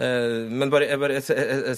Eh, 0.00 0.48
Men 0.50 0.70
bare, 0.72 0.88
bare 0.98 1.18
et, 1.20 1.26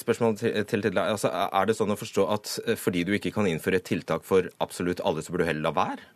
spørsmål 0.01 0.37
til, 0.41 0.53
til, 0.71 0.85
til. 0.87 1.01
Altså, 1.03 1.29
er 1.33 1.67
det 1.67 1.75
sånn 1.77 1.91
å 1.93 1.99
forstå 1.99 2.27
at 2.33 2.53
eh, 2.67 2.77
fordi 2.79 3.03
du 3.09 3.13
ikke 3.19 3.35
kan 3.35 3.49
innføre 3.51 3.81
et 3.83 3.89
tiltak 3.89 4.25
for 4.25 4.49
absolutt 4.63 5.03
alle, 5.05 5.25
så 5.27 5.35
burde 5.35 5.45
du 5.45 5.51
heller 5.51 5.67
la 5.69 5.75
være? 5.77 6.13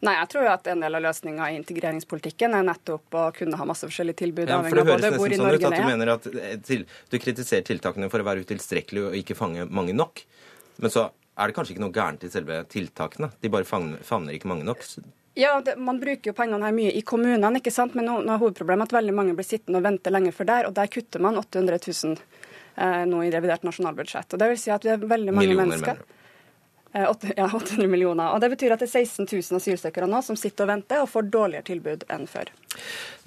Nei, 0.00 0.14
jeg 0.16 0.30
tror 0.32 0.46
jo 0.46 0.52
at 0.54 0.68
en 0.72 0.80
del 0.80 0.96
av 0.96 1.02
løsninga 1.04 1.50
i 1.52 1.58
integreringspolitikken 1.58 2.54
er 2.56 2.62
nettopp 2.64 3.16
å 3.20 3.26
kunne 3.36 3.58
ha 3.60 3.66
masse 3.68 3.84
forskjellige 3.84 4.22
tilbud, 4.22 4.48
Ja, 4.48 4.62
for 4.64 4.78
det 4.80 4.86
høres 4.88 5.02
nesten 5.04 5.34
sånn 5.42 5.50
ut 5.50 5.66
at 5.68 5.74
du 5.74 5.82
er. 5.82 5.88
mener 5.90 6.12
at 6.14 6.28
eh, 6.30 6.54
til, 6.64 6.86
du 7.12 7.18
kritiserer 7.20 7.66
tiltakene 7.68 8.08
for 8.08 8.22
å 8.22 8.28
være 8.30 8.46
utilstrekkelige 8.46 9.10
og 9.10 9.18
ikke 9.20 9.36
fange 9.36 9.66
mange 9.68 9.92
nok. 9.92 10.22
Men 10.80 10.94
så 10.94 11.10
er 11.40 11.50
det 11.50 11.56
kanskje 11.56 11.74
ikke 11.74 11.82
noe 11.86 11.94
gærent 11.96 12.26
i 12.26 12.30
selve 12.32 12.60
tiltakene. 12.70 13.30
De 13.40 13.50
bare 13.52 13.66
favner, 13.68 14.02
favner 14.04 14.36
ikke 14.36 14.50
mange 14.50 14.66
nok. 14.68 14.84
Ja, 15.38 15.54
det, 15.64 15.76
Man 15.78 16.00
bruker 16.02 16.32
jo 16.32 16.36
pengene 16.36 16.66
her 16.66 16.74
mye 16.76 16.92
i 16.92 17.02
kommunene, 17.06 17.52
ikke 17.60 17.72
sant? 17.72 17.94
men 17.96 18.08
nå, 18.08 18.18
nå 18.26 18.34
er 18.34 18.42
hovedproblemet 18.42 18.90
at 18.90 18.96
veldig 18.98 19.16
mange 19.16 19.34
blir 19.38 19.46
sittende 19.46 19.80
og 19.80 19.86
vente 19.86 20.12
lenge 20.12 20.34
for 20.36 20.48
der, 20.48 20.68
og 20.68 20.74
der 20.76 20.90
kutter 20.92 21.22
man 21.22 21.38
800 21.40 21.78
000 21.86 22.16
eh, 22.76 23.04
nå 23.08 23.22
i 23.24 23.30
revidert 23.32 23.64
nasjonalbudsjett. 23.66 24.34
Og 24.34 24.42
det 24.42 24.50
vil 24.52 24.60
si 24.60 24.74
at 24.74 24.84
det 24.86 24.96
er 24.96 25.04
veldig 25.04 25.36
mange 25.36 25.46
Millioner, 25.46 25.76
mennesker. 25.76 26.02
mener 26.02 26.16
Eh, 26.92 27.12
ja, 27.36 27.50
800 27.54 27.86
millioner. 27.86 28.32
Og 28.34 28.40
Det 28.40 28.50
betyr 28.50 28.74
at 28.74 28.82
det 28.82 28.88
er 28.88 29.04
16 29.04 29.28
000 29.30 29.60
asylsøkere 29.60 30.08
nå 30.10 30.22
som 30.26 30.38
sitter 30.38 30.66
og 30.66 30.72
venter 30.72 31.04
og 31.04 31.10
får 31.12 31.28
dårligere 31.30 31.68
tilbud 31.70 32.06
enn 32.10 32.26
før. 32.30 32.50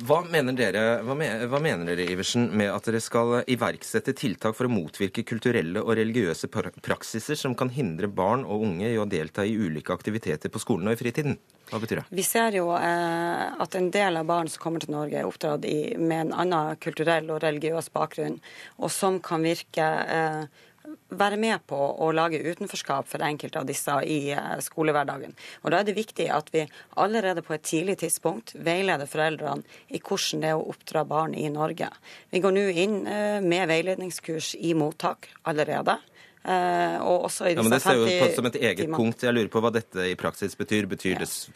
Hva 0.03 0.19
mener 0.27 0.55
dere, 0.57 0.83
hva 1.05 1.15
mener, 1.15 1.47
hva 1.51 1.59
mener 1.63 1.87
dere 1.87 2.07
Iversen, 2.11 2.49
med 2.51 2.71
at 2.73 2.87
dere 2.87 2.99
skal 3.03 3.41
iverksette 3.47 4.15
tiltak 4.19 4.57
for 4.57 4.67
å 4.67 4.73
motvirke 4.73 5.23
kulturelle 5.27 5.83
og 5.83 5.95
religiøse 5.99 6.49
praksiser 6.51 7.39
som 7.39 7.55
kan 7.55 7.71
hindre 7.71 8.09
barn 8.11 8.43
og 8.43 8.65
unge 8.67 8.91
i 8.91 8.99
å 8.99 9.07
delta 9.07 9.45
i 9.47 9.55
ulike 9.55 9.95
aktiviteter 9.95 10.51
på 10.51 10.63
skolen 10.63 10.89
og 10.91 10.97
i 10.97 11.01
fritiden? 11.03 11.39
Hva 11.71 11.79
betyr 11.79 12.01
det? 12.01 12.05
Vi 12.11 12.25
ser 12.27 12.57
jo 12.57 12.67
eh, 12.75 13.45
at 13.63 13.79
en 13.79 13.89
del 13.93 14.19
av 14.19 14.27
barn 14.27 14.51
som 14.51 14.63
kommer 14.65 14.83
til 14.83 14.91
Norge, 14.95 15.21
er 15.21 15.29
oppdratt 15.29 15.63
i, 15.69 15.95
med 15.97 16.27
en 16.27 16.35
annen 16.43 16.75
kulturell 16.83 17.31
og 17.31 17.41
religiøs 17.45 17.89
bakgrunn, 17.95 18.39
og 18.79 18.91
som 18.91 19.21
kan 19.23 19.45
virke 19.45 19.87
eh, 19.87 20.63
være 21.09 21.37
med 21.37 21.59
på 21.67 21.77
å 21.77 22.11
lage 22.13 22.39
utenforskap 22.43 23.07
for 23.07 23.19
enkelte 23.25 23.59
av 23.59 23.65
disse 23.69 23.91
i 24.05 24.31
eh, 24.31 24.59
skolehverdagen. 24.59 25.33
Og 25.63 25.71
Da 25.71 25.79
er 25.79 25.83
det 25.89 25.95
viktig 25.97 26.29
at 26.33 26.49
vi 26.53 26.65
allerede 26.97 27.43
på 27.45 27.53
et 27.53 27.63
tidlig 27.63 27.97
tidspunkt 28.01 28.53
veileder 28.55 29.05
foreldrene 29.07 29.63
i 29.89 29.99
hvordan 29.99 30.41
det 30.41 30.49
er 30.49 30.55
å 30.57 30.69
oppdra 30.73 31.05
barn 31.07 31.35
i 31.35 31.47
Norge. 31.49 31.89
Vi 32.31 32.39
går 32.43 32.51
nå 32.57 32.65
inn 32.73 32.97
eh, 33.07 33.39
med 33.41 33.67
veiledningskurs 33.69 34.55
i 34.59 34.73
mottak 34.73 35.29
allerede. 35.45 35.99
eh, 36.45 36.97
Og 37.01 37.25
også 37.29 37.47
i 37.47 37.53
Ja, 37.55 37.61
men 37.63 37.71
Det 37.71 37.81
ser 37.81 37.95
jo 37.95 38.05
på 38.05 38.35
som 38.35 38.45
et 38.45 38.55
eget 38.55 38.77
timene. 38.85 38.97
punkt. 38.97 39.21
Jeg 39.23 39.33
lurer 39.33 39.49
på 39.49 39.61
hva 39.61 39.71
dette 39.71 40.09
i 40.11 40.15
praksis 40.15 40.55
betyr. 40.55 40.85
Betyr 40.87 41.19
det 41.19 41.27
s- 41.29 41.49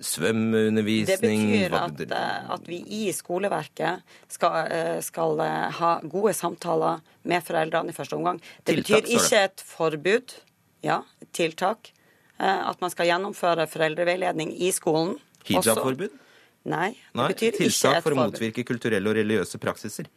svømmeundervisning? 0.00 1.42
Det 1.46 1.70
betyr 1.70 1.76
at, 1.76 2.00
eh, 2.10 2.50
at 2.54 2.68
vi 2.68 2.80
i 3.06 3.12
skoleverket 3.12 4.02
skal, 4.28 4.66
eh, 4.72 5.00
skal 5.04 5.40
eh, 5.40 5.70
ha 5.80 6.00
gode 6.02 6.32
samtaler 6.34 7.00
med 7.24 7.44
foreldrene 7.44 7.90
i 7.92 7.96
første 7.96 8.16
omgang. 8.16 8.40
Det 8.64 8.76
Tiltak, 8.80 9.02
betyr 9.04 9.18
ikke 9.18 9.42
et 9.44 9.64
forbud, 9.66 10.36
ja, 10.82 11.02
tiltak. 11.32 11.92
At 12.40 12.80
man 12.80 12.88
skal 12.88 13.04
gjennomføre 13.04 13.66
foreldreveiledning 13.68 14.54
i 14.64 14.70
skolen. 14.72 15.18
Hijabforbud? 15.44 16.14
Nei, 16.64 16.94
det 16.94 17.18
Nei, 17.18 17.26
betyr 17.34 17.50
ikke 17.52 17.66
tiltak 17.66 17.98
et 17.98 18.02
for 18.06 18.14
å 18.14 18.16
forbud. 18.16 18.32
motvirke 18.32 18.64
kulturelle 18.64 19.10
og 19.12 19.18
religiøse 19.18 19.60
praksiser. 19.60 20.08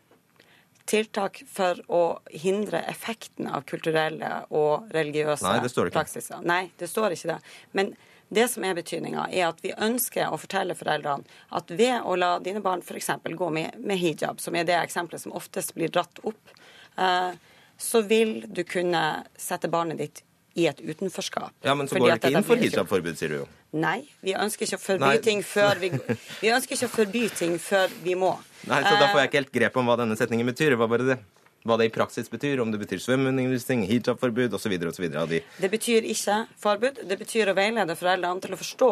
Tiltak 0.88 1.41
for 1.51 1.79
å 1.91 1.99
hindre 2.31 2.79
effekten 2.88 3.47
av 3.51 3.65
kulturelle 3.67 4.45
og 4.55 4.88
religiøse 4.95 5.43
Nei, 5.43 5.59
det 5.63 5.71
står 5.71 5.91
ikke. 5.91 5.97
praksiser. 5.99 6.41
Nei, 6.47 6.71
det 6.79 6.89
står 6.91 7.15
ikke 7.15 7.34
det. 7.34 7.38
Men 7.73 7.91
det 8.36 8.47
som 8.51 8.65
er 8.65 8.75
betydninga, 8.77 9.27
er 9.31 9.47
at 9.51 9.63
vi 9.63 9.73
ønsker 9.73 10.34
å 10.34 10.39
fortelle 10.41 10.75
foreldrene 10.77 11.23
at 11.53 11.71
ved 11.71 12.01
å 12.03 12.17
la 12.19 12.36
dine 12.43 12.61
barn 12.65 12.84
f.eks. 12.84 13.09
gå 13.23 13.49
med, 13.53 13.79
med 13.79 14.01
hijab, 14.01 14.41
som 14.41 14.55
er 14.55 14.67
det 14.67 14.77
eksempelet 14.81 15.23
som 15.23 15.36
oftest 15.38 15.75
blir 15.77 15.91
dratt 15.93 16.21
opp, 16.23 16.53
eh, 16.97 17.34
så 17.77 18.01
vil 18.05 18.43
du 18.47 18.63
kunne 18.63 19.23
sette 19.38 19.69
barnet 19.71 20.01
ditt 20.01 20.23
i 20.53 20.67
et 20.69 20.81
utenforskap. 20.81 21.51
Ja, 21.65 21.75
Men 21.75 21.88
så 21.88 21.97
går 21.97 22.13
det 22.13 22.17
ikke 22.21 22.38
inn 22.38 22.45
for 22.45 22.61
hijabforbud, 22.61 23.17
sier 23.17 23.31
du 23.34 23.38
jo. 23.41 23.45
Nei, 23.73 24.03
vi 24.21 24.36
ønsker 24.38 24.67
ikke 24.67 24.77
å 24.77 24.84
forby 24.84 25.13
ting 25.25 25.39
før 25.41 25.79
vi 25.81 25.89
Vi 26.43 26.51
ønsker 26.53 26.77
ikke 26.77 26.89
å 26.91 26.93
forby 26.93 27.23
ting 27.34 27.55
før 27.61 27.93
vi 28.03 28.13
må. 28.13 28.36
Nei, 28.69 28.84
så 28.86 28.93
Da 28.99 29.07
får 29.09 29.17
jeg 29.17 29.23
Eh, 29.23 29.29
ikke 29.31 29.41
helt 29.41 29.55
grep 29.55 29.79
om 29.81 29.89
hva 29.89 29.97
denne 30.03 30.17
setningen 30.19 30.51
betyr. 30.51 30.75
Det 30.75 30.79
var 30.84 30.91
bare 30.91 31.07
det. 31.07 31.17
Hva 31.64 31.78
det 31.80 31.88
i 31.88 31.93
praksis 31.95 32.28
betyr, 32.32 32.59
om 32.59 32.72
det 32.74 32.80
betyr 32.82 32.99
svømmeundervisning, 32.99 33.86
hijabforbud 33.88 34.55
osv. 34.57 34.74
osv. 34.89 35.05
de 35.32 35.39
Det 35.61 35.70
betyr 35.72 36.03
ikke 36.03 36.41
forbud. 36.59 37.03
Det 37.07 37.18
betyr 37.20 37.51
å 37.51 37.55
veilede 37.55 37.95
foreldrene 37.95 38.43
til 38.43 38.55
å 38.55 38.59
forstå 38.59 38.91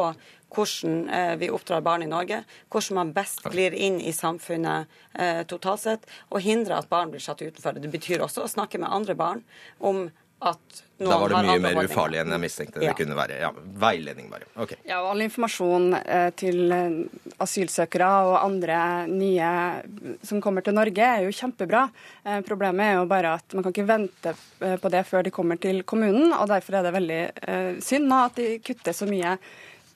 hvordan 0.52 1.10
eh, 1.10 1.36
vi 1.40 1.50
oppdrar 1.52 1.84
barn 1.84 2.04
i 2.04 2.10
Norge, 2.12 2.42
hvordan 2.72 2.98
man 3.00 3.14
best 3.16 3.44
glir 3.52 3.76
inn 3.76 4.00
i 4.02 4.12
samfunnet 4.16 4.88
eh, 5.14 5.44
totalt 5.48 5.84
sett, 5.84 6.08
og 6.30 6.44
hindre 6.44 6.80
at 6.80 6.90
barn 6.92 7.12
blir 7.12 7.24
satt 7.24 7.44
utenfor. 7.44 7.80
Det 7.80 7.92
betyr 7.92 8.24
også 8.24 8.46
å 8.46 8.52
snakke 8.52 8.82
med 8.82 8.92
andre 8.92 9.16
barn 9.16 9.44
om 9.80 10.10
at 10.42 10.82
noen 11.02 11.10
Da 11.10 11.18
var 11.22 11.30
det 11.34 11.40
mye 11.48 11.62
mer 11.64 11.88
ufarlig 11.88 12.20
enn 12.22 12.34
jeg 12.36 12.42
mistenkte 12.44 12.82
Ja. 12.82 12.92
det 12.92 12.98
kunne 13.00 13.16
være. 13.18 13.40
Ja, 13.42 13.50
Veiledning, 13.82 14.28
bare. 14.30 14.46
Ok. 14.62 14.74
Ja, 14.86 15.00
og 15.02 15.12
All 15.16 15.22
informasjon 15.26 15.88
eh, 15.98 16.30
til 16.38 16.72
eh, 16.76 16.96
asylsøkere 17.42 18.10
og 18.30 18.36
andre 18.44 18.78
nye 19.10 19.50
som 20.26 20.42
kommer 20.42 20.62
til 20.66 20.78
Norge, 20.78 21.02
er 21.02 21.26
jo 21.26 21.34
kjempebra. 21.34 21.88
Eh, 22.26 22.42
problemet 22.46 22.86
er 22.92 23.00
jo 23.00 23.06
bare 23.10 23.36
at 23.40 23.54
man 23.58 23.66
kan 23.66 23.74
ikke 23.74 23.88
vente 23.90 24.36
eh, 24.62 24.78
på 24.82 24.92
det 24.94 25.04
før 25.10 25.26
de 25.26 25.34
kommer 25.34 25.58
til 25.62 25.82
kommunen. 25.84 26.34
og 26.38 26.48
Derfor 26.54 26.80
er 26.80 26.84
det 26.90 26.94
veldig 27.00 27.22
eh, 27.48 27.74
synd 27.82 28.08
nå 28.12 28.22
at 28.28 28.38
de 28.42 28.52
kutter 28.66 28.94
så 28.98 29.10
mye 29.10 29.38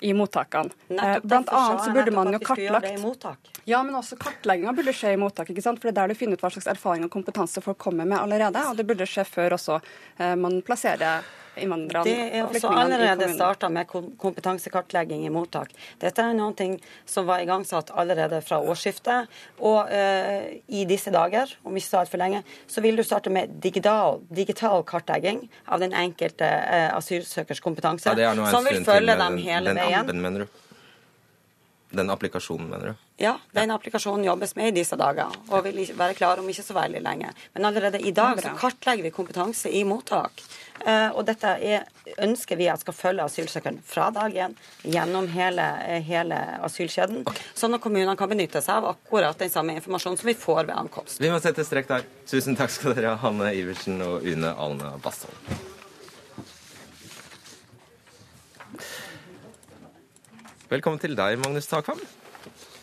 i 0.05 0.11
mottakene. 0.13 0.73
Eh, 0.89 0.95
Nettopp 0.97 1.29
blant 1.29 1.53
annet 1.53 1.85
så 1.85 1.93
burde 1.95 2.11
man 2.17 2.33
jo 2.33 2.39
kartlagt 2.43 2.89
i 2.91 2.97
mottak. 3.01 3.54
Ja, 3.65 3.79
men 3.83 3.95
også 3.97 4.17
kartlegginga 4.21 4.73
burde 4.77 4.93
skje 4.93 5.15
i 5.15 5.21
mottak, 5.21 5.49
ikke 5.49 5.63
sant? 5.65 5.81
for 5.81 5.89
det 5.89 5.95
er 5.95 6.01
der 6.03 6.13
du 6.13 6.19
finner 6.19 6.37
ut 6.37 6.43
hva 6.45 6.51
slags 6.53 6.69
erfaring 6.69 7.07
og 7.07 7.13
kompetanse 7.13 7.63
folk 7.65 7.79
kommer 7.81 8.05
med 8.05 8.19
allerede. 8.19 8.61
Og 8.69 8.77
det 8.77 8.85
burde 8.85 9.07
skje 9.09 9.25
før 9.25 9.57
også 9.57 9.79
eh, 9.81 10.35
man 10.37 10.61
plasserer 10.65 11.25
innvandrerne 11.55 12.03
Det 12.03 12.15
er 12.35 12.43
også 12.45 12.67
allerede 12.67 13.15
kommunen. 13.15 13.35
starta 13.35 13.69
med 13.69 13.87
kompetansekartlegging 14.21 15.25
i 15.25 15.31
mottak. 15.33 15.71
Dette 16.01 16.23
er 16.23 16.35
noe 16.37 16.67
som 17.09 17.27
var 17.29 17.43
igangsatt 17.43 17.91
allerede 17.95 18.41
fra 18.45 18.59
årsskiftet. 18.59 19.31
Og 19.59 19.91
eh, 19.91 20.59
i 20.67 20.85
disse 20.89 21.13
dager, 21.15 21.55
om 21.63 21.75
ikke 21.75 21.87
så 21.87 22.01
altfor 22.03 22.21
lenge, 22.21 22.43
så 22.67 22.83
vil 22.85 22.99
du 22.99 23.03
starte 23.07 23.33
med 23.33 23.55
digital, 23.63 24.21
digital 24.29 24.83
kartlegging 24.83 25.45
av 25.65 25.81
den 25.83 25.95
enkelte 25.95 26.45
eh, 26.45 26.91
asylsøkers 26.95 27.63
kompetanse. 27.63 28.13
Ja, 28.13 28.35
er 28.35 28.45
som 28.51 28.67
vil 28.67 28.83
følge 28.83 29.15
til 29.15 29.25
dem 29.25 29.39
den, 29.39 29.43
hele 29.47 29.73
den 29.73 29.83
veien. 29.83 29.99
appen, 30.03 30.21
mener 30.21 30.45
du? 30.45 30.61
Den 31.95 32.11
applikasjonen, 32.11 32.67
mener 32.69 32.91
du? 32.91 33.03
Ja, 33.21 33.37
den 33.55 33.71
applikasjonen 33.71 34.25
jobbes 34.27 34.55
med 34.55 34.73
i 34.73 34.75
disse 34.81 34.97
dager, 34.99 35.31
og 35.47 35.63
vil 35.63 35.79
være 35.95 36.17
klar 36.17 36.41
om 36.41 36.49
ikke 36.51 36.65
så 36.65 36.75
veldig 36.75 37.01
lenge. 37.05 37.31
Men 37.55 37.69
allerede 37.69 38.01
i 38.03 38.11
dag 38.15 38.41
så 38.43 38.51
kartlegger 38.59 39.07
vi 39.07 39.13
kompetanse 39.15 39.71
i 39.71 39.83
mottak. 39.87 40.43
Eh, 40.85 41.07
og 41.15 41.23
dette 41.25 41.53
er, 41.63 41.85
ønsker 42.21 42.59
vi 42.59 42.67
at 42.69 42.83
skal 42.83 42.97
følge 42.97 43.23
asylsøkeren 43.23 43.79
fra 43.87 44.09
dag 44.13 44.35
én 44.35 44.57
gjennom 44.83 45.29
hele, 45.31 45.67
eh, 45.87 46.01
hele 46.03 46.39
asylkjeden, 46.67 47.23
sånn 47.55 47.77
at 47.77 47.83
kommunene 47.85 48.17
kan 48.19 48.29
benytte 48.29 48.61
seg 48.61 48.81
av 48.81 48.91
akkurat 48.91 49.39
den 49.39 49.53
samme 49.53 49.77
informasjonen 49.79 50.19
som 50.19 50.27
vi 50.27 50.35
får 50.35 50.65
ved 50.65 50.75
ankomst. 50.75 51.21
Vi 51.23 51.31
må 51.31 51.39
sette 51.41 51.63
strek 51.63 51.87
der. 51.87 52.03
Tusen 52.27 52.59
takk 52.59 52.75
skal 52.75 52.97
dere 52.97 53.15
ha, 53.15 53.21
Hanne 53.23 53.55
Iversen 53.55 54.01
og 54.03 54.27
Une 54.27 54.51
Alne 54.51 54.97
Bastholm. 55.01 55.74
Velkommen 60.65 60.97
til 60.97 61.13
deg, 61.13 61.35
Magnus 61.37 61.67
Takvam. 61.69 61.99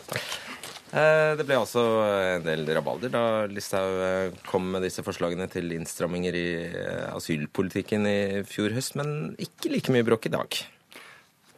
Takk. 0.07 0.27
Det 0.93 1.43
ble 1.49 1.57
altså 1.57 1.83
en 2.37 2.45
del 2.45 2.63
rabalder 2.77 3.11
da 3.11 3.23
Listhaug 3.51 3.97
eh, 4.07 4.37
kom 4.47 4.69
med 4.75 4.85
disse 4.87 5.03
forslagene 5.03 5.49
til 5.51 5.73
innstramminger 5.75 6.37
i 6.39 6.45
eh, 6.69 7.09
asylpolitikken 7.11 8.07
i 8.07 8.21
fjor 8.47 8.77
høst, 8.77 8.95
men 9.01 9.33
ikke 9.35 9.73
like 9.73 9.95
mye 9.97 10.07
bråk 10.07 10.29
i 10.29 10.33
dag. 10.37 10.61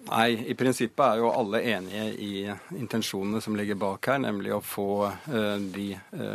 Nei, 0.06 0.30
i 0.48 0.56
prinsippet 0.56 1.02
er 1.04 1.20
jo 1.20 1.32
alle 1.34 1.60
enige 1.74 2.06
i 2.16 2.32
intensjonene 2.78 3.44
som 3.44 3.60
ligger 3.60 3.76
bak 3.82 4.08
her, 4.08 4.22
nemlig 4.24 4.54
å 4.56 4.62
få 4.64 4.88
de 5.72 5.86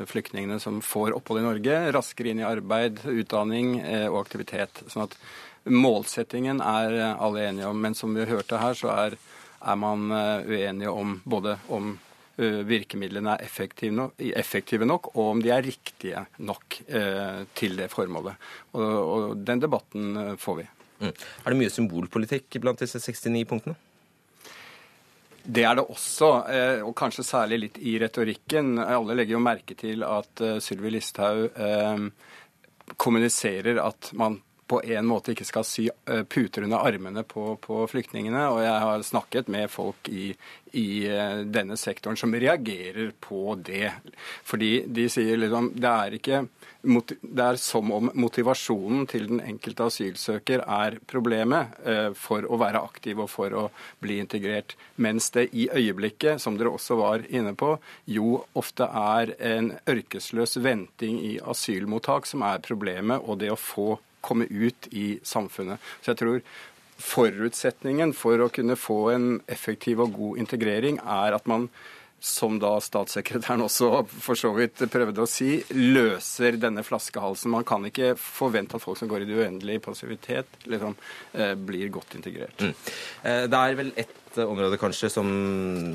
flyktningene 0.10 0.58
som 0.62 0.82
får 0.86 1.14
opphold 1.18 1.42
i 1.42 1.46
Norge, 1.46 1.82
raskere 1.94 2.34
inn 2.34 2.42
i 2.42 2.48
arbeid, 2.50 3.04
utdanning 3.06 3.76
og 4.10 4.18
aktivitet. 4.24 4.82
Sånn 4.90 5.06
at 5.06 5.14
målsettingen 5.70 6.64
er 6.66 6.98
alle 7.12 7.46
enige 7.46 7.70
om. 7.70 7.78
Men 7.86 7.98
som 7.98 8.18
vi 8.18 8.26
hørte 8.26 8.58
her, 8.58 8.74
så 8.74 8.90
er, 8.96 9.20
er 9.60 9.80
man 9.80 10.12
uenige 10.12 10.92
om 10.92 11.18
både 11.26 11.58
om 11.76 11.98
virkemidlene 12.40 13.34
er 13.34 13.42
effektive 13.44 13.92
nok, 13.92 14.14
effektive 14.18 14.86
nok, 14.88 15.10
og 15.18 15.34
om 15.34 15.42
de 15.44 15.50
er 15.52 15.66
riktige 15.66 16.22
nok 16.48 16.78
til 17.60 17.76
det 17.76 17.90
formålet. 17.92 18.40
Og, 18.80 18.86
og 18.86 19.42
den 19.44 19.60
debatten 19.60 20.38
får 20.40 20.62
vi. 20.62 20.68
Mm. 21.00 21.12
Er 21.12 21.52
det 21.52 21.60
mye 21.60 21.74
symbolpolitikk 21.74 22.60
blant 22.64 22.80
disse 22.80 23.00
69 23.04 23.44
punktene? 23.50 23.76
Det 25.50 25.64
er 25.66 25.78
det 25.80 25.86
også, 25.88 26.30
eh, 26.52 26.82
og 26.86 26.94
kanskje 26.98 27.26
særlig 27.26 27.60
litt 27.64 27.80
i 27.82 27.96
retorikken. 28.02 28.76
Alle 28.84 29.16
legger 29.18 29.38
jo 29.38 29.42
merke 29.42 29.78
til 29.80 30.04
at 30.06 30.44
eh, 30.46 30.60
Sylvi 30.62 30.92
Listhaug 30.94 31.56
eh, 31.56 32.04
kommuniserer 33.00 33.80
at 33.82 34.12
man 34.20 34.38
på 34.70 34.82
en 34.86 35.08
måte 35.10 35.34
ikke 35.34 35.48
skal 35.48 35.66
sy 35.66 35.88
puter 36.30 36.66
under 36.68 36.86
armene 36.86 37.24
på, 37.28 37.56
på, 37.62 37.82
flyktningene. 37.90 38.46
Og 38.54 38.62
jeg 38.62 38.84
har 38.86 39.06
snakket 39.06 39.50
med 39.50 39.72
folk 39.74 40.10
i, 40.14 40.30
i, 40.78 40.88
denne 41.50 41.78
sektoren 41.80 42.20
som 42.20 42.36
reagerer 42.36 43.12
på 43.20 43.56
det. 43.66 43.90
Fordi 44.46 44.74
de 44.86 45.08
sier 45.10 45.42
liksom 45.42 45.72
Det 45.74 45.90
er 45.90 46.18
ikke 46.20 46.44
det 46.82 47.44
er 47.44 47.58
som 47.60 47.92
om 47.92 48.10
motivasjonen 48.16 49.08
til 49.12 49.26
den 49.28 49.42
enkelte 49.44 49.90
asylsøker 49.90 50.64
er 50.64 50.96
problemet 51.12 51.76
eh, 51.84 52.12
for 52.16 52.46
å 52.48 52.60
være 52.62 52.80
aktiv 52.80 53.20
og 53.20 53.28
for 53.32 53.52
å 53.52 53.66
bli 54.00 54.20
integrert. 54.24 54.78
Mens 54.96 55.28
det 55.36 55.50
i 55.52 55.68
øyeblikket, 55.68 56.40
som 56.40 56.56
dere 56.58 56.72
også 56.72 56.96
var 57.02 57.26
inne 57.28 57.52
på, 57.60 57.74
jo 58.08 58.46
ofte 58.60 58.88
er 58.88 59.34
en 59.44 59.74
ørkesløs 59.92 60.56
venting 60.64 61.20
i 61.20 61.34
asylmottak 61.44 62.30
som 62.30 62.48
er 62.48 62.64
problemet, 62.64 63.28
og 63.28 63.42
det 63.44 63.52
å 63.52 63.60
få 63.60 63.98
komme 64.22 64.48
ut 64.50 64.90
i 64.92 65.20
samfunnet. 65.24 65.80
Så 66.02 66.14
jeg 66.14 66.22
tror 66.24 66.42
forutsetningen 67.00 68.12
for 68.18 68.42
å 68.44 68.52
kunne 68.52 68.76
få 68.80 69.00
en 69.14 69.30
effektiv 69.48 70.04
og 70.04 70.18
god 70.18 70.44
integrering 70.44 71.00
er 71.00 71.38
at 71.38 71.48
man 71.48 71.70
som 72.20 72.58
da 72.60 72.74
statssekretæren 72.84 73.64
også 73.64 73.90
for 74.12 74.36
så 74.40 74.52
vidt 74.56 74.82
prøvde 74.92 75.24
å 75.24 75.30
si, 75.30 75.62
løser 75.72 76.58
denne 76.60 76.84
flaskehalsen. 76.84 77.52
Man 77.54 77.68
kan 77.68 77.86
ikke 77.88 78.12
forvente 78.20 78.76
at 78.76 78.84
folk 78.84 79.00
som 79.00 79.08
går 79.12 79.24
i 79.24 79.30
det 79.30 79.38
uendelige 79.40 79.80
i 79.80 79.84
passivitet, 79.84 80.60
liksom, 80.68 80.98
eh, 81.34 81.54
blir 81.56 81.90
godt 81.90 82.16
integrert. 82.20 82.60
Mm. 82.60 82.74
Eh, 83.24 83.44
det 83.48 83.60
er 83.60 83.76
vel 83.80 83.94
ett 83.96 84.38
område 84.44 84.78
kanskje 84.78 85.10
som 85.10 85.28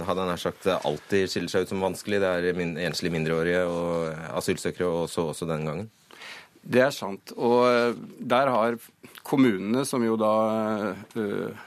hadde 0.06 0.26
nær 0.26 0.40
sagt 0.40 0.66
alltid 0.66 1.28
skiller 1.30 1.52
seg 1.52 1.62
ut 1.62 1.68
som 1.68 1.84
vanskelig. 1.84 2.20
Det 2.20 2.32
er 2.32 2.88
enslige 2.88 3.12
mindreårige 3.12 3.60
og 3.68 4.16
asylsøkere, 4.40 4.88
også, 5.04 5.28
også 5.30 5.46
denne 5.46 5.68
gangen. 5.68 5.90
Det 6.64 6.80
er 6.80 6.94
sant. 6.96 7.34
Og 7.36 7.60
eh, 7.68 8.02
der 8.18 8.50
har 8.52 8.78
kommunene, 9.24 9.84
som 9.88 10.04
jo 10.04 10.16
da 10.20 10.34
øh, 11.16 11.64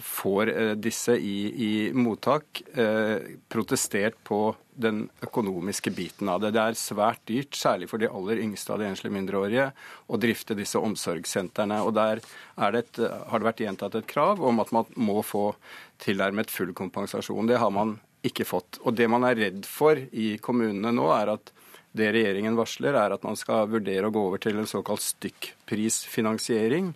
får 0.00 0.50
eh, 0.52 0.72
disse 0.80 1.16
i, 1.18 1.38
i 1.66 1.72
mottak, 1.92 2.62
eh, 2.72 3.36
protestert 3.48 4.16
på 4.24 4.54
den 4.74 5.04
økonomiske 5.22 5.92
biten 5.94 6.28
av 6.30 6.40
det. 6.42 6.54
Det 6.56 6.62
er 6.62 6.78
svært 6.78 7.22
dyrt, 7.30 7.54
særlig 7.56 7.88
for 7.90 8.02
de 8.02 8.10
aller 8.10 8.40
yngste 8.42 8.74
av 8.74 8.80
de 8.82 8.88
enslige 8.88 9.14
mindreårige, 9.14 9.68
å 10.08 10.20
drifte 10.20 10.56
disse 10.58 10.80
omsorgssentrene. 10.80 11.82
Og 11.84 11.94
Der 11.94 12.22
det 12.24 12.84
et, 12.84 13.02
har 13.30 13.38
det 13.38 13.50
vært 13.50 13.62
gjentatt 13.62 14.00
et 14.00 14.10
krav 14.10 14.42
om 14.42 14.60
at 14.64 14.72
man 14.74 14.88
må 14.96 15.20
få 15.22 15.52
tilnærmet 16.02 16.50
full 16.50 16.74
kompensasjon. 16.74 17.46
Det 17.46 17.60
har 17.62 17.70
man 17.70 17.98
ikke 18.24 18.48
fått. 18.48 18.80
Og 18.82 18.96
Det 18.96 19.08
man 19.10 19.24
er 19.28 19.38
redd 19.38 19.68
for 19.68 20.00
i 20.00 20.34
kommunene 20.42 20.94
nå, 20.96 21.10
er 21.14 21.36
at 21.36 21.54
det 21.94 22.10
regjeringen 22.14 22.56
varsler, 22.58 22.96
er 22.98 23.14
at 23.14 23.22
man 23.26 23.38
skal 23.38 23.68
vurdere 23.70 24.08
å 24.08 24.14
gå 24.14 24.22
over 24.28 24.42
til 24.42 24.58
en 24.58 24.70
såkalt 24.70 25.04
stykkprisfinansiering. 25.04 26.92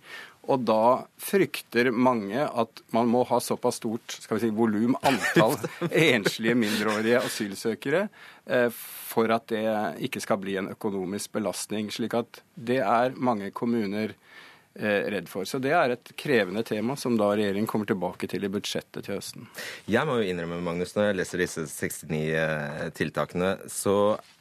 Og 0.49 0.63
da 0.65 1.05
frykter 1.21 1.91
mange 1.93 2.41
at 2.41 2.81
man 2.95 3.09
må 3.11 3.21
ha 3.29 3.37
såpass 3.43 3.77
stort 3.81 4.15
skal 4.17 4.39
vi 4.39 4.47
si, 4.47 4.53
volum, 4.55 4.95
antall 5.05 5.57
enslige 5.91 6.57
mindreårige 6.57 7.21
asylsøkere, 7.21 8.07
eh, 8.49 8.69
for 9.09 9.29
at 9.35 9.49
det 9.53 9.65
ikke 10.09 10.23
skal 10.23 10.41
bli 10.41 10.57
en 10.59 10.71
økonomisk 10.73 11.37
belastning. 11.37 11.91
slik 11.93 12.17
at 12.17 12.41
det 12.55 12.79
er 12.81 13.13
mange 13.13 13.51
kommuner 13.53 14.15
eh, 14.73 15.05
redd 15.13 15.29
for. 15.29 15.45
Så 15.45 15.61
det 15.61 15.75
er 15.75 15.93
et 15.93 16.13
krevende 16.17 16.63
tema 16.65 16.97
som 16.97 17.17
da 17.19 17.29
regjeringen 17.35 17.69
kommer 17.69 17.89
tilbake 17.89 18.29
til 18.31 18.47
i 18.47 18.51
budsjettet 18.51 19.05
til 19.05 19.19
høsten. 19.19 19.45
Jeg 19.85 20.09
må 20.09 20.17
jo 20.17 20.33
innrømme, 20.33 20.63
Magnus, 20.65 20.95
når 20.97 21.11
jeg 21.11 21.21
leser 21.21 21.45
disse 21.45 21.67
69 21.69 22.25
eh, 22.41 22.83
tiltakene, 22.97 23.53
så 23.69 23.95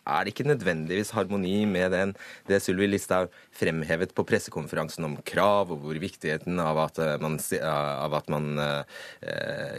er 0.08 0.24
det 0.24 0.34
ikke 0.34 0.48
nødvendigvis 0.48 1.12
harmoni 1.16 1.62
med 1.68 1.92
den, 1.94 2.14
det 2.48 2.60
Sylvi 2.64 2.88
Listhaug 2.88 3.32
fremhevet 3.58 4.14
på 4.16 4.24
pressekonferansen 4.28 5.06
om 5.08 5.16
krav 5.28 5.72
og 5.74 5.82
hvor 5.84 6.00
viktigheten 6.00 6.58
av 6.62 6.80
at 6.86 7.00
eh, 7.02 7.16
man, 7.22 7.38
av 7.62 8.18
at 8.18 8.28
man 8.32 8.50
uh, 8.58 8.82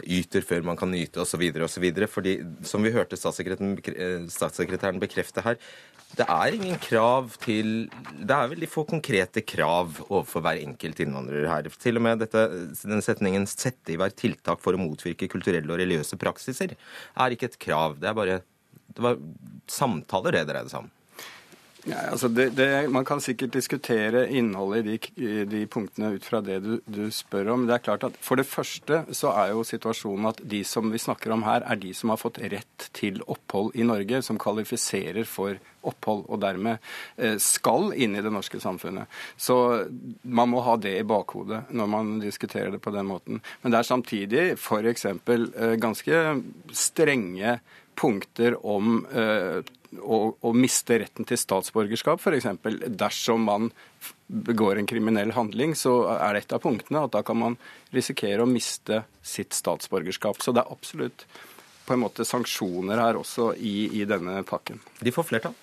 yter 0.04 0.44
før 0.46 0.64
man 0.66 0.78
kan 0.80 0.92
nyte 0.92 1.22
osv. 1.22 1.46
osv. 1.64 1.86
Fordi, 2.10 2.36
som 2.66 2.84
vi 2.84 2.94
hørte 2.94 3.18
eh, 3.18 4.28
statssekretæren 4.30 5.02
bekrefte 5.02 5.44
her, 5.46 5.58
det 6.18 6.26
er 6.26 6.54
ingen 6.56 6.78
krav 6.82 7.28
til 7.38 7.84
Det 8.10 8.34
er 8.34 8.48
veldig 8.50 8.68
få 8.68 8.82
konkrete 8.88 9.44
krav 9.46 10.00
overfor 10.08 10.42
hver 10.42 10.58
enkelt 10.58 11.02
innvandrer 11.04 11.46
her. 11.46 11.68
Til 11.78 12.00
og 12.00 12.02
med 12.02 12.24
dette, 12.24 12.42
den 12.82 13.04
setningen 13.04 13.46
'sette 13.46 13.94
i 13.94 13.98
verk 14.00 14.16
tiltak 14.18 14.60
for 14.60 14.74
å 14.74 14.82
motvirke 14.82 15.30
kulturelle 15.30 15.70
og 15.70 15.78
religiøse 15.78 16.18
praksiser' 16.18 16.74
er 16.74 17.30
ikke 17.30 17.46
et 17.46 17.58
krav. 17.62 18.00
Det 18.00 18.10
er 18.10 18.18
bare 18.18 18.40
det 18.96 19.04
var 19.04 19.20
samtaler 19.70 20.38
det 20.38 20.48
dreide 20.50 20.72
seg 20.72 20.84
om. 20.84 20.90
Ja, 21.88 21.96
altså 22.12 22.28
det, 22.28 22.50
det, 22.58 22.90
man 22.92 23.06
kan 23.08 23.22
sikkert 23.24 23.54
diskutere 23.54 24.26
innholdet 24.28 24.84
i 24.84 24.98
de, 25.16 25.30
de 25.48 25.62
punktene 25.70 26.12
ut 26.16 26.26
fra 26.28 26.42
det 26.44 26.58
du, 26.60 26.74
du, 26.84 27.06
spør 27.14 27.54
om. 27.54 27.64
Det 27.68 27.78
er 27.78 27.84
klart 27.86 28.04
at 28.04 28.18
For 28.20 28.36
det 28.36 28.44
første 28.48 29.00
så 29.16 29.32
er 29.32 29.54
jo 29.54 29.64
situasjonen 29.64 30.28
at 30.28 30.42
de 30.44 30.60
som 30.68 30.92
vi 30.92 31.00
snakker 31.00 31.32
om 31.32 31.46
her, 31.48 31.64
er 31.64 31.80
de 31.80 31.94
som 31.96 32.12
har 32.12 32.20
fått 32.20 32.42
rett 32.52 32.90
til 32.96 33.22
opphold 33.24 33.72
i 33.80 33.86
Norge, 33.88 34.20
som 34.26 34.40
kvalifiserer 34.40 35.24
for 35.24 35.56
opphold 35.80 36.26
og 36.28 36.42
dermed 36.42 36.76
eh, 37.16 37.38
skal 37.40 37.94
inn 37.96 38.18
i 38.18 38.24
det 38.24 38.32
norske 38.34 38.60
samfunnet. 38.60 39.08
Så 39.40 39.56
man 40.20 40.52
må 40.52 40.60
ha 40.66 40.76
det 40.76 40.98
i 40.98 41.08
bakhodet 41.08 41.62
når 41.72 41.92
man 41.96 42.14
diskuterer 42.20 42.74
det 42.74 42.82
på 42.84 42.92
den 42.92 43.08
måten. 43.08 43.40
Men 43.62 43.72
det 43.72 43.80
er 43.80 43.88
samtidig 43.88 44.46
f.eks. 44.58 45.08
Eh, 45.08 45.76
ganske 45.80 46.24
strenge 46.76 47.60
punkter 47.98 48.56
om 48.66 49.00
uh, 49.12 49.60
å, 49.98 50.18
å, 50.40 50.52
miste 50.54 51.00
retten 51.02 51.26
til 51.26 51.38
statsborgerskap, 51.40 52.20
f.eks. 52.22 52.48
Dersom 52.88 53.46
man 53.48 53.70
begår 54.26 54.78
en 54.78 54.88
kriminell 54.88 55.34
handling, 55.34 55.74
så 55.78 56.04
er 56.14 56.36
det 56.36 56.44
et 56.44 56.56
av 56.56 56.62
punktene 56.62 57.04
at 57.06 57.14
da 57.16 57.24
kan 57.26 57.40
man 57.40 57.56
risikere 57.94 58.44
å 58.44 58.50
miste 58.50 59.02
sitt 59.22 59.56
statsborgerskap. 59.56 60.42
Så 60.42 60.54
det 60.54 60.62
er 60.62 60.76
absolutt 60.76 61.26
på 61.86 61.96
en 61.96 62.04
måte 62.04 62.26
sanksjoner 62.28 63.02
her 63.02 63.18
også 63.18 63.50
i, 63.58 63.90
i 63.98 64.06
denne 64.06 64.44
pakken. 64.46 64.78
De 65.02 65.14
får 65.14 65.26
flertall? 65.32 65.58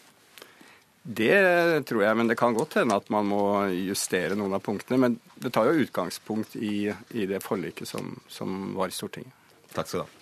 Det 1.07 1.85
tror 1.87 2.03
jeg, 2.03 2.15
men 2.19 2.27
det 2.27 2.35
kan 2.35 2.55
godt 2.55 2.81
hende 2.81 2.97
at 2.99 3.07
man 3.13 3.29
må 3.29 3.43
justere 3.71 4.35
noen 4.35 4.57
av 4.57 4.63
punktene. 4.65 4.99
Men 4.99 5.15
det 5.39 5.53
tar 5.55 5.69
jo 5.69 5.85
utgangspunkt 5.85 6.57
i, 6.59 6.89
i 7.15 7.29
det 7.31 7.39
forliket 7.45 7.87
som, 7.87 8.11
som 8.27 8.73
var 8.75 8.91
i 8.91 8.97
Stortinget. 8.97 9.31
Takk 9.71 9.87
skal 9.87 10.01
du 10.01 10.03
ha. 10.03 10.16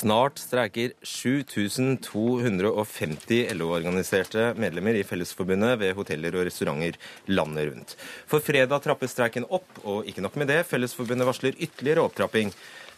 Snart 0.00 0.38
streiker 0.40 0.92
7250 1.02 3.48
LO-organiserte 3.52 4.54
medlemmer 4.56 4.96
i 4.96 5.04
Fellesforbundet 5.04 5.76
ved 5.82 5.92
hoteller 5.98 6.38
og 6.38 6.46
restauranter 6.48 6.96
landet 7.28 7.68
rundt. 7.68 7.92
For 8.30 8.40
fredag 8.40 8.80
trappes 8.86 9.12
streiken 9.12 9.44
opp, 9.52 9.68
og 9.84 10.08
ikke 10.08 10.24
nok 10.24 10.36
med 10.40 10.48
det, 10.48 10.64
Fellesforbundet 10.70 11.28
varsler 11.28 11.60
ytterligere 11.60 12.06
opptrapping 12.08 12.48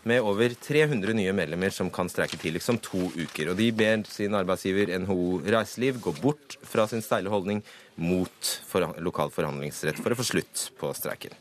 med 0.06 0.22
over 0.22 0.54
300 0.54 1.14
nye 1.18 1.34
medlemmer 1.34 1.74
som 1.74 1.90
kan 1.90 2.10
streike 2.10 2.38
tidligst 2.38 2.70
om 2.70 2.78
to 2.82 3.10
uker. 3.16 3.50
Og 3.50 3.58
de 3.58 3.72
ber 3.74 4.06
sin 4.06 4.34
arbeidsgiver 4.38 4.94
NHO 5.02 5.42
Reiseliv 5.42 5.98
gå 6.02 6.14
bort 6.22 6.58
fra 6.62 6.86
sin 6.90 7.02
steile 7.02 7.30
holdning 7.34 7.62
mot 7.98 8.60
lokal 9.02 9.34
forhandlingsrett 9.34 9.98
for 9.98 10.14
å 10.14 10.18
få 10.18 10.36
slutt 10.36 10.70
på 10.78 10.94
streiken. 10.98 11.34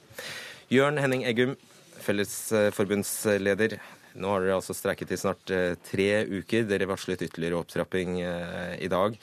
Jørn 0.71 0.95
Henning 1.03 1.25
Eggum, 1.27 1.57
Fellesforbundsleder. 1.99 3.73
Nå 4.15 4.29
har 4.31 4.45
dere 4.45 4.55
altså 4.55 4.71
streiket 4.71 5.09
i 5.11 5.17
snart 5.19 5.51
eh, 5.51 5.73
tre 5.83 6.05
uker. 6.29 6.63
Dere 6.69 6.87
varslet 6.87 7.25
ytterligere 7.25 7.59
opptrapping 7.59 8.21
eh, 8.23 8.77
i 8.79 8.87
dag. 8.91 9.17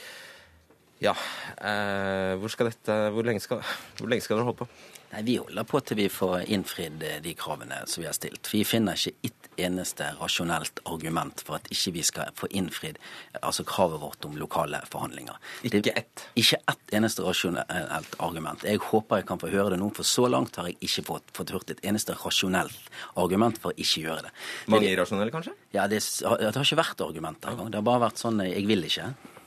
Ja, 1.00 1.14
eh, 1.56 2.34
hvor, 2.36 2.52
skal 2.52 2.68
dette, 2.68 2.98
hvor, 3.14 3.24
lenge 3.24 3.40
skal, 3.40 3.62
hvor 3.96 4.12
lenge 4.12 4.26
skal 4.26 4.36
dere 4.36 4.50
holde 4.50 4.60
på? 4.60 4.68
Nei, 5.10 5.22
Vi 5.22 5.36
holder 5.40 5.64
på 5.64 5.80
til 5.80 5.96
vi 6.02 6.08
får 6.12 6.50
innfridd 6.52 7.02
eh, 7.06 7.20
de 7.24 7.32
kravene 7.38 7.80
som 7.88 8.02
vi 8.02 8.08
har 8.08 8.16
stilt. 8.16 8.48
Vi 8.52 8.60
finner 8.68 8.98
ikke 8.98 9.30
ett 9.30 9.48
eneste 9.58 10.10
rasjonelt 10.20 10.82
argument 10.86 11.40
for 11.46 11.56
at 11.56 11.70
ikke 11.72 11.94
vi 11.96 12.02
skal 12.06 12.34
få 12.38 12.50
innfridd 12.54 12.98
altså 13.40 13.64
kravet 13.66 14.02
vårt 14.02 14.28
om 14.28 14.36
lokale 14.38 14.82
forhandlinger. 14.92 15.38
Ikke 15.66 15.94
ett? 15.96 16.26
Ikke 16.38 16.60
ett 16.70 16.94
eneste 16.94 17.24
rasjonelt 17.24 18.14
argument. 18.22 18.66
Jeg 18.68 18.82
håper 18.90 19.22
jeg 19.22 19.28
kan 19.30 19.40
få 19.40 19.50
høre 19.52 19.72
det 19.74 19.80
nå, 19.80 19.88
for 19.96 20.06
så 20.06 20.28
langt 20.30 20.60
har 20.60 20.68
jeg 20.68 20.78
ikke 20.84 21.06
fått, 21.08 21.32
fått 21.36 21.54
hørt 21.56 21.72
et 21.72 21.82
eneste 21.88 22.14
rasjonelt 22.20 22.92
argument 23.16 23.58
for 23.58 23.72
å 23.72 23.78
ikke 23.80 24.04
gjøre 24.04 24.28
det. 24.28 24.36
Mange 24.68 24.92
irrasjonelle, 24.92 25.32
kanskje? 25.34 25.56
Ja, 25.72 25.88
det, 25.90 26.04
det 26.04 26.52
har 26.52 26.62
ikke 26.68 26.82
vært 26.84 27.02
argumenter 27.08 27.54
engang. 27.54 27.72
Det 27.72 27.80
har 27.80 27.90
bare 27.90 28.06
vært 28.08 28.20
sånn 28.20 28.44
'jeg 28.44 28.68
vil 28.68 28.84
ikke'. 28.84 29.37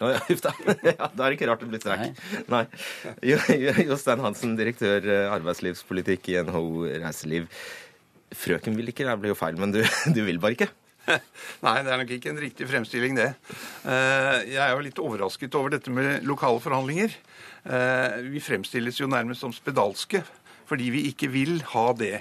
Oh, 0.00 0.08
ja, 0.08 0.20
da. 0.40 0.52
ja, 0.88 1.08
da 1.12 1.26
er 1.26 1.28
det 1.28 1.36
ikke 1.36 1.48
rart 1.50 1.60
det 1.60 1.68
blir 1.68 1.82
streik. 1.82 2.20
Nei. 2.48 2.62
Nei. 3.28 3.84
Jostein 3.84 4.22
Hansen, 4.24 4.54
direktør 4.56 5.04
eh, 5.04 5.26
arbeidslivspolitikk 5.28 6.30
i 6.32 6.38
NHO 6.48 6.86
Reiseliv. 7.02 7.50
Frøken 8.30 8.78
vil 8.78 8.92
ikke, 8.92 9.04
det 9.04 9.18
blir 9.20 9.34
jo 9.34 9.38
feil, 9.38 9.58
men 9.60 9.74
du, 9.74 9.82
du 10.16 10.22
vil 10.24 10.40
bare 10.40 10.56
ikke? 10.56 10.70
Nei, 11.66 11.76
det 11.84 11.92
er 11.92 12.00
nok 12.00 12.12
ikke 12.16 12.32
en 12.32 12.40
riktig 12.40 12.68
fremstilling, 12.70 13.16
det. 13.18 13.30
Eh, 13.84 14.50
jeg 14.54 14.62
er 14.64 14.74
jo 14.74 14.84
litt 14.84 15.00
overrasket 15.02 15.56
over 15.58 15.74
dette 15.74 15.92
med 15.92 16.24
lokale 16.28 16.62
forhandlinger. 16.64 17.16
Eh, 17.64 18.20
vi 18.32 18.42
fremstilles 18.44 19.00
jo 19.00 19.10
nærmest 19.10 19.44
som 19.44 19.54
spedalske 19.54 20.24
fordi 20.70 20.92
vi 20.94 21.08
ikke 21.10 21.26
vil 21.32 21.56
ha 21.72 21.88
det. 21.98 22.20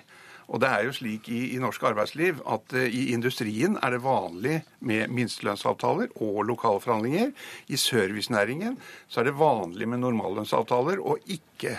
Og 0.49 0.61
det 0.63 0.69
er 0.69 0.87
jo 0.87 0.95
slik 0.97 1.29
i, 1.29 1.41
i 1.53 1.59
norsk 1.61 1.83
arbeidsliv 1.91 2.41
at 2.49 2.73
uh, 2.73 2.85
i 2.85 3.09
industrien 3.13 3.77
er 3.83 3.93
det 3.93 4.01
vanlig 4.03 4.59
med 4.81 5.13
minstelønnsavtaler 5.13 6.11
og 6.17 6.41
lokale 6.49 6.81
forhandlinger. 6.83 7.31
I 7.69 7.77
servicenæringen 7.77 8.79
så 9.07 9.21
er 9.21 9.29
det 9.29 9.37
vanlig 9.39 9.89
med 9.89 10.01
normallønnsavtaler 10.01 11.01
og 11.05 11.21
ikke 11.29 11.77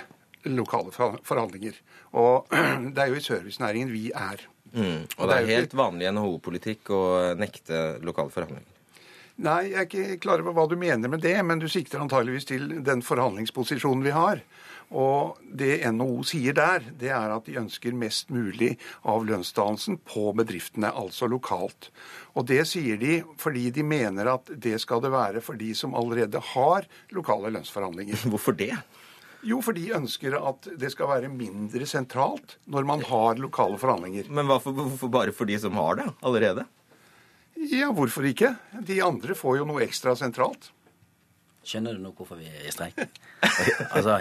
lokale 0.49 0.95
forhandlinger. 0.95 1.77
Og 2.17 2.47
det 2.95 3.03
er 3.03 3.13
jo 3.13 3.19
i 3.19 3.27
servicenæringen 3.27 3.93
vi 3.93 4.09
er. 4.15 4.47
Mm. 4.73 5.07
Og 5.19 5.29
det 5.29 5.37
er 5.37 5.55
helt 5.57 5.75
vanlig 5.75 6.13
NHO-politikk 6.15 6.93
å 6.95 7.03
nekte 7.39 7.99
lokale 8.07 8.31
forhandlinger? 8.35 8.80
Nei, 9.41 9.71
jeg 9.71 9.79
er 9.79 9.87
ikke 9.87 10.17
klar 10.21 10.43
over 10.43 10.53
hva 10.53 10.67
du 10.69 10.75
mener 10.77 11.09
med 11.09 11.23
det, 11.25 11.39
men 11.49 11.61
du 11.63 11.65
sikter 11.71 12.03
antageligvis 12.03 12.49
til 12.51 12.67
den 12.85 13.01
forhandlingsposisjonen 13.01 14.05
vi 14.05 14.13
har. 14.13 14.43
Og 14.91 15.39
det 15.41 15.79
NHO 15.95 16.25
sier 16.27 16.57
der, 16.59 16.83
det 16.99 17.13
er 17.15 17.33
at 17.33 17.47
de 17.47 17.57
ønsker 17.61 17.95
mest 17.97 18.29
mulig 18.35 18.75
av 19.09 19.23
lønnsdannelsen 19.25 20.01
på 20.05 20.33
bedriftene, 20.37 20.91
altså 20.91 21.29
lokalt. 21.31 21.89
Og 22.35 22.49
det 22.51 22.67
sier 22.69 22.99
de 23.01 23.21
fordi 23.41 23.71
de 23.73 23.85
mener 23.87 24.29
at 24.35 24.51
det 24.51 24.77
skal 24.83 25.01
det 25.05 25.13
være 25.15 25.41
for 25.47 25.57
de 25.61 25.71
som 25.79 25.95
allerede 25.97 26.43
har 26.53 26.91
lokale 27.15 27.55
lønnsforhandlinger. 27.55 28.27
Hvorfor 28.35 28.59
det? 28.59 28.75
Jo, 29.47 29.63
for 29.65 29.73
de 29.73 29.87
ønsker 29.97 30.37
at 30.37 30.69
det 30.77 30.91
skal 30.93 31.09
være 31.09 31.31
mindre 31.33 31.87
sentralt 31.89 32.59
når 32.69 32.85
man 32.85 33.07
har 33.09 33.41
lokale 33.41 33.81
forhandlinger. 33.81 34.29
Men 34.29 34.51
hvorfor, 34.51 34.75
hvorfor 34.77 35.09
bare 35.09 35.33
for 35.33 35.49
de 35.49 35.57
som 35.63 35.79
har 35.81 35.97
det 35.97 36.11
allerede? 36.21 36.67
Ja, 37.55 37.91
hvorfor 37.93 38.27
ikke? 38.29 38.55
De 38.87 39.01
andre 39.05 39.35
får 39.37 39.61
jo 39.61 39.67
noe 39.69 39.83
ekstra 39.85 40.15
sentralt. 40.19 40.71
Skjønner 41.61 41.93
du 41.93 42.01
nå 42.01 42.11
hvorfor 42.17 42.39
vi 42.41 42.47
er 42.49 42.65
i 42.65 42.73
streik? 42.73 42.97
altså, 43.95 44.17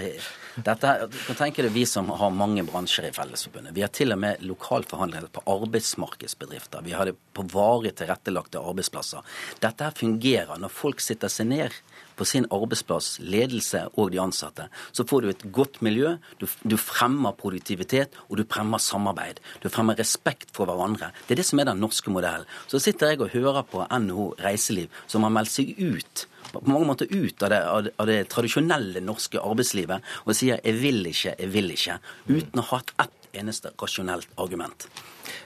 dette, 0.59 0.91
du 1.07 1.15
kan 1.29 1.37
tenke 1.39 1.63
deg 1.63 1.71
vi 1.71 1.85
som 1.87 2.09
har 2.19 2.33
mange 2.35 2.65
bransjer 2.67 3.07
i 3.07 3.13
Fellesforbundet. 3.15 3.71
Vi 3.77 3.85
har 3.85 3.93
til 3.95 4.11
og 4.11 4.19
med 4.19 4.43
lokalforhandlinger 4.43 5.31
på 5.31 5.45
arbeidsmarkedsbedrifter. 5.47 6.83
Vi 6.83 6.97
har 6.97 7.07
det 7.07 7.15
på 7.37 7.45
varig 7.53 7.93
tilrettelagte 8.01 8.59
arbeidsplasser. 8.59 9.23
Dette 9.63 9.87
her 9.87 9.95
fungerer 9.95 10.59
når 10.59 10.75
folk 10.81 10.99
sitter 11.03 11.31
seg 11.31 11.47
ned 11.53 11.79
på 12.19 12.27
sin 12.27 12.47
arbeidsplass, 12.51 13.17
ledelse 13.23 13.85
og 13.95 14.11
de 14.13 14.19
ansatte. 14.21 14.67
Så 14.91 15.05
får 15.07 15.23
du 15.23 15.29
et 15.31 15.45
godt 15.55 15.79
miljø, 15.85 16.17
du, 16.41 16.47
du, 16.67 16.75
fremmer 16.79 17.37
produktivitet, 17.39 18.17
og 18.27 18.41
du 18.41 18.45
fremmer 18.49 18.81
samarbeid. 18.83 19.39
Du 19.63 19.69
fremmer 19.71 19.99
respekt 19.99 20.51
for 20.55 20.69
hverandre. 20.69 21.13
Det 21.27 21.37
er 21.37 21.41
det 21.43 21.47
som 21.47 21.61
er 21.61 21.69
den 21.71 21.79
norske 21.83 22.11
modellen. 22.13 22.47
Så 22.67 22.81
sitter 22.83 23.13
jeg 23.13 23.23
og 23.23 23.31
hører 23.35 23.63
på 23.69 23.85
NHO 23.87 24.33
Reiseliv, 24.43 24.91
som 25.07 25.23
har 25.25 25.33
meldt 25.33 25.55
seg 25.55 25.73
ut 25.79 26.27
på 26.49 26.61
mange 26.65 26.87
måter 26.89 27.09
ut 27.11 27.43
av 27.45 27.51
det, 27.53 27.59
av 28.01 28.07
det, 28.09 28.23
tradisjonelle 28.31 29.03
norske 29.05 29.37
arbeidslivet 29.37 30.01
og 30.25 30.33
sier 30.33 30.59
'jeg 30.63 30.81
vil 30.81 31.05
ikke, 31.05 31.35
jeg 31.37 31.53
vil 31.53 31.69
ikke', 31.71 31.99
uten 32.27 32.59
å 32.59 32.65
ha 32.71 32.77
hatt 32.77 32.93
ett 32.99 33.29
eneste 33.33 33.71
rasjonelt 33.77 34.27
argument. 34.37 34.87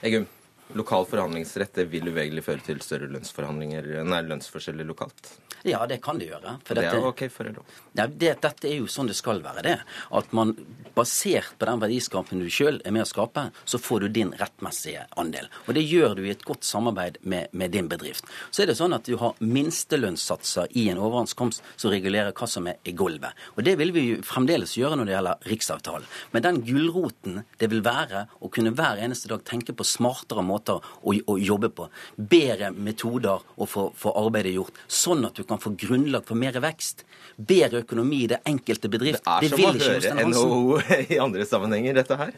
Eggum, 0.02 0.26
lokal 0.72 1.04
forhandlingsrett 1.06 1.76
vil 1.90 2.08
uvegelig 2.08 2.44
føre 2.44 2.64
til 2.64 2.80
større 2.80 3.10
lønnsforhandlinger, 3.12 4.04
nei, 4.04 4.22
lønnsforskjeller 4.22 4.86
lokalt? 4.86 5.43
Ja, 5.64 5.86
det 5.88 6.02
kan 6.04 6.18
det 6.20 6.28
gjøre. 6.28 6.58
For 6.64 6.76
det 6.76 6.88
er 6.90 6.98
jo 7.00 7.08
ok 7.08 7.22
for 7.32 7.48
LO? 7.48 7.62
Ja, 7.96 8.04
det, 8.04 8.34
dette 8.44 8.68
er 8.68 8.82
jo 8.82 8.88
sånn 8.90 9.08
det 9.08 9.16
skal 9.16 9.40
være, 9.40 9.62
det. 9.64 9.78
At 10.12 10.32
man 10.36 10.52
basert 10.94 11.56
på 11.58 11.66
den 11.66 11.80
verdiskapen 11.80 12.42
du 12.42 12.50
sjøl 12.52 12.82
er 12.84 12.92
med 12.94 13.06
å 13.06 13.08
skape, 13.08 13.46
så 13.64 13.80
får 13.80 14.04
du 14.04 14.08
din 14.18 14.32
rettmessige 14.38 15.06
andel. 15.20 15.48
Og 15.64 15.74
det 15.78 15.86
gjør 15.88 16.18
du 16.18 16.22
i 16.26 16.32
et 16.34 16.44
godt 16.46 16.66
samarbeid 16.68 17.16
med, 17.22 17.48
med 17.52 17.72
din 17.74 17.88
bedrift. 17.88 18.28
Så 18.50 18.62
er 18.62 18.70
det 18.70 18.76
sånn 18.78 18.94
at 18.96 19.08
du 19.08 19.16
har 19.20 19.40
minstelønnssatser 19.40 20.74
i 20.78 20.86
en 20.92 21.00
overenskomst 21.02 21.64
som 21.80 21.92
regulerer 21.94 22.36
hva 22.36 22.48
som 22.50 22.68
er 22.70 22.78
i 22.84 22.94
gulvet. 22.96 23.32
Og 23.56 23.64
det 23.66 23.76
vil 23.80 23.94
vi 23.96 24.04
jo 24.10 24.20
fremdeles 24.26 24.76
gjøre 24.78 25.00
når 25.00 25.08
det 25.08 25.16
gjelder 25.16 25.48
riksavtalen. 25.54 26.12
Men 26.36 26.46
den 26.46 26.60
gulroten 26.68 27.40
det 27.58 27.70
vil 27.72 27.82
være 27.86 28.26
å 28.44 28.52
kunne 28.52 28.74
hver 28.76 29.00
eneste 29.02 29.32
dag 29.32 29.42
tenke 29.48 29.72
på 29.72 29.86
smartere 29.88 30.44
måter 30.44 30.78
å, 30.78 31.14
å 31.14 31.38
jobbe 31.40 31.72
på, 31.74 31.88
bedre 32.16 32.70
metoder 32.76 33.42
å 33.56 33.68
få, 33.70 33.88
få 33.96 34.14
arbeidet 34.20 34.54
gjort, 34.58 34.84
sånn 34.86 35.24
at 35.26 35.40
du 35.40 35.44
kan 35.48 35.53
kan 35.54 35.62
får 35.62 35.76
grunnlag 35.86 36.26
for 36.26 36.38
mer 36.38 36.58
vekst. 36.62 37.04
Bedre 37.36 37.82
økonomi 37.84 38.24
i 38.24 38.30
det 38.30 38.42
enkelte 38.46 38.90
bedrift. 38.90 39.24
Det 39.24 39.50
er 39.50 39.54
som 39.54 39.64
å 39.64 39.72
høre 39.78 40.26
NHO 40.28 40.78
i 41.14 41.18
andre 41.22 41.46
sammenhenger, 41.48 41.96
dette 42.02 42.18
her. 42.18 42.36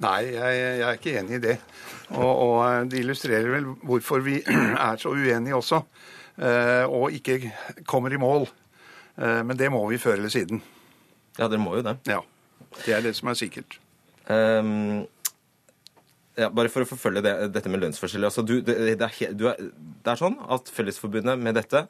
Nei, 0.00 0.20
jeg, 0.32 0.60
jeg, 0.60 0.80
er 0.86 0.96
ikke 0.96 1.16
enig 1.20 1.36
i 1.36 1.42
det. 1.44 1.56
Og, 2.14 2.30
og, 2.30 2.88
det 2.90 3.02
illustrerer 3.02 3.50
vel 3.52 3.68
hvorfor 3.86 4.24
vi 4.24 4.38
er 4.88 5.00
så 5.00 5.12
uenige 5.12 5.58
også, 5.58 5.82
eh, 6.40 6.84
og 6.88 7.16
ikke 7.16 7.52
kommer 7.88 8.12
i 8.12 8.20
mål. 8.20 8.48
Eh, 9.20 9.42
men 9.44 9.56
det 9.60 9.68
må 9.72 9.82
vi 9.90 10.00
før 10.00 10.16
eller 10.18 10.32
siden. 10.32 10.62
Ja, 11.36 11.46
dere 11.46 11.60
må 11.60 11.76
jo 11.76 11.84
det. 11.84 11.98
Ja. 12.08 12.22
Det 12.80 12.96
er 12.96 13.04
det 13.04 13.14
som 13.18 13.28
er 13.32 13.38
sikkert. 13.38 13.76
Um, 14.30 15.04
ja, 16.38 16.48
bare 16.54 16.70
for 16.70 16.84
å 16.84 16.88
forfølge 16.88 17.22
det, 17.24 17.32
dette 17.54 17.70
med 17.72 17.82
lønnsforskjeller. 17.82 18.30
Altså, 18.30 18.44
det, 18.46 18.60
det, 18.66 19.08
du 19.34 19.46
det 19.50 20.12
er 20.12 20.20
sånn 20.20 20.36
at 20.52 20.70
Fellesforbundet 20.72 21.40
med 21.42 21.56
dette 21.58 21.84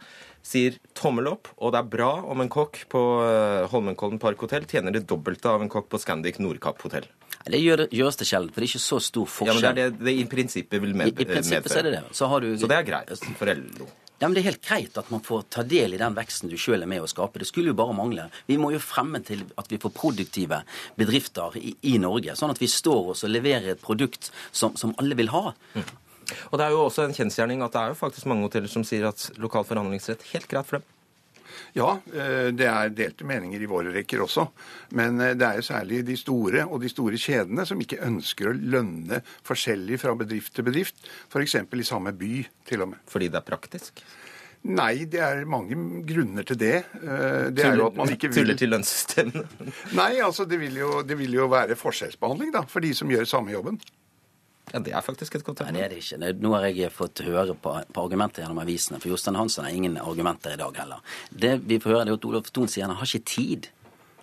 sier 0.46 0.78
tommel 0.96 1.28
opp, 1.30 1.50
og 1.58 1.74
det 1.74 1.82
er 1.82 1.90
bra 1.92 2.10
om 2.32 2.42
en 2.42 2.50
kokk 2.52 2.82
på 2.90 3.02
eh, 3.26 3.68
Holmenkollen 3.70 4.20
Park 4.22 4.42
hotell 4.46 4.66
tjener 4.70 4.96
det 4.96 5.04
dobbelte 5.10 5.52
av 5.52 5.64
en 5.64 5.70
kokk 5.72 5.90
på 5.92 6.00
Scandic 6.00 6.40
Nordkapp 6.42 6.80
hotell. 6.86 7.06
Det 7.40 7.60
gjør, 7.60 7.86
gjøres 7.94 8.20
det 8.20 8.28
sjelden, 8.28 8.52
for 8.52 8.60
det 8.60 8.68
er 8.68 8.72
ikke 8.74 8.84
så 8.84 9.00
stor 9.04 9.28
forskjell. 9.30 9.62
Ja, 9.62 9.70
men 9.70 9.78
det 9.78 9.86
er 9.86 9.94
det 9.94 10.08
det 10.08 10.16
i 10.18 10.26
prinsippet 10.28 10.82
vil 10.82 10.96
med, 10.96 11.12
I, 11.12 11.14
i 11.14 11.28
prinsippet 11.28 11.72
så 11.72 11.80
er 11.82 11.88
det 11.88 11.96
det. 11.98 12.04
Så, 12.16 12.30
du, 12.42 12.50
så 12.60 12.70
det 12.70 12.80
er 12.80 12.88
greit 12.88 13.28
for 13.38 13.52
LO. 13.54 13.90
Ja, 14.20 14.28
men 14.28 14.34
Det 14.34 14.42
er 14.42 14.50
helt 14.50 14.66
greit 14.66 14.98
at 15.00 15.08
man 15.10 15.22
får 15.24 15.46
ta 15.48 15.62
del 15.64 15.94
i 15.96 16.00
den 16.00 16.16
veksten 16.16 16.50
du 16.52 16.56
sjøl 16.60 16.84
er 16.84 16.90
med 16.90 17.00
å 17.00 17.08
skape. 17.08 17.40
Det 17.40 17.48
skulle 17.48 17.72
jo 17.72 17.78
bare 17.78 17.96
mangle. 17.96 18.26
Vi 18.50 18.58
må 18.60 18.68
jo 18.74 18.80
fremme 18.82 19.22
til 19.24 19.46
at 19.56 19.70
vi 19.72 19.78
får 19.80 19.94
produktive 19.96 20.60
bedrifter 21.00 21.56
i, 21.56 21.72
i 21.88 21.96
Norge, 22.02 22.36
sånn 22.36 22.52
at 22.52 22.60
vi 22.60 22.68
står 22.68 23.14
oss 23.14 23.24
og 23.24 23.32
leverer 23.32 23.72
et 23.72 23.80
produkt 23.80 24.28
som, 24.52 24.76
som 24.76 24.92
alle 25.00 25.16
vil 25.16 25.32
ha. 25.32 25.54
Mm. 25.72 25.88
Og 26.52 26.58
Det 26.60 26.66
er 26.66 26.76
jo 26.76 26.84
også 26.84 27.06
en 27.06 27.16
kjensgjerning 27.16 27.64
at 27.64 27.72
det 27.72 27.80
er 27.80 27.94
jo 27.94 28.00
faktisk 28.02 28.28
mange 28.28 28.44
hoteller 28.44 28.70
som 28.70 28.84
sier 28.86 29.08
at 29.08 29.30
lokal 29.40 29.64
forhandlingsrett 29.66 30.28
helt 30.34 30.50
greit 30.52 30.68
for 30.68 30.78
dem. 30.78 30.99
Ja, 31.76 31.92
eh, 32.12 32.50
det 32.56 32.68
er 32.68 32.94
delte 32.94 33.26
meninger 33.28 33.62
i 33.62 33.68
våre 33.70 33.92
rekker 33.94 34.24
også. 34.24 34.46
Men 34.98 35.20
eh, 35.20 35.36
det 35.38 35.46
er 35.46 35.60
jo 35.60 35.66
særlig 35.66 36.02
de 36.08 36.16
store 36.18 36.64
og 36.66 36.80
de 36.84 36.90
store 36.92 37.20
kjedene 37.20 37.66
som 37.68 37.80
ikke 37.82 38.00
ønsker 38.06 38.50
å 38.50 38.56
lønne 38.56 39.22
forskjellig 39.46 40.00
fra 40.02 40.16
bedrift 40.18 40.56
til 40.56 40.66
bedrift. 40.66 41.06
F.eks. 41.30 41.60
i 41.60 41.86
samme 41.86 42.14
by, 42.16 42.34
til 42.68 42.86
og 42.86 42.94
med. 42.94 43.04
Fordi 43.10 43.30
det 43.30 43.40
er 43.40 43.46
praktisk? 43.46 44.04
Nei, 44.68 45.06
det 45.08 45.22
er 45.24 45.46
mange 45.48 45.76
grunner 46.04 46.44
til 46.44 46.58
det. 46.60 46.74
Eh, 47.00 47.46
det 47.54 47.64
er 47.64 47.78
jo 47.80 47.86
at 47.88 47.96
man 47.96 48.12
ikke 48.12 48.28
vil... 48.28 48.42
Tuller 48.42 48.58
til 48.60 48.74
lønnssystemene? 48.74 49.70
Nei, 49.96 50.12
altså 50.20 50.44
det 50.48 50.60
vil, 50.60 50.76
jo, 50.82 51.00
det 51.06 51.16
vil 51.16 51.38
jo 51.38 51.48
være 51.48 51.78
forskjellsbehandling 51.80 52.52
da, 52.58 52.66
for 52.68 52.84
de 52.84 52.92
som 52.96 53.08
gjør 53.10 53.28
samme 53.30 53.54
jobben. 53.54 53.80
Ja, 54.72 54.78
Det 54.78 54.92
er 54.94 55.02
faktisk 55.02 55.34
et 55.34 55.44
tema. 55.44 55.70
Nei, 55.70 55.80
det 55.80 55.84
er 55.84 55.94
det 55.94 55.98
ikke. 56.04 56.42
Nå 56.44 56.54
har 56.54 56.68
jeg 56.68 56.92
fått 56.94 57.24
høre 57.26 57.54
på, 57.54 57.74
på 57.92 58.04
argumenter 58.06 58.44
gjennom 58.44 58.62
avisene. 58.62 59.00
For 59.02 59.10
Jostein 59.10 59.38
Hansen 59.38 59.66
har 59.66 59.74
ingen 59.74 59.98
argumenter 59.98 60.54
i 60.54 60.60
dag 60.60 60.76
heller. 60.78 61.02
Det 61.30 61.56
vi 61.66 61.80
får 61.82 61.96
høre, 61.96 62.04
det 62.06 62.14
er 62.14 62.20
at 62.20 62.30
Olof 62.30 62.50
Thon 62.54 62.70
sier 62.70 62.86
han 62.86 62.96
har 62.96 63.06
ikke 63.08 63.26
tid 63.26 63.70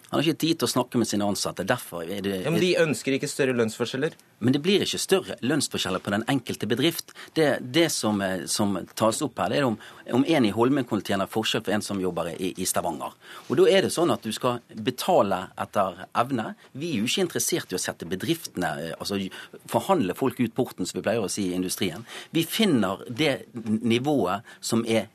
han 0.09 0.19
har 0.19 0.23
ikke 0.23 0.39
tid 0.39 0.59
til 0.59 0.67
å 0.67 0.71
snakke 0.71 0.99
med 1.01 1.07
sine 1.09 1.25
ansatte. 1.27 1.65
derfor 1.67 2.07
er 2.07 2.21
det... 2.23 2.35
Ja, 2.45 2.51
men 2.51 2.61
De 2.63 2.69
ønsker 2.79 3.17
ikke 3.17 3.27
større 3.27 3.55
lønnsforskjeller? 3.57 4.13
Men 4.39 4.53
det 4.55 4.61
blir 4.63 4.85
ikke 4.85 4.99
større 5.01 5.35
lønnsforskjeller 5.43 6.03
på 6.03 6.13
den 6.13 6.23
enkelte 6.31 6.69
bedrift. 6.69 7.11
Det, 7.35 7.47
det 7.75 7.89
som, 7.91 8.21
eh, 8.23 8.45
som, 8.47 8.77
tas 8.95 9.19
opp 9.25 9.41
her, 9.41 9.51
det 9.51 9.59
er 9.59 9.67
om, 9.67 9.75
om 10.15 10.23
en 10.23 10.47
i 10.47 10.53
Holmenkollen 10.55 11.03
tjener 11.03 11.27
forskjell 11.31 11.65
for 11.65 11.75
en 11.75 11.83
som 11.83 11.99
jobber 11.99 12.31
i, 12.37 12.53
i, 12.55 12.67
Stavanger. 12.69 13.17
Og 13.49 13.59
Da 13.59 13.67
er 13.73 13.83
det 13.83 13.91
sånn 13.97 14.13
at 14.13 14.23
du 14.23 14.31
skal 14.35 14.61
betale 14.71 15.41
etter 15.59 16.05
evne. 16.23 16.53
Vi 16.71 16.93
er 16.93 17.03
jo 17.03 17.11
ikke 17.11 17.27
interessert 17.27 17.75
i 17.75 17.79
å 17.79 17.81
sette 17.81 18.07
bedriftene 18.07 18.71
eh, 18.85 18.95
Altså 18.97 19.19
forhandle 19.67 20.15
folk 20.15 20.39
ut 20.39 20.55
porten, 20.55 20.87
som 20.87 21.01
vi 21.01 21.03
pleier 21.03 21.25
å 21.25 21.31
si 21.31 21.49
i 21.49 21.57
industrien. 21.57 22.07
Vi 22.31 22.47
finner 22.47 23.03
det 23.11 23.41
nivået 23.53 24.47
som 24.63 24.87
er 24.87 25.11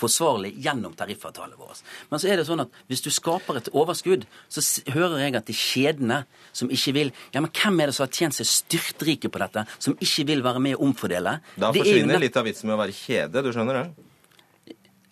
forsvarlig 0.00 0.52
gjennom 0.62 0.94
tariffavtalen 0.96 1.56
vår. 1.58 1.82
Men 2.10 2.22
så 2.22 2.30
er 2.30 2.40
det 2.40 2.46
sånn 2.48 2.64
at 2.66 2.80
hvis 2.90 3.04
du 3.04 3.10
skaper 3.14 3.60
et 3.60 3.70
overskudd, 3.72 4.26
så 4.52 4.64
hører 4.94 5.22
jeg 5.24 5.36
at 5.38 5.52
er 5.52 5.60
kjedene 5.60 6.22
som 6.56 6.72
ikke 6.72 6.96
vil 6.96 7.14
Ja, 7.34 7.40
men 7.42 7.50
hvem 7.54 7.80
er 7.80 7.90
det 7.90 7.96
som 7.96 8.06
har 8.06 8.12
tjent 8.12 8.36
seg 8.36 8.48
styrtrike 8.48 9.30
på 9.32 9.40
dette, 9.42 9.66
som 9.78 9.96
ikke 10.00 10.26
vil 10.30 10.44
være 10.44 10.62
med 10.62 10.76
å 10.76 10.84
omfordele? 10.88 11.38
Da 11.56 11.72
forsvinner 11.74 12.20
litt 12.22 12.36
av 12.36 12.46
vitsen 12.48 12.70
med 12.70 12.76
å 12.76 12.82
være 12.82 12.96
kjede, 12.96 13.44
du 13.44 13.52
skjønner 13.54 13.80
det? 13.80 13.86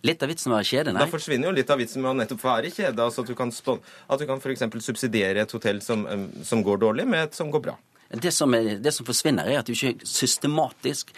Litt 0.04 0.20
av 0.20 0.28
vitsen 0.28 0.50
med 0.50 0.58
å 0.58 0.58
være 0.58 0.68
kjede, 0.68 0.92
nei. 0.92 1.00
Da 1.00 1.08
forsvinner 1.08 1.48
jo 1.48 1.56
litt 1.56 1.70
av 1.72 1.80
vitsen 1.80 2.02
med 2.04 2.10
å 2.10 2.18
nettopp 2.18 2.42
være 2.44 2.68
kjede. 2.74 3.00
Altså 3.00 3.24
at 3.24 3.30
du 3.30 3.34
kan, 3.38 3.52
stå, 3.54 3.78
at 4.12 4.20
du 4.20 4.26
kan 4.28 4.42
f.eks. 4.42 4.66
subsidiere 4.84 5.46
et 5.46 5.54
hotell 5.56 5.80
som, 5.84 6.04
som 6.44 6.64
går 6.66 6.82
dårlig, 6.82 7.06
med 7.08 7.30
et 7.30 7.38
som 7.38 7.48
går 7.52 7.62
bra. 7.70 7.78
Det 8.12 8.30
som, 8.36 8.52
er, 8.54 8.76
det 8.84 8.92
som, 8.92 9.06
forsvinner, 9.06 9.48
er 9.48 9.62
at 9.62 9.68
du 9.68 9.72
ikke 9.72 10.06
systematisk 10.06 11.14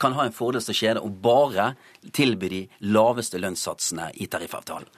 kan 0.00 0.16
ha 0.18 0.26
en 0.26 0.34
fordel 0.36 0.62
som 0.64 0.76
kjede 0.76 1.02
og 1.04 1.20
bare 1.24 1.72
tilby 2.14 2.50
de 2.52 2.62
laveste 2.94 3.40
lønnssatsene 3.40 4.10
i 4.20 4.30
tariffavtalen. 4.30 4.90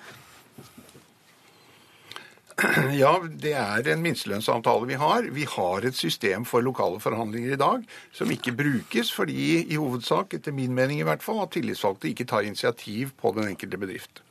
Ja, 2.96 3.18
det 3.28 3.52
er 3.52 3.88
en 3.92 4.04
minstelønnsavtale 4.04 4.88
vi 4.88 4.96
har. 5.00 5.26
Vi 5.36 5.44
har 5.56 5.84
et 5.84 5.96
system 5.96 6.46
for 6.48 6.64
lokale 6.64 7.00
forhandlinger 7.04 7.52
i 7.52 7.60
dag 7.60 7.84
som 8.16 8.30
ikke 8.32 8.54
brukes 8.56 9.12
fordi, 9.12 9.66
i 9.68 9.76
hovedsak, 9.76 10.38
etter 10.38 10.56
min 10.56 10.72
mening 10.76 11.02
i 11.02 11.08
hvert 11.08 11.24
fall, 11.24 11.42
at 11.44 11.52
tillitsvalgte 11.56 12.08
ikke 12.10 12.28
tar 12.28 12.48
initiativ 12.48 13.12
på 13.20 13.34
den 13.36 13.50
enkelte 13.52 13.80
bedrift. 13.80 14.22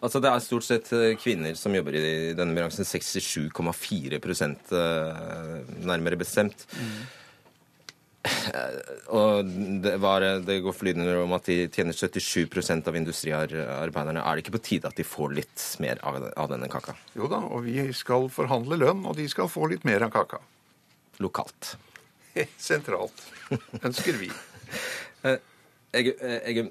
Altså 0.00 0.20
Det 0.22 0.30
er 0.30 0.40
stort 0.40 0.64
sett 0.64 0.88
eh, 0.96 1.16
kvinner 1.20 1.56
som 1.58 1.74
jobber 1.76 1.96
i 1.98 2.32
denne 2.36 2.56
bransjen. 2.56 2.88
67,4 2.88 4.16
eh, 4.16 5.58
nærmere 5.84 6.16
bestemt. 6.20 6.64
Mm. 6.72 6.98
Og 9.14 9.50
det, 9.82 9.94
var, 10.02 10.24
det, 10.44 10.58
går 10.64 10.74
flytende 10.74 11.14
om 11.22 11.32
at 11.36 11.46
de 11.48 11.58
tjener 11.72 11.96
77% 11.96 12.90
av 12.90 12.96
industriarbeiderne. 12.98 14.22
Er 14.22 14.36
det 14.36 14.44
ikke 14.44 14.56
på 14.58 14.64
tide 14.70 14.90
at 14.90 14.98
de 14.98 15.06
får 15.06 15.36
litt 15.38 15.66
mer 15.82 16.02
av, 16.06 16.18
av 16.34 16.50
denne 16.50 16.68
kaka? 16.72 16.96
Jo 17.16 17.30
da, 17.30 17.40
og 17.46 17.64
vi 17.68 17.86
skal 17.96 18.28
forhandle 18.32 18.80
lønn, 18.80 19.04
og 19.08 19.16
de 19.18 19.28
skal 19.30 19.50
få 19.52 19.70
litt 19.72 19.86
mer 19.88 20.04
av 20.06 20.12
kaka. 20.14 20.42
Lokalt. 21.22 21.76
Sentralt. 22.68 23.22
Ønsker 23.80 24.18
vi. 24.20 24.32
jeg, 25.94 26.12
jeg, 26.18 26.68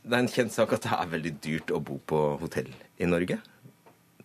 det 0.00 0.16
er 0.16 0.22
en 0.24 0.32
kjent 0.32 0.54
sak 0.54 0.74
at 0.76 0.84
det 0.86 0.96
er 0.96 1.14
veldig 1.14 1.34
dyrt 1.44 1.72
å 1.74 1.80
bo 1.84 2.00
på 2.02 2.20
hotell 2.42 2.70
i 3.00 3.08
Norge. 3.08 3.40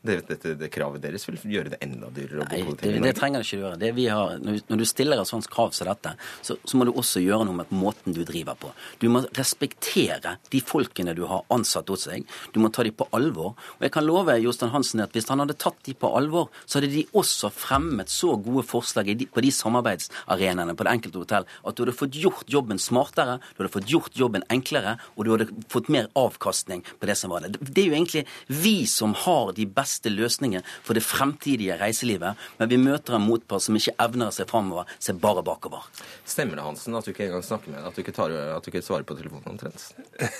Det, 0.05 0.17
det, 0.29 0.53
det, 0.59 0.69
kravet 0.73 1.03
deres 1.03 1.25
vil 1.27 1.39
gjøre 1.57 1.73
det 1.73 1.79
enda 1.85 2.09
dyrere 2.13 2.43
å 2.43 2.47
bo 2.49 2.61
hotell 2.71 2.91
i 2.91 2.99
Norge? 2.99 3.09
Det 3.09 3.19
trenger 3.19 3.41
det 3.41 3.47
ikke 3.49 3.61
gjøre. 3.61 3.79
Det 3.81 4.09
har, 4.13 4.35
når 4.69 4.81
du 4.81 4.85
stiller 4.87 5.21
et 5.21 5.29
sånt 5.29 5.49
krav 5.51 5.73
som 5.75 5.89
dette, 5.89 6.15
så, 6.45 6.57
så, 6.61 6.77
må 6.77 6.87
du 6.87 6.93
også 6.93 7.23
gjøre 7.23 7.47
noe 7.47 7.59
med 7.61 7.73
måten 7.75 8.15
du 8.15 8.21
driver 8.27 8.57
på. 8.59 8.71
Du 9.01 9.07
må 9.11 9.23
respektere 9.37 10.37
de 10.53 10.61
folkene 10.63 11.15
du 11.17 11.23
har 11.29 11.45
ansatt 11.53 11.89
hos 11.91 12.07
deg. 12.09 12.25
Du 12.53 12.61
må 12.63 12.71
ta 12.73 12.85
dem 12.85 12.95
på 12.97 13.07
alvor. 13.15 13.55
Og 13.77 13.87
jeg 13.87 13.93
kan 13.95 14.05
love 14.05 14.37
Jostein 14.41 14.73
Hansen 14.73 15.03
at 15.03 15.15
hvis 15.15 15.29
han 15.31 15.41
hadde 15.43 15.57
tatt 15.61 15.81
dem 15.87 15.97
på 15.99 16.11
alvor, 16.17 16.51
så 16.65 16.79
hadde 16.79 16.93
de 16.93 17.05
også 17.17 17.51
fremmet 17.53 18.11
så 18.11 18.35
gode 18.37 18.65
forslag 18.67 19.11
på 19.31 19.43
de 19.43 19.51
samarbeidsarenaene 19.53 20.75
på 20.75 20.85
det 20.85 20.95
enkelte 20.95 21.21
hotell 21.21 21.45
at 21.65 21.75
du 21.75 21.83
hadde 21.83 21.97
fått 21.97 22.17
gjort 22.19 22.49
jobben 22.51 22.79
smartere, 22.81 23.39
du 23.55 23.63
hadde 23.63 23.73
fått 23.73 23.91
gjort 23.91 24.17
jobben 24.17 24.45
enklere, 24.53 24.97
og 25.15 25.25
du 25.25 25.33
hadde 25.33 25.49
fått 25.71 25.89
mer 25.93 26.09
avkastning 26.17 26.83
på 26.99 27.09
det 27.09 27.17
som 27.19 27.33
var 27.33 27.45
det. 27.45 27.55
Det 27.59 27.83
er 27.83 27.89
jo 27.89 27.97
egentlig 27.97 28.25
vi 28.47 28.75
som 28.89 29.15
har 29.25 29.53
de 29.57 29.65
beste 29.65 29.94
beste 29.95 30.11
løsningen 30.11 30.63
for 30.83 30.95
det 30.97 31.03
fremtidige 31.03 31.77
reiselivet, 31.79 32.35
men 32.59 32.69
vi 32.69 32.77
møter 32.77 33.15
en 33.15 33.25
motpart 33.25 33.63
som 33.63 33.75
ikke 33.77 33.95
evner 34.03 34.29
å 34.29 34.35
se 34.35 34.45
framover, 34.49 34.89
ser 34.99 35.17
bare 35.21 35.43
bakover. 35.45 35.85
Stemmer 36.27 36.59
det, 36.59 36.65
Hansen, 36.65 36.95
at 36.95 37.05
du 37.05 37.13
ikke 37.13 37.27
engang 37.29 37.45
snakker 37.45 37.71
med 37.71 37.79
deg, 37.79 37.87
at 37.87 37.95
du 37.95 38.03
ikke, 38.03 38.15
tar, 38.15 38.35
at 38.55 38.65
du 38.65 38.71
ikke 38.71 38.83
svarer 38.85 39.07
på 39.07 39.17
telefonen 39.17 39.55
omtrent? 39.55 39.87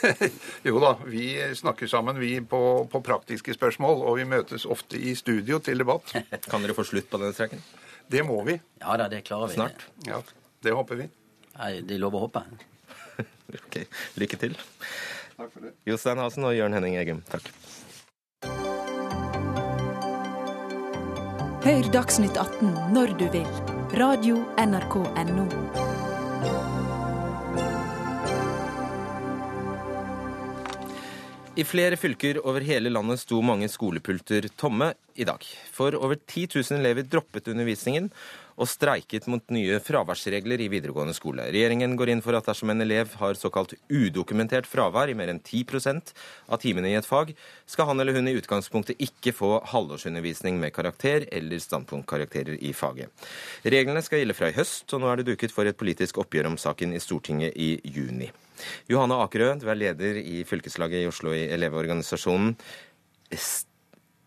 jo 0.68 0.80
da, 0.84 0.96
vi 1.08 1.30
snakker 1.56 1.90
sammen 1.92 2.20
vi 2.20 2.38
på, 2.42 2.62
på 2.92 3.04
praktiske 3.06 3.56
spørsmål, 3.56 4.04
og 4.04 4.20
vi 4.20 4.28
møtes 4.36 4.68
ofte 4.68 5.00
i 5.00 5.16
studio 5.16 5.62
til 5.64 5.82
debatt. 5.82 6.16
kan 6.50 6.66
dere 6.66 6.78
få 6.78 6.88
slutt 6.88 7.10
på 7.12 7.22
denne 7.22 7.36
streiken? 7.36 7.64
Det 8.12 8.22
må 8.26 8.38
vi. 8.46 8.60
Ja 8.84 8.98
da, 9.00 9.10
det 9.10 9.24
klarer 9.26 9.50
vi. 9.50 9.58
Snart? 9.58 9.88
Ja, 10.06 10.22
det 10.66 10.76
håper 10.78 11.00
vi. 11.00 11.10
Nei, 11.56 11.72
De 11.88 11.98
lover 11.98 12.20
å 12.20 12.28
håpe. 12.28 12.44
ok. 13.56 13.80
Lykke 14.20 14.42
til. 14.42 14.60
Takk 15.36 15.50
for 15.52 15.66
det. 15.66 15.74
Jostein 15.88 16.20
Hasen 16.22 16.46
og 16.48 16.54
Jørn 16.56 16.76
Henning 16.76 17.00
Egem, 17.00 17.24
takk. 17.32 17.48
Hør 21.66 21.88
Dagsnytt 21.90 22.36
18 22.38 22.76
når 22.94 23.16
du 23.18 23.24
vil. 23.34 23.48
Radio 23.98 24.36
NRK 24.62 25.00
Radio.nrk.no. 25.02 25.46
I 31.58 31.66
flere 31.66 31.98
fylker 31.98 32.38
over 32.46 32.62
hele 32.62 32.92
landet 32.94 33.24
sto 33.24 33.42
mange 33.42 33.66
skolepulter 33.74 34.46
tomme 34.62 34.92
i 35.18 35.26
dag. 35.26 35.42
For 35.74 35.98
over 35.98 36.20
10 36.22 36.54
000 36.54 36.78
elever 36.84 37.10
droppet 37.10 37.50
undervisningen, 37.50 38.12
og 38.56 38.70
streiket 38.72 39.28
mot 39.32 39.44
nye 39.54 39.80
fraværsregler 39.84 40.62
i 40.64 40.70
videregående 40.72 41.16
skole. 41.16 41.48
Regjeringen 41.52 41.96
går 42.00 42.14
inn 42.14 42.24
for 42.24 42.38
at 42.38 42.48
dersom 42.48 42.72
en 42.72 42.84
elev 42.86 43.12
har 43.20 43.36
såkalt 43.40 43.76
udokumentert 43.92 44.70
fravær 44.70 45.12
i 45.12 45.18
mer 45.18 45.34
enn 45.34 45.42
10% 45.42 46.14
av 46.48 46.62
timene 46.64 46.94
i 46.94 46.96
et 47.00 47.08
fag, 47.08 47.34
skal 47.68 47.90
han 47.92 48.00
eller 48.00 48.16
hun 48.16 48.32
i 48.32 48.38
utgangspunktet 48.40 49.02
ikke 49.04 49.36
få 49.36 49.52
halvårsundervisning 49.74 50.60
med 50.62 50.74
karakter 50.76 51.28
eller 51.36 51.60
standpunktkarakterer 51.62 52.58
i 52.64 52.72
faget. 52.76 53.12
Reglene 53.68 54.04
skal 54.06 54.24
gjelde 54.24 54.38
fra 54.38 54.52
i 54.52 54.58
høst, 54.58 54.88
og 54.94 55.04
nå 55.04 55.12
er 55.12 55.22
det 55.22 55.30
duket 55.34 55.54
for 55.56 55.68
et 55.68 55.80
politisk 55.80 56.24
oppgjør 56.24 56.54
om 56.54 56.60
saken 56.62 56.96
i 56.96 57.04
Stortinget 57.04 57.56
i 57.60 57.76
juni. 57.84 58.32
Johanne 58.88 59.20
Akerø, 59.20 59.52
du 59.60 59.68
er 59.68 59.80
leder 59.80 60.20
i 60.22 60.44
fylkeslaget 60.48 61.04
i 61.04 61.10
Oslo 61.10 61.36
i 61.36 61.48
Elevorganisasjonen. 61.52 62.56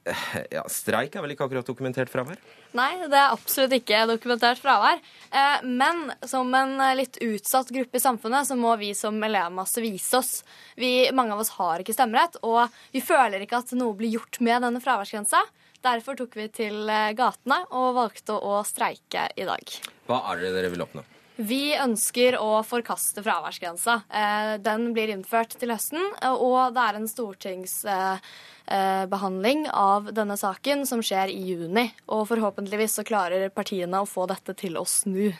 Ja, 0.56 0.64
streik 0.70 1.16
er 1.16 1.24
vel 1.24 1.34
ikke 1.34 1.46
akkurat 1.48 1.68
dokumentert 1.68 2.10
fravær? 2.12 2.38
Nei, 2.76 2.90
det 3.08 3.16
er 3.16 3.34
absolutt 3.34 3.74
ikke 3.78 4.04
dokumentert 4.10 4.60
fravær. 4.62 5.00
Eh, 5.30 5.66
men 5.68 6.08
som 6.28 6.52
en 6.56 6.76
litt 6.98 7.20
utsatt 7.24 7.72
gruppe 7.74 8.00
i 8.00 8.04
samfunnet, 8.04 8.48
så 8.48 8.56
må 8.58 8.74
vi 8.80 8.92
som 8.96 9.18
elevmasse 9.24 9.82
vise 9.84 10.20
oss. 10.20 10.32
Vi, 10.78 11.08
mange 11.16 11.36
av 11.36 11.44
oss 11.44 11.54
har 11.58 11.84
ikke 11.84 11.96
stemmerett, 11.96 12.40
og 12.46 12.66
vi 12.94 13.04
føler 13.04 13.44
ikke 13.44 13.62
at 13.62 13.76
noe 13.78 13.96
blir 13.98 14.18
gjort 14.18 14.40
med 14.44 14.66
denne 14.66 14.82
fraværsgrensa. 14.84 15.44
Derfor 15.84 16.18
tok 16.18 16.34
vi 16.38 16.48
til 16.50 16.88
eh, 16.90 17.12
gatene 17.18 17.62
og 17.70 17.94
valgte 17.98 18.34
å 18.34 18.58
streike 18.66 19.28
i 19.38 19.46
dag. 19.46 19.78
Hva 20.08 20.24
er 20.32 20.42
det 20.42 20.56
dere 20.56 20.72
vil 20.74 20.84
oppnå? 20.88 21.04
Vi 21.38 21.70
ønsker 21.78 22.34
å 22.42 22.66
forkaste 22.66 23.22
fraværsgrensa. 23.22 24.02
Eh, 24.10 24.58
den 24.58 24.90
blir 24.94 25.08
innført 25.14 25.54
til 25.54 25.70
høsten, 25.70 26.02
og 26.26 26.74
det 26.74 26.82
er 26.82 26.94
en 26.98 27.06
stortingsbehandling 27.06 29.70
av 29.70 30.10
denne 30.16 30.36
saken 30.40 30.86
som 30.90 30.98
skjer 30.98 31.30
i 31.30 31.38
juni. 31.52 31.94
Og 32.10 32.26
forhåpentligvis 32.32 32.98
så 32.98 33.06
klarer 33.06 33.54
partiene 33.54 34.02
å 34.02 34.10
få 34.10 34.26
dette 34.26 34.50
til 34.58 34.74
å 34.82 34.84
snu. 34.88 35.30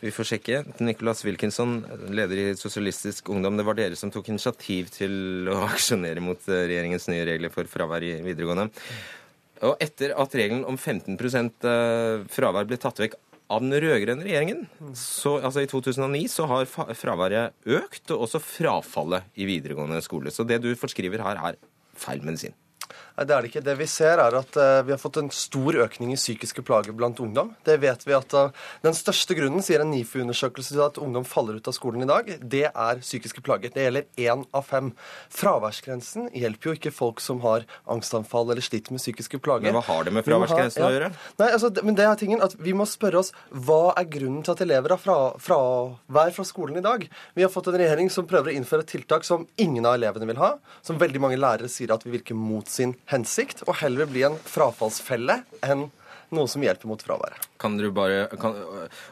Vi 0.00 0.08
får 0.08 0.24
sjekke. 0.24 0.64
Nicholas 0.80 1.20
Wilkinson, 1.26 1.84
leder 2.08 2.36
i 2.40 2.56
Sosialistisk 2.56 3.28
Ungdom. 3.28 3.60
Det 3.60 3.68
var 3.68 3.76
dere 3.76 3.92
som 4.00 4.08
tok 4.08 4.32
initiativ 4.32 4.88
til 4.94 5.44
å 5.52 5.68
aksjonere 5.68 6.24
mot 6.24 6.40
eh, 6.48 6.64
regjeringens 6.64 7.12
nye 7.12 7.28
regler 7.28 7.52
for 7.52 7.68
fravær 7.68 8.00
i 8.08 8.24
videregående. 8.24 8.72
Og 9.68 9.76
etter 9.84 10.16
at 10.16 10.32
regelen 10.32 10.64
om 10.64 10.80
15 10.80 11.20
eh, 11.20 12.24
fravær 12.32 12.64
ble 12.64 12.80
tatt 12.80 13.04
vekk 13.04 13.20
av 13.50 13.64
den 13.64 13.74
rød-grønne 13.82 14.26
regjeringen. 14.26 14.64
Så, 14.96 15.36
altså 15.40 15.64
I 15.64 15.70
2009 15.70 16.24
så 16.30 16.46
har 16.50 16.68
fraværet 16.70 17.56
økt, 17.66 18.04
og 18.14 18.26
også 18.28 18.42
frafallet 18.42 19.26
i 19.34 19.48
videregående 19.48 20.00
skole. 20.04 20.32
Så 20.34 20.46
det 20.46 20.60
du 20.62 20.70
forskriver 20.78 21.24
her, 21.26 21.40
er 21.50 21.58
feil 21.98 22.22
medisin. 22.26 22.54
Nei, 23.20 23.26
det 23.28 23.34
er 23.36 23.44
det 23.44 23.48
ikke. 23.50 23.60
Det 23.60 23.72
vi 23.76 23.86
ser, 23.90 24.20
er 24.22 24.32
at 24.38 24.56
uh, 24.56 24.80
vi 24.80 24.94
har 24.94 24.98
fått 25.00 25.18
en 25.20 25.26
stor 25.28 25.76
økning 25.84 26.14
i 26.14 26.16
psykiske 26.16 26.62
plager 26.64 26.94
blant 26.96 27.18
ungdom. 27.20 27.50
Det 27.68 27.74
vet 27.82 28.06
vi 28.08 28.14
at 28.16 28.32
uh, 28.32 28.48
Den 28.80 28.94
største 28.96 29.34
grunnen, 29.36 29.60
sier 29.60 29.82
en 29.84 29.90
NIFU-undersøkelse 29.92 30.72
til 30.72 30.80
at 30.86 30.96
ungdom 31.04 31.26
faller 31.28 31.58
ut 31.60 31.68
av 31.68 31.76
skolen 31.76 32.06
i 32.06 32.08
dag, 32.08 32.30
det 32.40 32.62
er 32.70 33.02
psykiske 33.02 33.44
plager. 33.44 33.74
Det 33.74 33.84
gjelder 33.84 34.06
én 34.24 34.46
av 34.56 34.64
fem. 34.64 34.88
Fraværsgrensen 35.36 36.30
hjelper 36.32 36.70
jo 36.70 36.74
ikke 36.78 36.94
folk 36.96 37.20
som 37.20 37.42
har 37.44 37.66
angstanfall 37.92 38.54
eller 38.54 38.64
sliter 38.64 38.96
med 38.96 39.04
psykiske 39.04 39.42
plager. 39.44 39.68
Men 39.68 39.76
hva 39.76 39.84
har 39.90 40.08
det 40.08 40.16
med 40.16 40.24
fraværsgrensen 40.24 40.86
å 40.88 40.90
gjøre? 40.96 41.12
Nei, 41.42 41.50
altså, 41.58 41.72
men 41.84 42.00
det 42.00 42.08
er 42.08 42.16
tingen 42.24 42.40
at 42.46 42.56
Vi 42.56 42.72
må 42.72 42.88
spørre 42.88 43.20
oss 43.20 43.34
hva 43.52 43.92
er 44.00 44.08
grunnen 44.08 44.40
til 44.48 44.56
at 44.56 44.64
elever 44.64 44.96
har 44.96 45.04
fravær 45.04 46.00
fra, 46.08 46.26
fra 46.38 46.48
skolen 46.48 46.80
i 46.80 46.86
dag. 46.88 47.04
Vi 47.36 47.44
har 47.44 47.52
fått 47.52 47.68
en 47.68 47.76
regjering 47.84 48.08
som 48.08 48.24
prøver 48.30 48.54
å 48.54 48.56
innføre 48.56 48.88
tiltak 48.88 49.28
som 49.28 49.44
ingen 49.60 49.84
av 49.84 50.00
elevene 50.00 50.32
vil 50.32 50.40
ha, 50.40 50.54
som 50.80 50.96
veldig 50.96 51.20
mange 51.20 51.40
lærere 51.40 51.68
sier 51.68 51.92
at 51.92 52.08
vi 52.08 52.16
virker 52.16 52.40
mot 52.48 52.64
sin 52.70 52.96
hensikt, 53.10 53.64
og 53.68 53.80
heller 53.82 54.08
bli 54.10 54.26
en 54.28 54.38
frafallsfelle 54.48 55.42
enn 55.66 55.88
noe 56.34 56.46
som 56.50 56.62
hjelper 56.62 56.86
mot 56.86 57.00
fraværet. 57.02 57.46
Kan 57.60 57.76
du 57.78 57.88
bare 57.94 58.24
kan, 58.40 58.54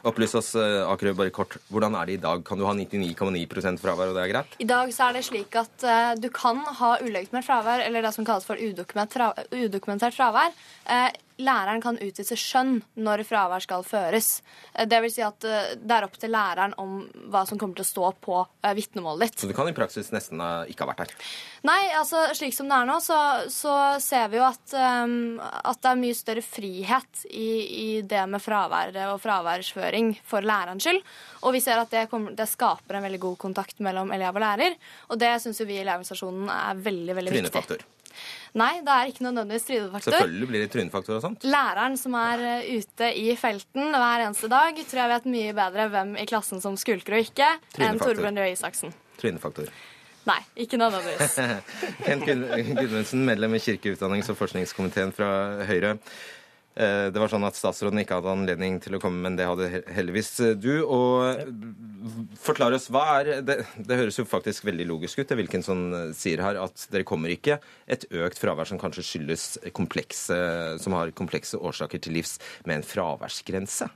opplyse 0.07 0.39
oss, 0.39 0.53
akkurat 0.55 0.93
Akerø, 0.93 1.15
bare 1.19 1.33
kort. 1.35 1.57
Hvordan 1.71 1.97
er 1.99 2.07
det 2.07 2.17
i 2.17 2.21
dag? 2.23 2.43
Kan 2.47 2.59
du 2.59 2.65
ha 2.67 2.73
99,9% 2.75 3.81
fravær, 3.81 4.11
og 4.11 4.17
det 4.17 4.23
er 4.23 4.33
greit? 4.33 4.55
I 4.63 4.67
dag 4.69 4.93
så 4.95 5.09
er 5.09 5.19
det 5.19 5.25
slik 5.27 5.57
at 5.59 5.85
uh, 5.85 6.13
du 6.19 6.29
kan 6.33 6.61
ha 6.79 6.93
ulegitimert 7.03 7.47
fravær, 7.47 7.83
eller 7.85 8.05
det 8.05 8.13
som 8.15 8.27
kalles 8.27 8.47
for 8.47 8.59
udokumentert, 8.59 9.17
fra, 9.19 9.49
udokumentert 9.51 10.15
fravær. 10.15 10.55
Eh, 10.89 11.09
læreren 11.39 11.81
kan 11.83 11.97
utvise 12.01 12.37
skjønn 12.39 12.79
når 12.99 13.23
fravær 13.27 13.63
skal 13.63 13.85
føres. 13.87 14.39
Eh, 14.73 14.87
det 14.89 14.99
vil 15.03 15.13
si 15.13 15.23
at 15.25 15.45
eh, 15.47 15.73
det 15.79 15.95
er 15.95 16.07
opp 16.07 16.17
til 16.19 16.33
læreren 16.33 16.75
om 16.81 17.01
hva 17.31 17.45
som 17.47 17.59
kommer 17.59 17.79
til 17.79 17.85
å 17.85 17.89
stå 17.89 18.11
på 18.23 18.39
eh, 18.41 18.75
vitnemålet 18.77 19.29
ditt. 19.29 19.41
Så 19.41 19.49
du 19.49 19.55
kan 19.57 19.69
i 19.69 19.75
praksis 19.75 20.11
nesten 20.15 20.41
ikke 20.69 20.85
ha 20.85 20.91
vært 20.91 21.05
her. 21.05 21.13
Nei, 21.67 21.79
altså 21.97 22.27
slik 22.37 22.55
som 22.55 22.69
det 22.71 22.77
er 22.77 22.89
nå, 22.89 22.99
så, 23.03 23.19
så 23.51 23.75
ser 24.03 24.29
vi 24.31 24.39
jo 24.39 24.45
at, 24.47 24.63
um, 24.73 25.39
at 25.39 25.81
det 25.83 25.91
er 25.91 25.99
mye 25.99 26.17
større 26.17 26.43
frihet 26.45 27.25
i, 27.29 27.49
i 27.67 27.89
det 28.07 28.23
med 28.31 28.43
fravær 28.43 28.95
og 29.09 29.19
fraværsføring 29.23 30.13
for 30.27 30.45
lærerens 30.45 30.87
skyld. 30.87 31.03
Og 31.43 31.55
vi 31.55 31.63
ser 31.63 31.81
at 31.81 31.91
det, 31.91 32.07
kommer, 32.11 32.35
det 32.35 32.47
skaper 32.51 32.99
en 32.99 33.07
veldig 33.07 33.21
god 33.27 33.39
kontakt 33.41 33.83
mellom 33.83 34.11
elev 34.15 34.35
og 34.39 34.43
lærer. 34.43 34.75
Og 35.11 35.19
det 35.19 35.35
syns 35.43 35.61
vi 35.63 35.77
i 35.77 35.83
Elevorganisasjonen 35.83 36.51
er 36.53 36.83
veldig, 36.89 37.17
veldig 37.19 37.39
viktig. 37.39 37.79
Nei, 38.59 38.71
det 38.85 38.95
er 38.95 39.11
ikke 39.11 39.25
noe 39.25 39.35
nødvendigvis 39.35 39.67
trynefaktor. 39.67 40.15
Selvfølgelig 40.15 40.49
blir 40.51 40.65
det 40.65 40.71
trynefaktor 40.73 41.17
og 41.19 41.23
sånt. 41.27 41.45
Læreren 41.49 41.99
som 42.01 42.17
er 42.19 42.45
eh, 42.55 42.71
ute 42.79 43.11
i 43.19 43.27
felten 43.39 43.93
hver 43.93 44.25
eneste 44.25 44.49
dag, 44.51 44.81
tror 44.89 45.03
jeg 45.03 45.13
vet 45.13 45.29
mye 45.35 45.53
bedre 45.61 45.87
hvem 45.93 46.17
i 46.19 46.25
klassen 46.29 46.63
som 46.63 46.79
skulker 46.79 47.19
og 47.19 47.29
ikke, 47.29 47.53
enn 47.77 48.01
Torbjørn 48.01 48.41
Røe 48.41 48.55
Isaksen. 48.55 48.95
Trynefaktor. 49.21 49.71
Nei, 50.29 50.41
ikke 50.65 50.77
nødvendigvis. 50.77 51.37
Kent 52.05 52.25
Gudmundsen, 52.27 53.23
medlem 53.25 53.55
i 53.57 53.61
kirke-, 53.63 53.95
utdannings- 53.95 54.29
og 54.31 54.37
forskningskomiteen 54.37 55.13
fra 55.15 55.29
Høyre. 55.69 55.95
Eh, 56.75 57.09
Det 57.11 57.19
var 57.19 57.31
sånn 57.31 57.47
at 57.47 57.57
statsråden 57.57 58.01
ikke 58.03 58.19
hadde 58.19 58.31
anledning 58.31 58.79
til 58.83 58.95
å 58.95 59.01
komme, 59.01 59.21
men 59.25 59.35
det 59.39 59.47
hadde 59.49 59.83
heldigvis 59.95 60.31
eh, 60.45 60.55
du. 60.55 60.83
Og 60.85 62.35
forklar 62.39 62.75
oss, 62.77 62.89
hva 62.93 63.05
er 63.19 63.41
det, 63.45 63.57
det 63.75 63.99
høres 63.99 64.19
jo 64.19 64.27
faktisk 64.29 64.67
veldig 64.69 64.87
logisk 64.89 65.19
ut, 65.19 65.27
det 65.29 65.39
Wilkinson 65.39 65.79
som 65.91 66.13
sier 66.17 66.41
her, 66.41 66.57
at 66.61 66.87
dere 66.93 67.07
kommer 67.07 67.33
ikke 67.33 67.59
et 67.89 68.05
økt 68.09 68.39
fravær 68.41 68.69
som 68.69 68.79
kanskje 68.81 69.05
skyldes 69.05 69.47
komplekse, 69.75 70.37
som 70.81 70.95
har 70.97 71.11
komplekse 71.17 71.59
årsaker 71.59 72.01
til 72.01 72.15
livs, 72.17 72.37
med 72.65 72.79
en 72.79 72.87
fraværsgrense. 72.87 73.89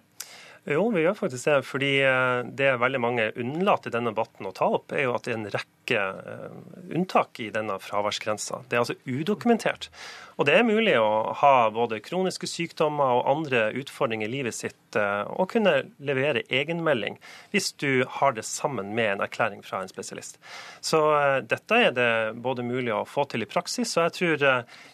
Jo, 0.64 0.86
vi 0.96 1.02
gjør 1.04 1.18
faktisk 1.18 1.50
det. 1.50 1.58
Fordi 1.68 1.92
eh, 2.08 2.42
det 2.56 2.70
veldig 2.80 3.02
mange 3.04 3.32
unnlater 3.40 3.92
denne 3.92 4.14
debatten 4.14 4.48
å 4.48 4.54
ta 4.56 4.70
opp, 4.78 4.94
er 4.96 5.08
jo 5.08 5.16
at 5.16 5.26
det 5.26 5.34
er 5.34 5.40
en 5.42 5.52
rekke 5.52 5.72
eh, 5.92 6.52
unntak 6.96 7.40
i 7.44 7.50
denne 7.54 7.80
fraværsgrensa. 7.82 8.64
Det 8.70 8.78
er 8.78 8.84
altså 8.84 8.96
udokumentert. 9.06 9.90
Og 10.38 10.48
det 10.48 10.56
er 10.58 10.66
mulig 10.66 10.96
å 10.98 11.34
ha 11.44 11.70
både 11.74 12.02
kroniske 12.02 12.48
sykdommer 12.50 13.20
og 13.20 13.28
andre 13.30 13.68
utfordringer 13.78 14.30
i 14.30 14.34
livet 14.34 14.56
sitt 14.58 14.98
eh, 14.98 15.22
og 15.30 15.52
kunne 15.54 15.76
levere 16.02 16.46
egenmelding 16.50 17.20
hvis 17.54 17.72
du 17.82 18.06
har 18.20 18.34
det 18.38 18.46
sammen 18.48 18.94
med 18.98 19.12
en 19.12 19.26
erklæring 19.28 19.62
fra 19.66 19.84
en 19.84 19.92
spesialist. 19.92 20.40
Så 20.82 21.02
eh, 21.20 21.40
dette 21.46 21.82
er 21.90 21.94
det 21.94 22.10
både 22.42 22.66
mulig 22.66 22.94
å 22.96 23.04
få 23.10 23.28
til 23.30 23.46
i 23.46 23.50
praksis, 23.50 23.94
og 23.98 24.08
jeg 24.08 24.16
tror 24.18 24.48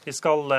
vi 0.05 0.15
skal 0.15 0.51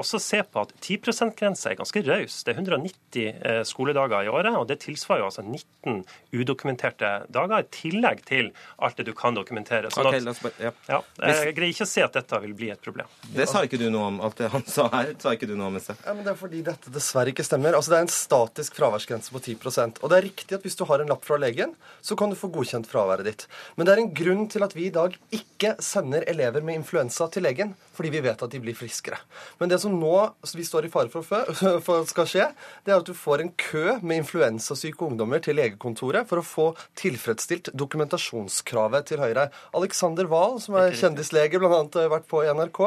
også 0.00 0.18
se 0.22 0.40
på 0.48 0.62
at 0.62 0.72
10 0.80 1.10
%-grensa 1.12 1.70
er 1.70 1.78
ganske 1.78 2.02
raus. 2.06 2.40
Det 2.44 2.54
er 2.54 2.60
190 2.60 3.24
eh, 3.30 3.62
skoledager 3.66 4.26
i 4.26 4.32
året, 4.32 4.56
og 4.58 4.66
det 4.70 4.80
tilsvarer 4.84 5.22
jo 5.22 5.30
altså 5.30 5.44
19 5.44 6.02
udokumenterte 6.34 7.12
dager, 7.34 7.64
i 7.64 7.70
tillegg 7.74 8.24
til 8.28 8.50
alt 8.82 8.98
det 8.98 9.08
du 9.08 9.14
kan 9.16 9.36
dokumentere. 9.36 9.73
Sånn 9.94 10.06
Ok, 10.06 10.14
at- 10.14 10.42
bare, 10.42 10.52
ja. 10.60 10.70
ja, 10.88 11.00
jeg 11.18 11.54
greier 11.56 11.72
ikke 11.74 11.84
å 11.86 11.90
se 11.90 12.02
at 12.02 12.12
dette 12.12 12.40
vil 12.40 12.54
bli 12.54 12.70
et 12.70 12.80
problem. 12.82 13.06
Det 13.34 13.48
sa 13.48 13.62
ikke 13.66 13.78
du 13.78 13.90
noe 13.90 14.06
om. 14.06 14.20
Alt 14.20 14.36
det 14.36 14.50
han 14.50 14.64
sa 14.66 14.88
her, 14.92 15.14
sa 15.18 15.30
ikke 15.34 15.46
du 15.50 15.56
noe 15.56 15.66
om 15.66 15.76
i. 15.76 15.80
Ja, 15.88 16.14
men 16.14 16.24
Det 16.24 16.32
er 16.32 16.38
fordi 16.38 16.62
dette 16.64 16.90
dessverre 16.90 17.32
ikke 17.34 17.44
stemmer. 17.44 17.74
Altså 17.74 17.90
Det 17.90 17.98
er 17.98 18.06
en 18.06 18.08
statisk 18.08 18.74
fraværsgrense 18.74 19.30
på 19.34 19.40
10% 19.40 19.98
Og 20.02 20.10
det 20.10 20.18
er 20.18 20.22
riktig 20.28 20.52
at 20.54 20.62
hvis 20.62 20.76
du 20.76 20.84
har 20.84 21.00
en 21.00 21.08
lapp 21.08 21.24
fra 21.24 21.36
legen, 21.36 21.74
så 22.02 22.16
kan 22.16 22.30
du 22.30 22.36
få 22.36 22.50
godkjent 22.52 22.86
fraværet 22.86 23.24
ditt. 23.24 23.46
Men 23.76 23.86
det 23.86 23.92
er 23.96 24.00
en 24.04 24.14
grunn 24.14 24.48
til 24.48 24.62
at 24.62 24.72
vi 24.74 24.86
i 24.86 24.90
dag 24.94 25.16
ikke 25.32 25.74
sender 25.82 26.24
elever 26.28 26.62
med 26.62 26.76
influensa 26.80 27.30
til 27.30 27.42
legen, 27.42 27.74
fordi 27.94 28.10
vi 28.10 28.20
vet 28.20 28.42
at 28.42 28.50
de 28.50 28.58
blir 28.60 28.74
friskere. 28.74 29.18
Men 29.60 29.68
det 29.68 29.80
som 29.80 29.94
nå 29.98 30.34
vi 30.54 30.62
står 30.64 30.84
i 30.86 30.88
fare 30.90 31.08
for, 31.10 31.22
fø- 31.22 31.80
for 31.86 32.04
skal 32.06 32.26
skje, 32.26 32.46
det 32.84 32.92
er 32.92 32.98
at 33.00 33.06
du 33.06 33.14
får 33.14 33.40
en 33.40 33.50
kø 33.56 33.98
med 34.02 34.22
influensasyke 34.22 35.02
ungdommer 35.06 35.40
til 35.42 35.56
legekontoret 35.56 36.26
for 36.28 36.38
å 36.38 36.44
få 36.44 36.66
tilfredsstilt 36.96 37.70
dokumentasjonskravet 37.74 39.06
til 39.06 39.18
Høyre. 39.22 39.48
Alexander 39.74 40.28
Wahl, 40.30 40.58
som 40.62 40.76
er 40.78 40.94
kjendislege, 40.98 41.60
bl.a. 41.60 41.70
har 41.70 42.12
vært 42.12 42.28
på 42.30 42.42
i 42.44 42.50
NRK, 42.52 42.80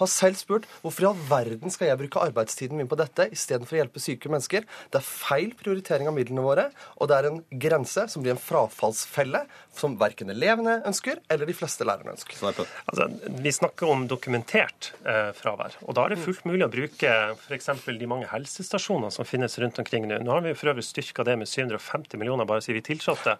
har 0.00 0.10
selv 0.10 0.40
spurt 0.40 0.68
hvorfor 0.82 1.06
i 1.06 1.08
all 1.10 1.22
verden 1.30 1.72
skal 1.72 1.90
jeg 1.90 2.00
bruke 2.00 2.22
arbeidstiden 2.22 2.80
min 2.80 2.90
på 2.90 2.98
dette 3.00 3.28
istedenfor 3.34 3.76
å 3.76 3.82
hjelpe 3.82 4.02
syke 4.02 4.32
mennesker. 4.32 4.66
Det 4.92 5.00
er 5.00 5.06
feil 5.06 5.54
prioritering 5.58 6.10
av 6.10 6.16
midlene 6.16 6.44
våre, 6.44 6.68
og 6.98 7.10
det 7.10 7.18
er 7.18 7.30
en 7.30 7.40
grense 7.50 8.06
som 8.10 8.24
blir 8.24 8.34
en 8.34 8.42
frafallsfelle 8.42 9.44
som 9.74 9.96
verken 10.00 10.30
elevene 10.32 10.80
ønsker 10.86 11.20
eller 11.32 11.48
de 11.48 11.56
fleste 11.56 11.86
lærerne 11.86 12.14
ønsker. 12.14 12.38
Altså, 12.44 13.08
vi 13.42 13.52
snakker 13.54 13.90
om 13.90 14.06
dokumentert 14.10 14.92
eh, 15.02 15.30
fravær. 15.36 15.78
og 15.82 15.96
Da 15.96 16.06
er 16.06 16.14
det 16.14 16.22
fullt 16.24 16.44
mulig 16.48 16.66
å 16.66 16.72
bruke 16.72 17.12
f.eks. 17.34 17.70
de 17.86 18.10
mange 18.10 18.28
helsestasjonene 18.30 19.12
som 19.14 19.28
finnes 19.28 19.58
rundt 19.62 19.80
omkring 19.82 20.08
nå. 20.08 20.20
Nå 20.24 20.34
har 20.36 20.44
vi 20.44 20.54
for 20.58 20.72
øvrig 20.72 20.86
styrka 20.86 21.26
det 21.26 21.38
med 21.40 21.50
750 21.50 22.20
millioner 22.20 22.48
bare 22.48 22.64
siden 22.64 22.80
vi 22.80 22.86
tiltrådte. 22.92 23.36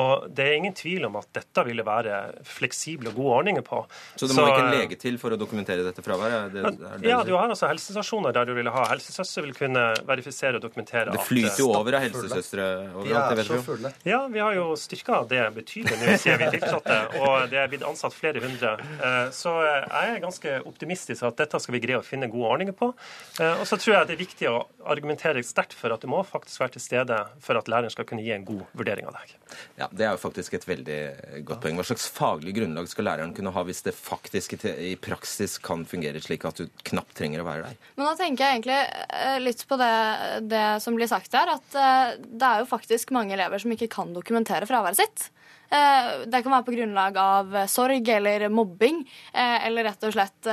Og 0.00 0.28
Det 0.30 0.46
er 0.46 0.58
ingen 0.58 0.76
tvil 0.76 1.08
om 1.08 1.18
at 1.20 1.30
dette 1.34 1.64
ville 1.66 1.86
være 1.86 2.20
fleksible 2.46 3.10
og 3.10 3.18
gode 3.18 3.34
ordninger 3.40 3.64
på. 3.66 3.82
Så 4.16 4.28
det 4.30 4.36
må 4.36 4.46
ikke 4.48 4.62
en 4.64 4.72
eh, 4.72 4.78
lege 4.80 4.98
til 5.00 5.18
for 5.20 5.34
å 5.34 5.38
dokumentere 5.40 5.84
dette 5.86 6.02
fraværet? 6.04 6.52
Det, 6.54 6.62
det 7.02 7.08
ja, 7.10 7.20
du 7.26 7.32
har 7.36 7.48
altså 7.50 7.68
helsestasjoner 7.70 8.34
der 8.36 8.48
du 8.48 8.54
vil 8.58 8.70
ha 8.72 8.84
helsesøster 8.90 9.46
vil 9.46 9.54
kunne 9.58 9.84
verifisere 10.08 10.58
og 10.60 10.64
dokumentere 10.64 11.14
Det 11.14 11.24
flyter 11.28 11.58
jo 11.62 11.70
over 11.76 11.98
av 11.98 12.04
helsesøstre 12.06 12.66
overalt. 12.94 13.36
det 13.36 13.38
vet 13.42 13.50
vi 13.50 13.58
jo. 13.78 13.92
Ja, 14.10 14.20
vi 14.32 14.42
har 14.44 14.54
jo 14.56 14.66
styrka 14.80 15.22
det 15.30 15.42
betydelig 15.56 15.98
nå 16.00 16.16
siden 16.20 16.40
vi 16.44 16.50
tiltrådte, 16.58 16.98
og 17.20 17.50
det 17.52 17.58
er 17.62 17.70
blitt 17.72 17.84
ansatt 17.86 18.14
flere 18.16 18.42
hundre. 18.44 18.76
Eh, 19.00 19.30
Så 19.34 19.52
eh, 19.64 19.86
jeg 19.90 20.16
er 20.16 20.22
ganske 20.24 20.56
optimistisk 20.68 21.22
at 21.28 21.36
dette 21.40 21.60
skal 21.60 21.76
vi 21.76 21.80
greie 21.84 22.00
å 22.00 22.04
finne 22.06 22.28
gode 22.32 22.48
ordninger 22.54 22.76
på. 22.76 22.92
Eh, 23.40 23.60
Og 23.60 23.66
så 23.68 23.78
tror 23.80 23.96
jeg 23.98 24.10
det 24.10 24.16
er 24.16 24.22
viktig 24.24 24.48
å 24.50 24.56
argumentere 24.90 25.42
sterkt 25.46 25.74
for 25.76 25.92
at 25.94 26.00
du 26.02 26.08
må 26.10 26.22
faktisk 26.26 26.60
være 26.62 26.74
til 26.76 26.82
stede 26.84 27.16
for 27.44 27.58
at 27.60 27.68
læreren 27.70 27.90
skal 27.92 28.06
kunne 28.08 28.22
gi 28.24 28.32
en 28.34 28.44
god 28.48 28.64
vurdering 28.76 29.06
av 29.08 29.16
deg. 29.18 29.34
Ja, 29.80 29.88
Det 29.92 30.06
er 30.06 30.12
jo 30.14 30.20
faktisk 30.22 30.54
et 30.54 30.66
veldig 30.68 30.98
godt 31.48 31.60
poeng. 31.64 31.76
Hva 31.80 31.84
slags 31.88 32.08
faglig 32.20 32.52
grunnlag 32.58 32.88
skal 32.90 33.08
læreren 33.08 33.32
kunne 33.36 33.52
ha 33.56 33.62
hvis 33.66 33.82
det 33.86 33.94
faktisk 33.96 34.54
i 34.68 34.92
praksis 35.00 35.56
kan 35.64 35.86
fungere 35.88 36.20
slik 36.22 36.44
at 36.48 36.60
du 36.60 36.68
knapt 36.92 37.16
trenger 37.18 37.40
å 37.42 37.48
være 37.48 37.70
der? 37.70 37.80
Men 37.96 38.10
da 38.10 38.14
tenker 38.20 38.44
jeg 38.46 38.60
egentlig 38.60 38.78
eh, 39.24 39.38
litt 39.42 39.64
på 39.70 39.80
det, 39.80 39.92
det 40.52 40.64
som 40.84 40.96
blir 40.98 41.08
sagt 41.10 41.34
her, 41.38 41.54
at 41.56 41.76
eh, 41.80 42.16
det 42.28 42.46
er 42.52 42.62
jo 42.64 42.70
faktisk 42.70 43.12
mange 43.16 43.36
elever 43.38 43.62
som 43.62 43.72
ikke 43.74 43.90
kan 43.92 44.12
dokumentere 44.16 44.68
fraværet 44.68 45.00
sitt. 45.00 45.30
Eh, 45.70 46.26
Det 46.26 46.40
kan 46.42 46.50
være 46.52 46.66
på 46.66 46.74
grunnlag 46.74 47.16
av 47.22 47.52
sorg 47.70 48.08
eller 48.10 48.48
mobbing, 48.50 49.04
eller 49.32 49.86
rett 49.86 50.02
og 50.08 50.14
slett 50.16 50.48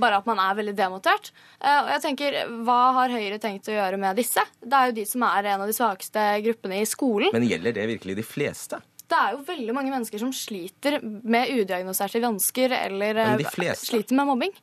bare 0.00 0.18
at 0.22 0.26
man 0.26 0.40
er 0.40 0.56
veldig 0.56 0.74
demotivert. 0.78 1.30
Eh, 1.60 1.80
Og 1.82 1.90
jeg 1.92 2.02
tenker, 2.06 2.38
Hva 2.64 2.80
har 2.96 3.12
Høyre 3.12 3.38
tenkt 3.42 3.68
å 3.68 3.76
gjøre 3.76 4.00
med 4.00 4.16
disse? 4.16 4.40
Det 4.64 4.72
er 4.80 4.90
jo 4.90 4.96
de 4.98 5.04
som 5.10 5.26
er 5.28 5.52
en 5.52 5.66
av 5.66 5.70
de 5.70 5.76
svakeste 5.76 6.24
gruppene 6.48 6.80
i 6.80 6.88
skolen. 6.88 7.30
Men 7.36 7.46
gjelder 7.46 7.76
det 7.76 7.86
virkelig 7.92 8.16
de 8.22 8.26
fleste? 8.26 8.80
Det 9.04 9.18
er 9.18 9.34
jo 9.34 9.42
veldig 9.44 9.74
mange 9.76 9.92
mennesker 9.92 10.22
som 10.22 10.30
sliter 10.34 10.98
med 11.02 11.52
udiagnoserte 11.52 12.22
vansker 12.24 12.72
eller 12.78 13.20
eh, 13.20 13.74
sliter 13.76 14.16
med 14.16 14.30
mobbing. 14.30 14.56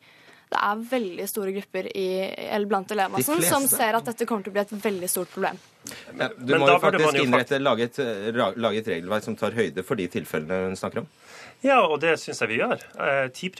Det 0.52 0.60
er 0.60 0.80
veldig 0.84 1.26
store 1.32 1.54
grupper 1.56 1.86
i, 1.96 2.08
eller 2.52 2.68
blant 2.68 2.90
elevmassen 2.92 3.40
som 3.46 3.64
ser 3.72 3.96
at 3.96 4.10
dette 4.10 4.26
kommer 4.28 4.44
til 4.44 4.52
å 4.52 4.56
bli 4.58 4.64
et 4.66 4.74
veldig 4.84 5.10
stort 5.14 5.32
problem. 5.32 5.60
Men, 6.12 6.34
du 6.36 6.52
Men 6.52 6.64
må 6.66 6.68
jo 6.74 6.80
faktisk 6.84 7.20
innrette, 7.22 7.60
lage, 7.62 7.88
et, 7.88 8.02
lage 8.36 8.82
et 8.82 8.90
regelverk 8.98 9.24
som 9.30 9.38
tar 9.40 9.56
høyde 9.56 9.86
for 9.88 10.02
de 10.02 10.10
tilfellene 10.12 10.66
hun 10.68 10.76
snakker 10.80 11.06
om. 11.06 11.08
Ja, 11.62 11.78
og 11.86 12.00
det 12.02 12.16
syns 12.18 12.42
jeg 12.42 12.50
vi 12.50 12.58
gjør. 12.58 12.82
Eh, 12.98 13.28
10 13.30 13.52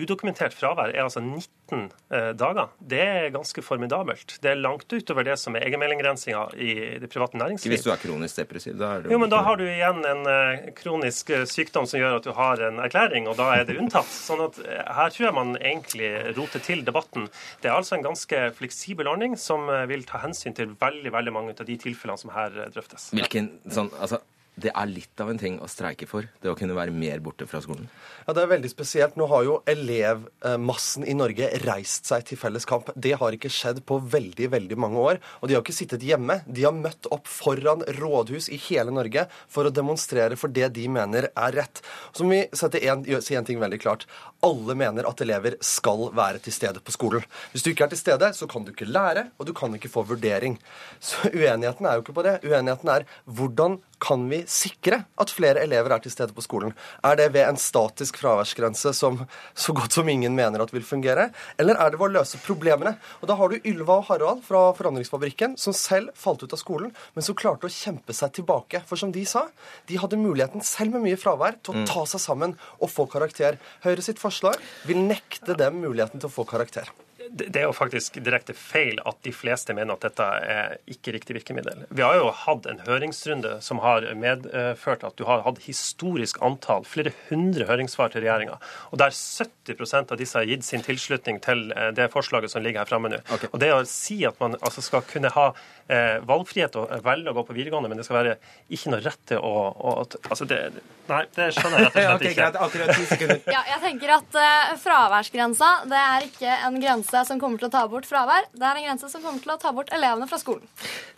udokumentert 0.00 0.54
fravær 0.56 0.94
er 0.94 1.02
altså 1.04 1.20
19 1.20 1.90
eh, 2.08 2.30
dager. 2.40 2.70
Det 2.80 3.00
er 3.00 3.28
ganske 3.34 3.62
formidabelt. 3.62 4.38
Det 4.40 4.50
er 4.50 4.60
langt 4.60 4.88
utover 4.92 5.26
det 5.28 5.36
som 5.40 5.56
er 5.56 5.66
egenmeldingrensinga 5.68 6.46
i 6.56 6.74
det 7.02 7.10
private 7.12 7.36
næringsliv. 7.36 7.74
hvis 7.74 7.84
du 7.84 7.90
er 7.92 8.00
kronisk 8.00 8.40
depressiv. 8.40 8.78
Da 8.80 8.94
er 8.94 9.04
det 9.04 9.12
Jo, 9.12 9.18
men 9.20 9.32
da 9.32 9.42
har 9.44 9.60
du 9.60 9.66
igjen 9.68 10.00
en 10.08 10.24
eh, 10.30 10.72
kronisk 10.78 11.30
eh, 11.36 11.44
sykdom 11.44 11.88
som 11.90 12.00
gjør 12.00 12.18
at 12.20 12.28
du 12.28 12.32
har 12.32 12.64
en 12.70 12.80
erklæring, 12.86 13.28
og 13.28 13.36
da 13.36 13.50
er 13.58 13.68
det 13.68 13.76
unntatt. 13.76 14.08
Sånn 14.08 14.40
at 14.46 14.60
eh, 14.64 14.80
her 14.96 15.12
tror 15.12 15.28
jeg 15.28 15.36
man 15.36 15.56
egentlig 15.60 16.12
roter 16.38 16.64
til 16.64 16.84
debatten. 16.86 17.28
Det 17.60 17.68
er 17.68 17.76
altså 17.76 17.98
en 17.98 18.06
ganske 18.08 18.44
fleksibel 18.56 19.10
ordning 19.10 19.36
som 19.36 19.68
eh, 19.68 19.84
vil 19.90 20.08
ta 20.08 20.24
hensyn 20.24 20.56
til 20.56 20.72
veldig, 20.80 21.12
veldig 21.12 21.36
mange 21.36 21.58
av 21.58 21.68
de 21.68 21.76
tilfellene 21.76 22.24
som 22.24 22.32
her 22.32 22.56
eh, 22.56 22.72
drøftes. 22.72 23.10
Hvilken 23.12 23.52
sånn, 23.68 23.92
altså, 24.00 24.24
det 24.60 24.70
er 24.70 24.86
litt 24.86 25.20
av 25.20 25.30
en 25.32 25.38
ting 25.40 25.56
å 25.58 25.68
streike 25.70 26.06
for, 26.06 26.28
det 26.42 26.50
å 26.50 26.56
kunne 26.58 26.76
være 26.76 26.94
mer 26.94 27.22
borte 27.24 27.46
fra 27.50 27.60
skolen? 27.64 27.88
Ja, 28.26 28.32
Det 28.32 28.42
er 28.44 28.50
veldig 28.52 28.70
spesielt. 28.70 29.16
Nå 29.18 29.26
har 29.30 29.44
jo 29.46 29.56
elevmassen 29.66 31.06
i 31.06 31.14
Norge 31.16 31.48
reist 31.64 32.06
seg 32.06 32.24
til 32.28 32.38
felles 32.38 32.66
kamp. 32.68 32.90
Det 32.94 33.16
har 33.20 33.34
ikke 33.34 33.50
skjedd 33.52 33.82
på 33.86 33.98
veldig 33.98 34.48
veldig 34.54 34.78
mange 34.78 35.02
år. 35.02 35.20
Og 35.40 35.48
de 35.48 35.56
har 35.56 35.64
ikke 35.64 35.76
sittet 35.76 36.06
hjemme. 36.06 36.40
De 36.46 36.64
har 36.64 36.74
møtt 36.76 37.08
opp 37.14 37.26
foran 37.30 37.82
rådhus 37.98 38.48
i 38.54 38.60
hele 38.68 38.94
Norge 38.94 39.26
for 39.50 39.66
å 39.66 39.74
demonstrere 39.74 40.38
for 40.40 40.52
det 40.54 40.70
de 40.76 40.86
mener 40.88 41.28
er 41.30 41.58
rett. 41.58 41.82
Så 42.14 42.24
må 42.24 42.38
vi 42.38 43.18
si 43.24 43.36
en 43.36 43.48
ting 43.48 43.60
veldig 43.62 43.80
klart. 43.82 44.06
Alle 44.44 44.76
mener 44.78 45.08
at 45.08 45.20
elever 45.24 45.58
skal 45.64 46.08
være 46.14 46.42
til 46.44 46.54
stede 46.54 46.82
på 46.84 46.94
skolen. 46.94 47.24
Hvis 47.52 47.64
du 47.64 47.72
ikke 47.72 47.88
er 47.88 47.94
til 47.94 48.00
stede, 48.00 48.30
så 48.36 48.48
kan 48.50 48.64
du 48.64 48.72
ikke 48.72 48.88
lære, 48.88 49.28
og 49.38 49.48
du 49.48 49.54
kan 49.56 49.74
ikke 49.74 49.92
få 49.92 50.04
vurdering. 50.08 50.58
Så 51.00 51.30
uenigheten 51.32 51.86
er 51.88 51.98
jo 51.98 52.04
ikke 52.04 52.16
på 52.16 52.26
det. 52.26 52.38
Uenigheten 52.44 52.92
er 52.92 53.08
hvordan 53.24 53.80
kan 54.04 54.26
vi 54.28 54.42
sikre 54.50 55.00
at 55.20 55.32
flere 55.32 55.62
elever 55.64 55.94
er 55.94 56.02
til 56.04 56.12
stede 56.12 56.34
på 56.36 56.44
skolen? 56.44 56.74
Er 57.04 57.16
det 57.18 57.30
ved 57.34 57.48
en 57.48 57.60
statisk 57.60 58.18
fraværsgrense 58.20 58.92
som 58.96 59.22
så 59.54 59.74
godt 59.76 59.96
som 59.96 60.08
ingen 60.08 60.36
mener 60.36 60.62
at 60.62 60.74
vil 60.74 60.84
fungere? 60.84 61.30
Eller 61.58 61.78
er 61.80 61.92
det 61.92 62.00
ved 62.00 62.10
å 62.10 62.16
løse 62.18 62.40
problemene? 62.44 62.96
Og 63.22 63.28
Da 63.28 63.38
har 63.40 63.48
du 63.48 63.64
Ylva 63.64 64.00
og 64.02 64.08
Harald 64.10 64.44
fra 64.44 64.66
Forandringsfabrikken, 64.76 65.56
som 65.58 65.76
selv 65.76 66.12
falt 66.14 66.44
ut 66.44 66.52
av 66.52 66.60
skolen, 66.60 66.92
men 67.14 67.24
som 67.24 67.36
klarte 67.38 67.66
å 67.68 67.72
kjempe 67.72 68.12
seg 68.12 68.34
tilbake. 68.40 68.82
For 68.88 69.00
som 69.00 69.12
de 69.14 69.24
sa, 69.24 69.46
de 69.88 70.00
hadde 70.00 70.20
muligheten, 70.20 70.62
selv 70.64 70.94
med 70.94 71.06
mye 71.06 71.20
fravær, 71.20 71.58
til 71.62 71.74
å 71.80 71.86
ta 71.88 72.04
seg 72.06 72.20
sammen 72.20 72.58
og 72.80 72.92
få 72.92 73.08
karakter. 73.10 73.58
Høyre 73.86 74.04
sitt 74.04 74.22
forslag 74.22 74.60
vil 74.84 75.00
nekte 75.00 75.56
dem 75.58 75.80
muligheten 75.80 76.20
til 76.20 76.30
å 76.30 76.36
få 76.36 76.46
karakter 76.48 76.92
det 77.34 77.58
er 77.58 77.66
jo 77.66 77.74
faktisk 77.74 78.20
direkte 78.22 78.54
feil 78.56 79.00
at 79.08 79.18
de 79.26 79.32
fleste 79.34 79.74
mener 79.74 79.96
at 79.96 80.04
dette 80.06 80.26
er 80.54 80.76
ikke 80.90 81.16
riktig 81.16 81.36
virkemiddel. 81.40 81.84
Vi 81.90 82.04
har 82.04 82.14
jo 82.18 82.30
hatt 82.44 82.68
en 82.70 82.82
høringsrunde 82.86 83.56
som 83.64 83.80
har 83.82 84.06
medført 84.18 85.02
at 85.06 85.18
du 85.18 85.24
har 85.28 85.42
hatt 85.46 85.62
historisk 85.66 86.38
antall, 86.44 86.86
flere 86.86 87.14
hundre 87.28 87.66
høringssvar 87.68 88.14
til 88.14 88.24
regjeringa, 88.24 88.60
og 88.90 89.00
der 89.02 89.14
70% 89.14 90.14
av 90.14 90.20
disse 90.20 90.38
har 90.38 90.48
gitt 90.48 90.66
sin 90.66 90.84
tilslutning 90.84 91.40
til 91.44 91.66
eh, 91.74 91.90
det 91.96 92.10
forslaget 92.14 92.54
som 92.54 92.62
ligger 92.62 92.84
her 92.84 92.90
framme 92.90 93.10
nå. 93.10 93.20
Okay. 93.34 93.50
Og 93.50 93.62
det 93.62 93.72
å 93.74 93.82
si 93.88 94.20
at 94.28 94.38
man 94.42 94.54
altså 94.60 94.84
skal 94.84 95.02
kunne 95.08 95.32
ha 95.34 95.50
eh, 95.88 96.20
valgfrihet 96.26 96.78
og 96.80 96.92
velge 97.04 97.32
å 97.32 97.38
gå 97.40 97.46
på 97.48 97.56
videregående, 97.56 97.90
men 97.90 98.00
det 98.00 98.06
skal 98.06 98.20
være 98.20 98.36
ikke 98.74 98.94
noe 98.94 99.02
rett 99.04 99.24
til 99.32 99.42
å, 99.42 99.54
å 99.74 99.96
altså 100.04 100.46
det, 100.48 100.60
Nei, 101.04 101.20
det 101.36 101.50
skjønner 101.52 101.82
jeg 101.82 101.90
rett 101.90 101.98
og 101.98 102.22
slett 102.22 102.22
ikke. 102.30 102.46
okay, 102.64 103.18
greit, 103.28 103.50
ja, 103.52 103.60
jeg 103.74 103.80
tenker 103.82 104.14
at 104.14 104.38
uh, 104.38 104.70
fraværsgrensa 104.80 105.70
det 105.90 106.00
er 106.00 106.28
ikke 106.30 106.54
en 106.68 106.78
grense 106.80 107.23
som 107.28 107.40
kommer 107.40 107.60
til 107.60 107.68
å 107.68 107.72
ta 107.74 107.84
bort 107.90 108.06
fravær. 108.08 108.46
Det 108.54 108.66
er 108.68 108.80
en 108.80 108.86
grense 108.88 109.10
som 109.10 109.24
kommer 109.24 109.42
til 109.42 109.54
å 109.54 109.58
ta 109.60 109.72
bort 109.74 109.92
elevene 109.94 110.28
fra 110.30 110.38
skolen. 110.40 110.66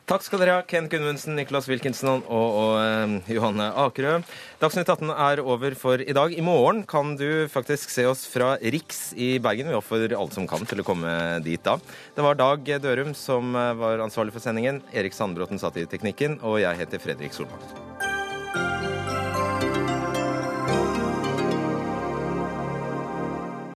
Takk 0.06 0.22
skal 0.22 0.38
dere 0.38 0.54
ha, 0.54 0.64
Ken 0.70 0.86
Gunvundsen, 0.90 1.34
Nicholas 1.34 1.66
Wilkinson 1.66 2.20
og, 2.22 2.58
og 2.60 2.74
eh, 2.78 3.34
Johanne 3.34 3.66
Akerø. 3.86 4.20
Dagsnytt 4.62 4.92
18 4.92 5.10
er 5.10 5.42
over 5.42 5.74
for 5.78 6.02
i 6.02 6.14
dag. 6.14 6.30
I 6.30 6.44
morgen 6.46 6.84
kan 6.86 7.16
du 7.18 7.46
faktisk 7.50 7.90
se 7.90 8.06
oss 8.06 8.22
fra 8.30 8.54
Riks 8.62 9.10
i 9.18 9.34
Bergen. 9.42 9.72
Vi 9.72 9.78
oppfordrer 9.78 10.14
alle 10.14 10.34
som 10.36 10.46
kan 10.50 10.62
til 10.68 10.84
å 10.84 10.86
komme 10.86 11.10
dit 11.42 11.62
da. 11.66 11.78
Det 12.14 12.26
var 12.26 12.38
Dag 12.38 12.70
Dørum 12.86 13.16
som 13.18 13.56
eh, 13.58 13.72
var 13.82 14.06
ansvarlig 14.06 14.36
for 14.36 14.46
sendingen. 14.46 14.84
Erik 14.94 15.16
Sandbråten 15.16 15.58
satt 15.58 15.80
i 15.82 15.88
teknikken, 15.90 16.38
og 16.46 16.60
jeg 16.62 16.84
heter 16.84 17.02
Fredrik 17.02 17.34
Solvang. 17.34 18.05